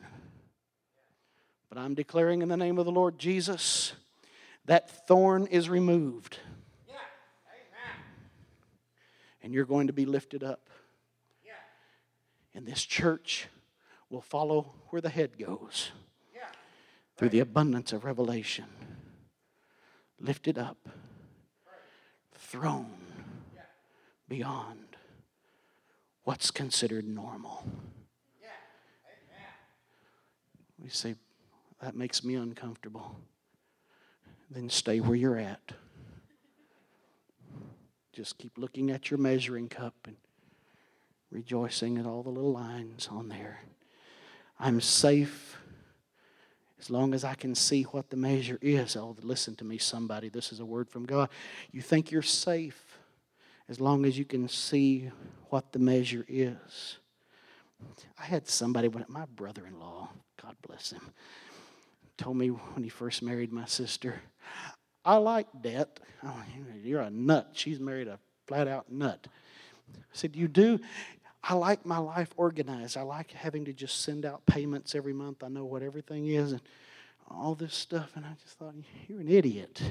But 1.70 1.78
I'm 1.78 1.96
declaring 1.96 2.42
in 2.42 2.50
the 2.50 2.58
name 2.58 2.78
of 2.78 2.86
the 2.86 2.92
Lord 2.92 3.18
Jesus 3.18 3.94
that 4.66 5.08
thorn 5.08 5.48
is 5.48 5.70
removed. 5.70 6.40
And 9.42 9.54
you're 9.54 9.66
going 9.66 9.88
to 9.88 9.94
be 9.94 10.06
lifted 10.06 10.42
up. 10.42 10.70
Yeah. 11.46 11.52
And 12.56 12.66
this 12.66 12.82
church 12.82 13.50
will 14.10 14.22
follow 14.22 14.74
where 14.90 15.02
the 15.02 15.10
head 15.10 15.38
goes. 15.38 15.92
Through 17.24 17.30
the 17.30 17.40
abundance 17.40 17.94
of 17.94 18.04
revelation. 18.04 18.66
Lifted 20.20 20.58
up, 20.58 20.90
thrown 22.34 22.92
beyond 24.28 24.98
what's 26.26 26.52
considered 26.52 27.08
normal. 27.08 27.66
We 30.78 30.90
say, 30.90 31.16
that 31.82 31.96
makes 31.96 32.26
me 32.26 32.36
uncomfortable 32.36 33.16
then 34.52 34.70
stay 34.70 35.00
where 35.00 35.16
you're 35.16 35.40
at. 35.40 35.72
Just 38.12 38.38
keep 38.38 38.58
looking 38.58 38.92
at 38.92 39.10
your 39.10 39.18
measuring 39.18 39.70
cup 39.70 39.96
and 40.08 40.18
rejoicing 41.32 41.98
at 41.98 42.06
all 42.06 42.22
the 42.22 42.30
little 42.30 42.52
lines 42.52 43.08
on 43.10 43.30
there. 43.30 43.62
I'm 44.60 44.82
safe 44.82 45.58
as 46.84 46.90
long 46.90 47.14
as 47.14 47.24
I 47.24 47.34
can 47.34 47.56
see 47.56 47.84
what 47.84 48.10
the 48.10 48.18
measure 48.18 48.60
is. 48.62 48.98
Oh, 48.98 49.16
listen 49.22 49.56
to 49.56 49.64
me, 49.64 49.78
somebody. 49.78 50.28
This 50.28 50.52
is 50.52 50.60
a 50.60 50.66
word 50.66 50.90
from 50.90 51.06
God. 51.06 51.30
You 51.72 51.82
think 51.82 52.12
you're 52.12 52.22
safe 52.22 53.00
as 53.70 53.80
long 53.80 54.06
as 54.06 54.18
you 54.18 54.26
can 54.26 54.50
see 54.50 55.10
what 55.50 55.72
the 55.72 55.80
measure 55.80 56.26
is. 56.28 56.98
I 58.20 58.26
had 58.26 58.50
somebody, 58.50 58.90
my 59.08 59.26
brother 59.26 59.66
in 59.66 59.80
law, 59.80 60.10
God 60.42 60.58
bless 60.68 60.92
him, 60.92 61.14
told 62.18 62.36
me 62.36 62.50
when 62.50 62.84
he 62.84 62.90
first 62.90 63.22
married 63.22 63.54
my 63.54 63.66
sister, 63.66 64.22
I 65.06 65.16
like 65.18 65.48
debt. 65.62 66.02
Oh, 66.22 66.44
you're 66.84 67.02
a 67.02 67.10
nut. 67.10 67.52
She's 67.54 67.80
married 67.80 68.10
a 68.10 68.20
flat 68.46 68.68
out 68.68 68.92
nut. 68.92 69.26
I 69.96 70.00
said, 70.12 70.36
You 70.36 70.50
do? 70.50 70.80
I 71.44 71.56
like 71.56 71.86
my 71.86 71.98
life 71.98 72.30
organized. 72.38 72.96
I 72.96 73.02
like 73.02 73.32
having 73.32 73.66
to 73.66 73.74
just 73.74 74.02
send 74.02 74.26
out 74.26 74.46
payments 74.46 74.96
every 74.96 75.12
month. 75.12 75.44
I 75.44 75.50
know 75.50 75.66
what 75.66 75.84
everything 75.84 76.28
is 76.28 76.54
and 76.54 76.62
all 77.30 77.54
this 77.54 77.76
stuff. 77.76 78.12
And 78.16 78.26
I 78.26 78.30
just 78.42 78.58
thought, 78.58 78.74
You're 79.10 79.20
an 79.20 79.28
idiot. 79.28 79.82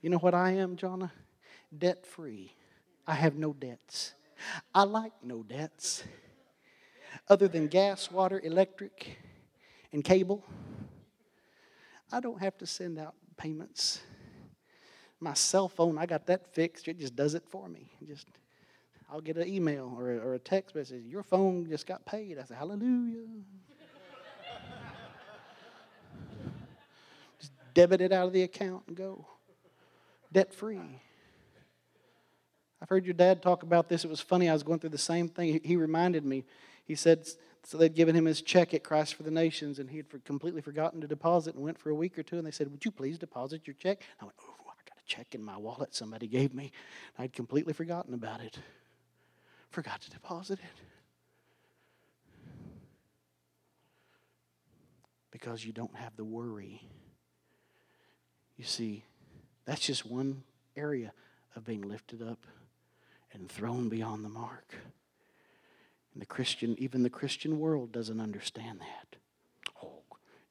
you 0.00 0.08
know 0.08 0.18
what 0.18 0.34
I 0.34 0.52
am, 0.52 0.76
Jonah? 0.76 1.12
Debt 1.76 2.06
free. 2.06 2.54
I 3.06 3.14
have 3.14 3.34
no 3.36 3.52
debts. 3.52 4.14
I 4.74 4.84
like 4.84 5.12
no 5.22 5.42
debts 5.42 6.02
other 7.28 7.46
than 7.46 7.68
gas, 7.68 8.10
water, 8.10 8.40
electric, 8.42 9.18
and 9.92 10.02
cable. 10.02 10.42
I 12.10 12.20
don't 12.20 12.40
have 12.40 12.56
to 12.58 12.66
send 12.66 12.98
out 12.98 13.14
payments. 13.36 14.00
My 15.22 15.34
cell 15.34 15.68
phone, 15.68 15.98
I 15.98 16.06
got 16.06 16.26
that 16.26 16.52
fixed. 16.52 16.88
It 16.88 16.98
just 16.98 17.14
does 17.14 17.34
it 17.34 17.44
for 17.46 17.68
me. 17.68 17.86
Just 18.08 18.26
I'll 19.08 19.20
get 19.20 19.36
an 19.36 19.46
email 19.46 19.94
or 19.96 20.10
a, 20.10 20.18
or 20.18 20.34
a 20.34 20.38
text 20.40 20.74
message. 20.74 21.04
Your 21.04 21.22
phone 21.22 21.68
just 21.68 21.86
got 21.86 22.04
paid. 22.04 22.40
I 22.40 22.44
say, 22.44 22.56
Hallelujah. 22.56 23.28
just 27.38 27.52
debit 27.72 28.00
it 28.00 28.10
out 28.10 28.26
of 28.26 28.32
the 28.32 28.42
account 28.42 28.82
and 28.88 28.96
go. 28.96 29.24
Debt 30.32 30.52
free. 30.52 30.80
I've 32.80 32.88
heard 32.88 33.04
your 33.04 33.14
dad 33.14 33.42
talk 33.42 33.62
about 33.62 33.88
this. 33.88 34.04
It 34.04 34.10
was 34.10 34.20
funny. 34.20 34.48
I 34.48 34.52
was 34.52 34.64
going 34.64 34.80
through 34.80 34.90
the 34.90 34.98
same 34.98 35.28
thing. 35.28 35.60
He 35.62 35.76
reminded 35.76 36.24
me 36.24 36.42
he 36.84 36.96
said, 36.96 37.28
so 37.64 37.78
they'd 37.78 37.94
given 37.94 38.16
him 38.16 38.24
his 38.24 38.42
check 38.42 38.74
at 38.74 38.82
Christ 38.82 39.14
for 39.14 39.22
the 39.22 39.30
Nations, 39.30 39.78
and 39.78 39.88
he 39.88 39.98
had 39.98 40.24
completely 40.24 40.62
forgotten 40.62 41.00
to 41.00 41.06
deposit 41.06 41.54
and 41.54 41.62
went 41.62 41.78
for 41.78 41.90
a 41.90 41.94
week 41.94 42.18
or 42.18 42.24
two, 42.24 42.38
and 42.38 42.46
they 42.46 42.50
said, 42.50 42.72
Would 42.72 42.84
you 42.84 42.90
please 42.90 43.18
deposit 43.18 43.68
your 43.68 43.74
check? 43.74 44.02
I 44.20 44.24
went, 44.24 44.34
Oh, 44.42 44.61
check 45.06 45.34
in 45.34 45.42
my 45.42 45.56
wallet 45.56 45.94
somebody 45.94 46.26
gave 46.26 46.54
me. 46.54 46.72
I'd 47.18 47.32
completely 47.32 47.72
forgotten 47.72 48.14
about 48.14 48.40
it. 48.40 48.58
Forgot 49.70 50.02
to 50.02 50.10
deposit 50.10 50.58
it. 50.58 50.82
Because 55.30 55.64
you 55.64 55.72
don't 55.72 55.96
have 55.96 56.14
the 56.16 56.24
worry. 56.24 56.82
You 58.56 58.64
see, 58.64 59.04
that's 59.64 59.80
just 59.80 60.04
one 60.04 60.42
area 60.76 61.12
of 61.56 61.64
being 61.64 61.82
lifted 61.82 62.22
up 62.22 62.46
and 63.32 63.48
thrown 63.48 63.88
beyond 63.88 64.24
the 64.24 64.28
mark. 64.28 64.74
And 66.12 66.20
the 66.20 66.26
Christian, 66.26 66.76
even 66.78 67.02
the 67.02 67.10
Christian 67.10 67.58
world 67.58 67.92
doesn't 67.92 68.20
understand 68.20 68.80
that. 68.80 69.16
Oh, 69.82 70.02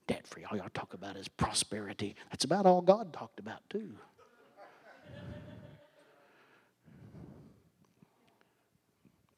debt 0.08 0.26
free. 0.26 0.44
All 0.46 0.58
y'all 0.58 0.70
talk 0.74 0.94
about 0.94 1.16
is 1.16 1.28
prosperity. 1.28 2.16
That's 2.32 2.44
about 2.44 2.66
all 2.66 2.82
God 2.82 3.14
talked 3.14 3.40
about, 3.40 3.62
too. 3.70 3.92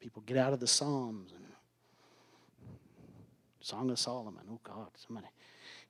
People 0.04 0.22
get 0.26 0.36
out 0.36 0.52
of 0.52 0.60
the 0.60 0.66
Psalms 0.66 1.32
and 1.34 1.46
Song 3.60 3.88
of 3.88 3.98
Solomon. 3.98 4.42
Oh, 4.52 4.60
God, 4.62 4.88
somebody 4.96 5.28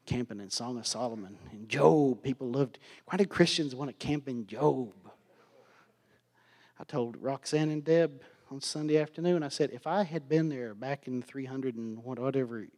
camping 0.06 0.38
in 0.38 0.50
Song 0.50 0.78
of 0.78 0.86
Solomon. 0.86 1.36
And 1.50 1.68
Job, 1.68 2.22
people 2.22 2.48
loved. 2.48 2.78
Why 3.06 3.16
did 3.16 3.28
Christians 3.28 3.74
want 3.74 3.90
to 3.90 4.06
camp 4.06 4.28
in 4.28 4.46
Job? 4.46 4.92
I 6.78 6.84
told 6.84 7.16
Roxanne 7.16 7.70
and 7.70 7.82
Deb 7.82 8.22
on 8.52 8.60
Sunday 8.60 8.98
afternoon. 8.98 9.42
I 9.42 9.48
said, 9.48 9.70
if 9.72 9.84
I 9.84 10.04
had 10.04 10.28
been 10.28 10.48
there 10.48 10.74
back 10.74 11.08
in 11.08 11.20
300 11.20 11.74
and 11.74 11.98
whatever, 12.04 12.68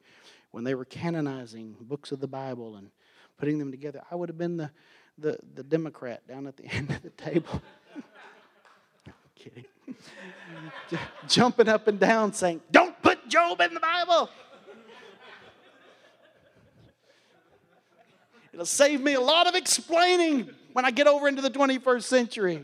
when 0.52 0.64
they 0.64 0.74
were 0.74 0.86
canonizing 0.86 1.76
books 1.82 2.12
of 2.12 2.20
the 2.20 2.28
Bible 2.28 2.76
and 2.76 2.88
putting 3.36 3.58
them 3.58 3.70
together, 3.70 4.00
I 4.10 4.14
would 4.14 4.30
have 4.30 4.38
been 4.38 4.56
the, 4.56 4.70
the, 5.18 5.38
the 5.52 5.62
Democrat 5.62 6.26
down 6.26 6.46
at 6.46 6.56
the 6.56 6.64
end 6.72 6.88
of 6.92 7.02
the 7.02 7.10
table. 7.10 7.60
kidding. 9.34 9.66
Jumping 11.28 11.68
up 11.68 11.88
and 11.88 11.98
down 11.98 12.32
saying, 12.32 12.60
Don't 12.70 13.00
put 13.02 13.28
Job 13.28 13.60
in 13.60 13.74
the 13.74 13.80
Bible. 13.80 14.30
It'll 18.52 18.64
save 18.64 19.00
me 19.02 19.12
a 19.14 19.20
lot 19.20 19.46
of 19.46 19.54
explaining 19.54 20.48
when 20.72 20.86
I 20.86 20.90
get 20.90 21.06
over 21.06 21.28
into 21.28 21.42
the 21.42 21.50
21st 21.50 22.02
century. 22.04 22.56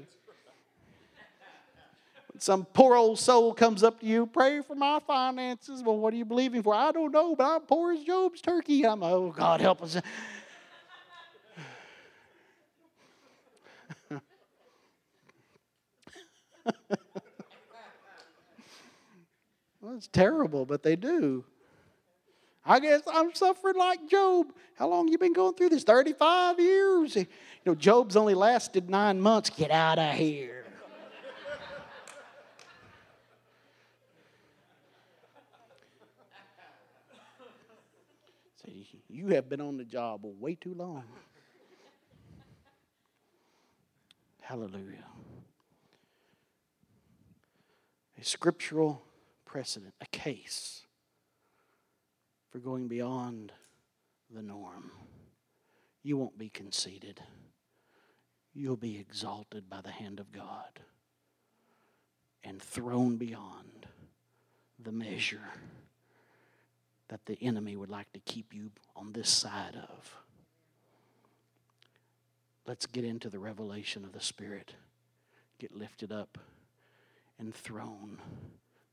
When 2.32 2.40
some 2.40 2.64
poor 2.64 2.96
old 2.96 3.18
soul 3.18 3.52
comes 3.52 3.82
up 3.82 4.00
to 4.00 4.06
you, 4.06 4.24
pray 4.24 4.62
for 4.62 4.74
my 4.74 5.00
finances. 5.06 5.82
Well, 5.82 5.98
what 5.98 6.14
are 6.14 6.16
you 6.16 6.24
believing 6.24 6.62
for? 6.62 6.74
I 6.74 6.92
don't 6.92 7.12
know, 7.12 7.36
but 7.36 7.44
I'm 7.44 7.60
poor 7.62 7.92
as 7.92 8.02
Job's 8.04 8.40
turkey. 8.40 8.86
I'm, 8.86 9.02
oh, 9.02 9.32
God, 9.32 9.60
help 9.60 9.82
us. 9.82 10.00
it's 19.96 20.08
terrible, 20.08 20.66
but 20.66 20.82
they 20.82 20.96
do. 20.96 21.44
I 22.64 22.80
guess 22.80 23.02
I'm 23.12 23.34
suffering 23.34 23.76
like 23.76 24.08
Job. 24.08 24.52
How 24.76 24.88
long 24.88 25.08
you 25.08 25.18
been 25.18 25.32
going 25.32 25.54
through 25.54 25.70
this? 25.70 25.82
35 25.82 26.60
years. 26.60 27.16
You 27.16 27.26
know, 27.66 27.74
Job's 27.74 28.14
only 28.16 28.34
lasted 28.34 28.88
nine 28.88 29.20
months. 29.20 29.50
Get 29.50 29.72
out 29.72 29.98
of 29.98 30.14
here. 30.14 30.64
See, 38.64 38.86
You 39.08 39.26
have 39.28 39.48
been 39.48 39.60
on 39.60 39.76
the 39.76 39.84
job 39.84 40.20
way 40.22 40.54
too 40.54 40.74
long. 40.74 41.04
Hallelujah. 44.40 45.04
A 48.20 48.24
scriptural 48.24 49.02
precedent, 49.52 49.92
a 50.00 50.06
case 50.06 50.86
for 52.50 52.58
going 52.58 52.88
beyond 52.88 53.52
the 54.34 54.40
norm. 54.40 54.90
You 56.02 56.16
won't 56.16 56.38
be 56.38 56.48
conceited. 56.48 57.20
You'll 58.54 58.78
be 58.78 58.98
exalted 58.98 59.68
by 59.68 59.82
the 59.82 59.90
hand 59.90 60.20
of 60.20 60.32
God 60.32 60.80
and 62.42 62.62
thrown 62.62 63.18
beyond 63.18 63.84
the 64.82 64.90
measure 64.90 65.52
that 67.08 67.26
the 67.26 67.36
enemy 67.42 67.76
would 67.76 67.90
like 67.90 68.10
to 68.14 68.20
keep 68.20 68.54
you 68.54 68.70
on 68.96 69.12
this 69.12 69.28
side 69.28 69.76
of. 69.76 70.16
Let's 72.66 72.86
get 72.86 73.04
into 73.04 73.28
the 73.28 73.38
revelation 73.38 74.02
of 74.02 74.12
the 74.12 74.20
Spirit, 74.20 74.72
get 75.58 75.76
lifted 75.76 76.10
up 76.10 76.38
and 77.38 77.54
thrown 77.54 78.16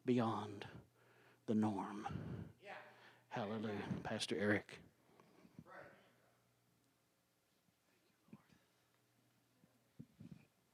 beyond 0.10 0.66
the 1.46 1.54
norm. 1.54 2.08
Yeah. 2.66 2.72
Hallelujah. 3.30 3.76
Pastor 4.02 4.36
Eric. 4.40 4.80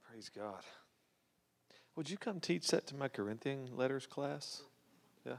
Praise 0.10 0.32
God. 0.34 0.64
Would 1.98 2.10
you 2.10 2.16
come 2.16 2.40
teach 2.40 2.70
that 2.70 2.88
to 2.88 2.96
my 2.96 3.10
Corinthian 3.10 3.76
letters 3.76 4.08
class? 4.08 4.62
Yeah. 5.26 5.34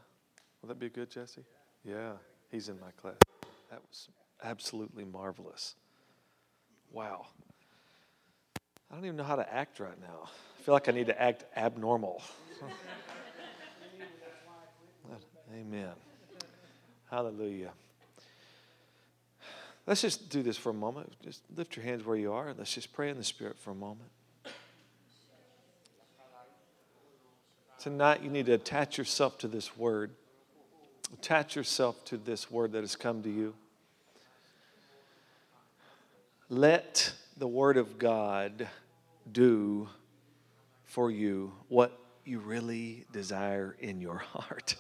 Will 0.61 0.69
that 0.69 0.79
be 0.79 0.91
good, 0.91 1.09
Jesse? 1.09 1.47
Yeah, 1.83 2.13
he's 2.51 2.69
in 2.69 2.79
my 2.79 2.91
class. 3.01 3.17
That 3.71 3.81
was 3.89 4.11
absolutely 4.45 5.05
marvelous. 5.05 5.75
Wow. 6.93 7.29
I 8.91 8.95
don't 8.95 9.07
even 9.07 9.17
know 9.17 9.25
how 9.25 9.37
to 9.37 9.51
act 9.51 9.81
right 9.81 9.99
now. 9.99 10.25
I 10.25 10.63
feel 10.65 10.75
like 10.75 10.87
I 10.87 10.93
need 10.93 11.07
to 11.07 11.19
act 11.19 11.47
abnormal. 11.57 12.23
Amen. 15.57 15.93
Hallelujah. 17.11 17.71
Let's 19.87 20.03
just 20.03 20.29
do 20.29 20.43
this 20.43 20.59
for 20.59 20.71
a 20.71 20.75
moment. 20.75 21.13
Just 21.23 21.43
lift 21.57 21.77
your 21.77 21.85
hands 21.85 22.05
where 22.05 22.17
you 22.17 22.33
are. 22.33 22.53
Let's 22.57 22.75
just 22.75 22.93
pray 22.93 23.09
in 23.09 23.17
the 23.17 23.25
Spirit 23.25 23.59
for 23.59 23.71
a 23.71 23.75
moment. 23.75 24.11
Tonight, 27.79 28.23
you 28.23 28.29
need 28.29 28.47
to 28.47 28.53
attach 28.53 28.99
yourself 28.99 29.39
to 29.39 29.49
this 29.49 29.77
word. 29.77 30.11
Attach 31.15 31.57
yourself 31.57 32.05
to 32.07 32.19
this 32.19 32.51
word 32.51 32.73
that 32.73 32.81
has 32.81 32.97
come 32.97 33.23
to 33.23 33.31
you. 33.31 33.55
Let 36.51 37.13
the 37.39 37.49
word 37.49 37.77
of 37.77 37.99
God 37.99 38.69
do 39.31 39.89
for 40.85 41.11
you 41.11 41.53
what 41.69 41.99
you 42.25 42.41
really 42.41 43.05
desire 43.13 43.75
in 43.79 44.01
your 44.03 44.19
heart. 44.33 44.77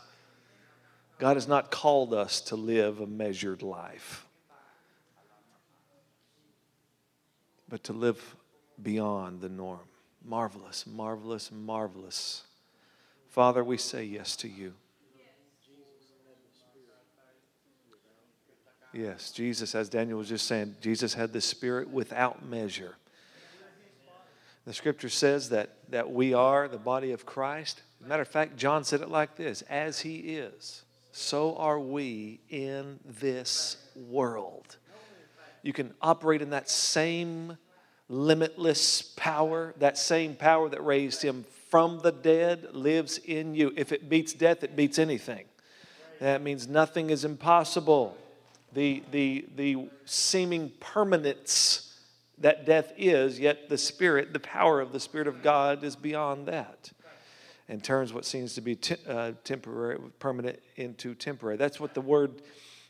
God 1.18 1.36
has 1.36 1.48
not 1.48 1.70
called 1.70 2.12
us 2.12 2.40
to 2.42 2.56
live 2.56 3.00
a 3.00 3.06
measured 3.06 3.62
life, 3.62 4.26
but 7.68 7.82
to 7.84 7.92
live 7.92 8.36
beyond 8.82 9.40
the 9.40 9.48
norm. 9.48 9.80
Marvelous, 10.24 10.86
marvelous, 10.86 11.50
marvelous. 11.50 12.42
Father, 13.28 13.62
we 13.64 13.76
say 13.76 14.04
yes 14.04 14.36
to 14.36 14.48
you. 14.48 14.74
Yes, 18.92 19.30
Jesus, 19.30 19.74
as 19.74 19.90
Daniel 19.90 20.18
was 20.18 20.28
just 20.28 20.46
saying, 20.46 20.76
Jesus 20.80 21.12
had 21.12 21.32
the 21.32 21.40
Spirit 21.40 21.90
without 21.90 22.46
measure. 22.46 22.96
The 24.64 24.72
scripture 24.72 25.10
says 25.10 25.50
that, 25.50 25.76
that 25.90 26.10
we 26.10 26.32
are 26.34 26.66
the 26.66 26.78
body 26.78 27.12
of 27.12 27.24
Christ. 27.24 27.82
matter 28.00 28.22
of 28.22 28.28
fact, 28.28 28.56
John 28.56 28.84
said 28.84 29.00
it 29.00 29.10
like 29.10 29.36
this 29.36 29.62
As 29.62 30.00
he 30.00 30.16
is, 30.16 30.82
so 31.16 31.56
are 31.56 31.80
we 31.80 32.40
in 32.50 33.00
this 33.06 33.78
world. 33.94 34.76
You 35.62 35.72
can 35.72 35.94
operate 36.02 36.42
in 36.42 36.50
that 36.50 36.68
same 36.68 37.56
limitless 38.10 39.00
power, 39.16 39.74
that 39.78 39.96
same 39.96 40.34
power 40.34 40.68
that 40.68 40.84
raised 40.84 41.22
him 41.22 41.46
from 41.70 42.00
the 42.00 42.12
dead 42.12 42.68
lives 42.74 43.16
in 43.16 43.54
you. 43.54 43.72
If 43.78 43.92
it 43.92 44.10
beats 44.10 44.34
death, 44.34 44.62
it 44.62 44.76
beats 44.76 44.98
anything. 44.98 45.46
That 46.20 46.42
means 46.42 46.68
nothing 46.68 47.08
is 47.08 47.24
impossible 47.24 48.18
the, 48.74 49.02
the, 49.10 49.46
the 49.56 49.88
seeming 50.04 50.70
permanence 50.80 51.98
that 52.36 52.66
death 52.66 52.92
is, 52.98 53.40
yet 53.40 53.70
the 53.70 53.78
Spirit, 53.78 54.34
the 54.34 54.40
power 54.40 54.82
of 54.82 54.92
the 54.92 55.00
Spirit 55.00 55.28
of 55.28 55.42
God 55.42 55.82
is 55.82 55.96
beyond 55.96 56.46
that 56.48 56.92
and 57.68 57.82
turns 57.82 58.12
what 58.12 58.24
seems 58.24 58.54
to 58.54 58.60
be 58.60 58.76
te- 58.76 58.96
uh, 59.08 59.32
temporary, 59.44 59.98
permanent 60.18 60.58
into 60.76 61.14
temporary. 61.14 61.56
That's 61.56 61.80
what 61.80 61.94
the 61.94 62.00
word, 62.00 62.42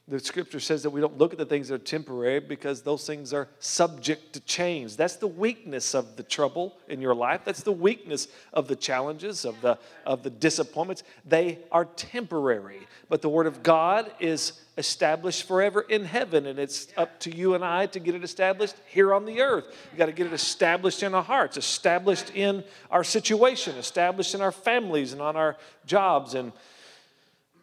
the 0.09 0.21
scripture 0.21 0.61
says 0.61 0.85
that 0.85 0.91
we 0.91 1.01
don't 1.01 1.19
look 1.19 1.33
at 1.33 1.39
the 1.39 1.45
things 1.45 1.67
that 1.67 1.75
are 1.75 1.79
temporary 1.79 2.39
because 2.39 2.83
those 2.83 3.05
things 3.05 3.33
are 3.33 3.49
subject 3.59 4.35
to 4.35 4.41
change. 4.41 4.97
That's 4.97 5.17
the 5.17 5.27
weakness 5.27 5.97
of 5.97 6.15
the 6.15 6.23
trouble 6.23 6.77
in 6.87 7.01
your 7.01 7.15
life. 7.15 7.41
That's 7.45 7.65
the 7.65 7.73
weakness 7.73 8.29
of 8.53 8.69
the 8.69 8.77
challenges, 8.77 9.45
of 9.45 9.61
the, 9.63 9.81
of 10.05 10.23
the 10.23 10.31
disappointments. 10.31 11.03
They 11.25 11.59
are 11.73 11.87
temporary. 11.87 12.87
But 13.09 13.21
the 13.21 13.29
word 13.29 13.49
of 13.49 13.65
God 13.65 14.13
is 14.21 14.61
established 14.79 15.49
forever 15.49 15.81
in 15.81 16.05
heaven, 16.05 16.47
and 16.47 16.61
it's 16.61 16.87
up 16.97 17.19
to 17.21 17.35
you 17.35 17.57
and 17.57 17.65
I 17.65 17.87
to 17.87 17.99
get 17.99 18.15
it 18.15 18.23
established 18.23 18.77
here 18.87 19.13
on 19.13 19.25
the 19.25 19.41
earth. 19.41 19.65
You 19.91 19.99
got 19.99 20.07
to 20.07 20.13
get 20.13 20.29
it 20.29 20.33
established 20.33 21.03
in 21.03 21.15
our 21.15 21.23
hearts, 21.23 21.57
established 21.57 22.31
in 22.33 22.63
our 22.93 23.03
situation, 23.03 23.75
established 23.77 24.37
in 24.37 24.41
our 24.41 24.53
families 24.53 25.13
and 25.13 25.21
on 25.21 25.35
our 25.35 25.57
jobs. 25.85 26.35
And 26.35 26.53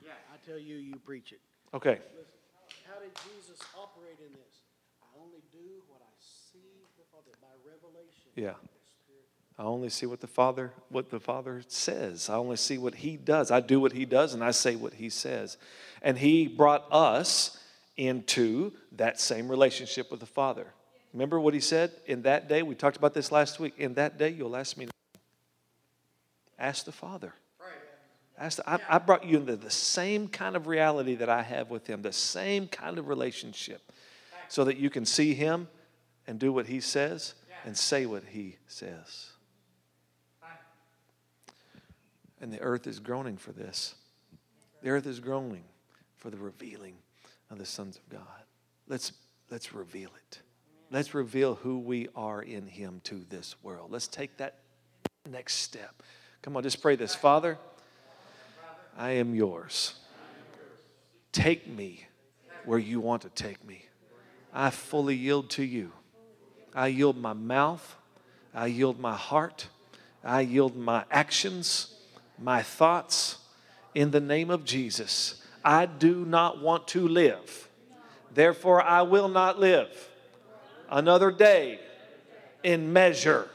yeah, 0.03 0.11
I 0.33 0.45
tell 0.45 0.59
you, 0.59 0.75
you 0.75 0.97
preach 0.97 1.31
it. 1.31 1.39
Okay. 1.73 1.99
How 3.03 3.09
did 3.09 3.17
Jesus 3.35 3.59
operate 3.77 4.17
in 4.19 4.31
this? 4.31 4.61
I 5.01 5.07
only 5.21 5.39
do 5.51 5.81
what 5.89 5.99
I 6.01 6.13
see 6.19 6.59
the 6.97 7.03
Father 7.11 7.31
by 7.41 7.49
revelation. 7.69 8.31
Yeah. 8.35 8.53
I 9.59 9.63
only 9.63 9.89
see 9.89 10.05
what 10.05 10.21
the 10.21 10.27
Father 10.27 10.71
what 10.87 11.09
the 11.09 11.19
Father 11.19 11.63
says. 11.67 12.29
I 12.29 12.35
only 12.35 12.55
see 12.55 12.77
what 12.77 12.95
He 12.95 13.17
does. 13.17 13.51
I 13.51 13.59
do 13.59 13.81
what 13.81 13.91
He 13.91 14.05
does, 14.05 14.33
and 14.33 14.41
I 14.41 14.51
say 14.51 14.77
what 14.77 14.93
He 14.93 15.09
says. 15.09 15.57
And 16.01 16.17
He 16.17 16.47
brought 16.47 16.85
us 16.91 17.57
into 17.97 18.71
that 18.93 19.19
same 19.19 19.49
relationship 19.49 20.09
with 20.09 20.21
the 20.21 20.25
Father. 20.25 20.67
Remember 21.11 21.41
what 21.41 21.53
He 21.53 21.59
said 21.59 21.91
in 22.05 22.21
that 22.21 22.47
day? 22.47 22.63
We 22.63 22.73
talked 22.73 22.95
about 22.95 23.13
this 23.13 23.33
last 23.33 23.59
week. 23.59 23.73
In 23.77 23.95
that 23.95 24.17
day, 24.17 24.29
you'll 24.29 24.55
ask 24.55 24.77
me. 24.77 24.87
Ask 26.57 26.85
the 26.85 26.93
Father. 26.93 27.33
I, 28.39 28.79
I 28.89 28.97
brought 28.97 29.25
you 29.25 29.37
into 29.37 29.55
the 29.55 29.69
same 29.69 30.27
kind 30.27 30.55
of 30.55 30.67
reality 30.67 31.15
that 31.15 31.29
I 31.29 31.43
have 31.43 31.69
with 31.69 31.87
Him, 31.87 32.01
the 32.01 32.11
same 32.11 32.67
kind 32.67 32.97
of 32.97 33.07
relationship, 33.07 33.91
so 34.47 34.63
that 34.65 34.77
you 34.77 34.89
can 34.89 35.05
see 35.05 35.33
Him 35.33 35.67
and 36.27 36.39
do 36.39 36.51
what 36.51 36.65
He 36.67 36.79
says 36.79 37.35
and 37.65 37.77
say 37.77 38.05
what 38.05 38.23
He 38.29 38.57
says. 38.67 39.29
And 42.41 42.51
the 42.51 42.59
earth 42.59 42.87
is 42.87 42.99
groaning 42.99 43.37
for 43.37 43.53
this. 43.53 43.95
The 44.81 44.89
earth 44.89 45.05
is 45.05 45.21
groaning 45.21 45.63
for 46.17 46.29
the 46.29 46.37
revealing 46.37 46.95
of 47.49 47.57
the 47.57 47.65
sons 47.65 47.95
of 47.95 48.09
God. 48.09 48.43
Let's, 48.87 49.13
let's 49.49 49.73
reveal 49.73 50.09
it. 50.29 50.39
Let's 50.91 51.13
reveal 51.13 51.55
who 51.55 51.79
we 51.79 52.09
are 52.15 52.41
in 52.41 52.67
Him 52.67 52.99
to 53.05 53.25
this 53.29 53.55
world. 53.63 53.91
Let's 53.91 54.07
take 54.07 54.37
that 54.37 54.59
next 55.29 55.55
step. 55.55 56.03
Come 56.41 56.57
on, 56.57 56.63
just 56.63 56.81
pray 56.81 56.97
this. 56.97 57.15
Father, 57.15 57.57
I 58.97 59.11
am 59.11 59.35
yours. 59.35 59.95
Take 61.31 61.67
me 61.67 62.05
where 62.65 62.79
you 62.79 62.99
want 62.99 63.23
to 63.23 63.29
take 63.29 63.65
me. 63.65 63.85
I 64.53 64.69
fully 64.69 65.15
yield 65.15 65.49
to 65.51 65.63
you. 65.63 65.91
I 66.75 66.87
yield 66.87 67.17
my 67.17 67.33
mouth. 67.33 67.95
I 68.53 68.67
yield 68.67 68.99
my 68.99 69.15
heart 69.15 69.67
I 70.23 70.41
yield 70.41 70.77
my 70.77 71.03
actions, 71.11 71.93
my 72.39 72.61
thoughts 72.61 73.39
in 73.93 74.11
the 74.11 74.21
name 74.21 74.49
of 74.49 74.63
Jesus. 74.63 75.41
I 75.65 75.85
do 75.85 76.25
not 76.25 76.61
want 76.61 76.87
to 76.89 77.07
live. 77.07 77.69
Therefore, 78.33 78.81
I 78.81 79.01
will 79.01 79.27
not 79.27 79.59
live 79.59 79.89
another 80.89 81.29
day 81.29 81.79
in 82.63 82.93
measure. 82.93 83.49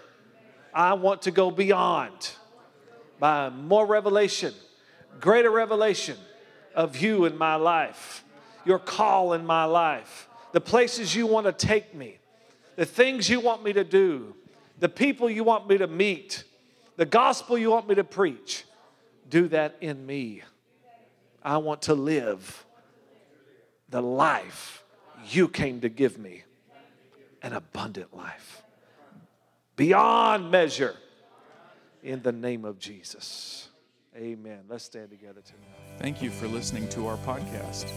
I 0.74 0.93
want 0.93 1.22
to 1.22 1.30
go 1.30 1.51
beyond 1.51 2.32
by 3.18 3.49
more 3.49 3.86
revelation, 3.86 4.55
greater 5.20 5.50
revelation 5.50 6.16
of 6.74 6.96
you 6.96 7.24
in 7.24 7.36
my 7.36 7.56
life, 7.56 8.24
your 8.64 8.78
call 8.78 9.32
in 9.32 9.44
my 9.44 9.64
life, 9.64 10.28
the 10.52 10.60
places 10.60 11.14
you 11.14 11.26
want 11.26 11.46
to 11.46 11.52
take 11.52 11.94
me, 11.94 12.18
the 12.76 12.84
things 12.84 13.28
you 13.28 13.40
want 13.40 13.62
me 13.62 13.72
to 13.72 13.84
do, 13.84 14.34
the 14.78 14.88
people 14.88 15.28
you 15.28 15.44
want 15.44 15.68
me 15.68 15.78
to 15.78 15.86
meet, 15.86 16.44
the 16.96 17.06
gospel 17.06 17.58
you 17.58 17.70
want 17.70 17.88
me 17.88 17.94
to 17.94 18.04
preach. 18.04 18.64
Do 19.28 19.48
that 19.48 19.76
in 19.80 20.06
me. 20.06 20.42
I 21.42 21.58
want 21.58 21.82
to 21.82 21.94
live 21.94 22.64
the 23.88 24.02
life 24.02 24.82
you 25.28 25.48
came 25.48 25.80
to 25.80 25.88
give 25.88 26.18
me 26.18 26.44
an 27.42 27.52
abundant 27.52 28.16
life 28.16 28.62
beyond 29.76 30.50
measure 30.50 30.96
in 32.02 32.22
the 32.22 32.32
name 32.32 32.64
of 32.64 32.78
Jesus. 32.78 33.68
Amen. 34.18 34.60
Let's 34.68 34.84
stand 34.84 35.10
together 35.10 35.42
tonight. 35.42 35.68
Thank 35.98 36.20
you 36.20 36.30
for 36.30 36.48
listening 36.48 36.88
to 36.88 37.06
our 37.06 37.18
podcast. 37.18 37.88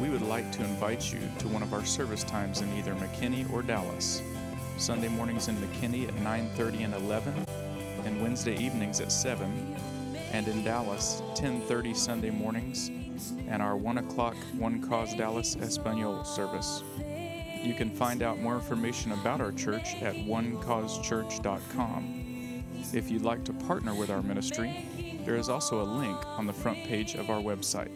We 0.00 0.08
would 0.08 0.22
like 0.22 0.52
to 0.52 0.62
invite 0.62 1.12
you 1.12 1.18
to 1.40 1.48
one 1.48 1.64
of 1.64 1.74
our 1.74 1.84
service 1.84 2.22
times 2.22 2.60
in 2.60 2.72
either 2.74 2.94
McKinney 2.94 3.52
or 3.52 3.60
Dallas. 3.60 4.22
Sunday 4.76 5.08
mornings 5.08 5.48
in 5.48 5.56
McKinney 5.56 6.06
at 6.06 6.14
9:30 6.14 6.84
and 6.84 6.94
11, 6.94 7.44
and 8.04 8.22
Wednesday 8.22 8.56
evenings 8.56 9.00
at 9.00 9.10
7, 9.10 9.74
and 10.30 10.46
in 10.46 10.62
Dallas 10.62 11.20
10:30 11.34 11.92
Sunday 11.92 12.30
mornings, 12.30 12.92
and 13.48 13.60
our 13.60 13.76
1 13.76 13.98
o'clock 13.98 14.36
One 14.56 14.80
Cause 14.80 15.12
Dallas 15.14 15.56
Espanol 15.56 16.24
service. 16.24 16.84
You 17.64 17.74
can 17.74 17.90
find 17.90 18.22
out 18.22 18.38
more 18.38 18.54
information 18.54 19.10
about 19.10 19.40
our 19.40 19.50
church 19.50 19.96
at 20.02 20.14
onecausechurch.com. 20.14 22.20
If 22.92 23.10
you'd 23.10 23.22
like 23.22 23.44
to 23.44 23.52
partner 23.52 23.94
with 23.94 24.10
our 24.10 24.22
ministry, 24.22 24.86
there 25.24 25.36
is 25.36 25.48
also 25.48 25.80
a 25.80 25.84
link 25.84 26.18
on 26.38 26.46
the 26.46 26.52
front 26.52 26.78
page 26.84 27.14
of 27.14 27.30
our 27.30 27.40
website. 27.40 27.90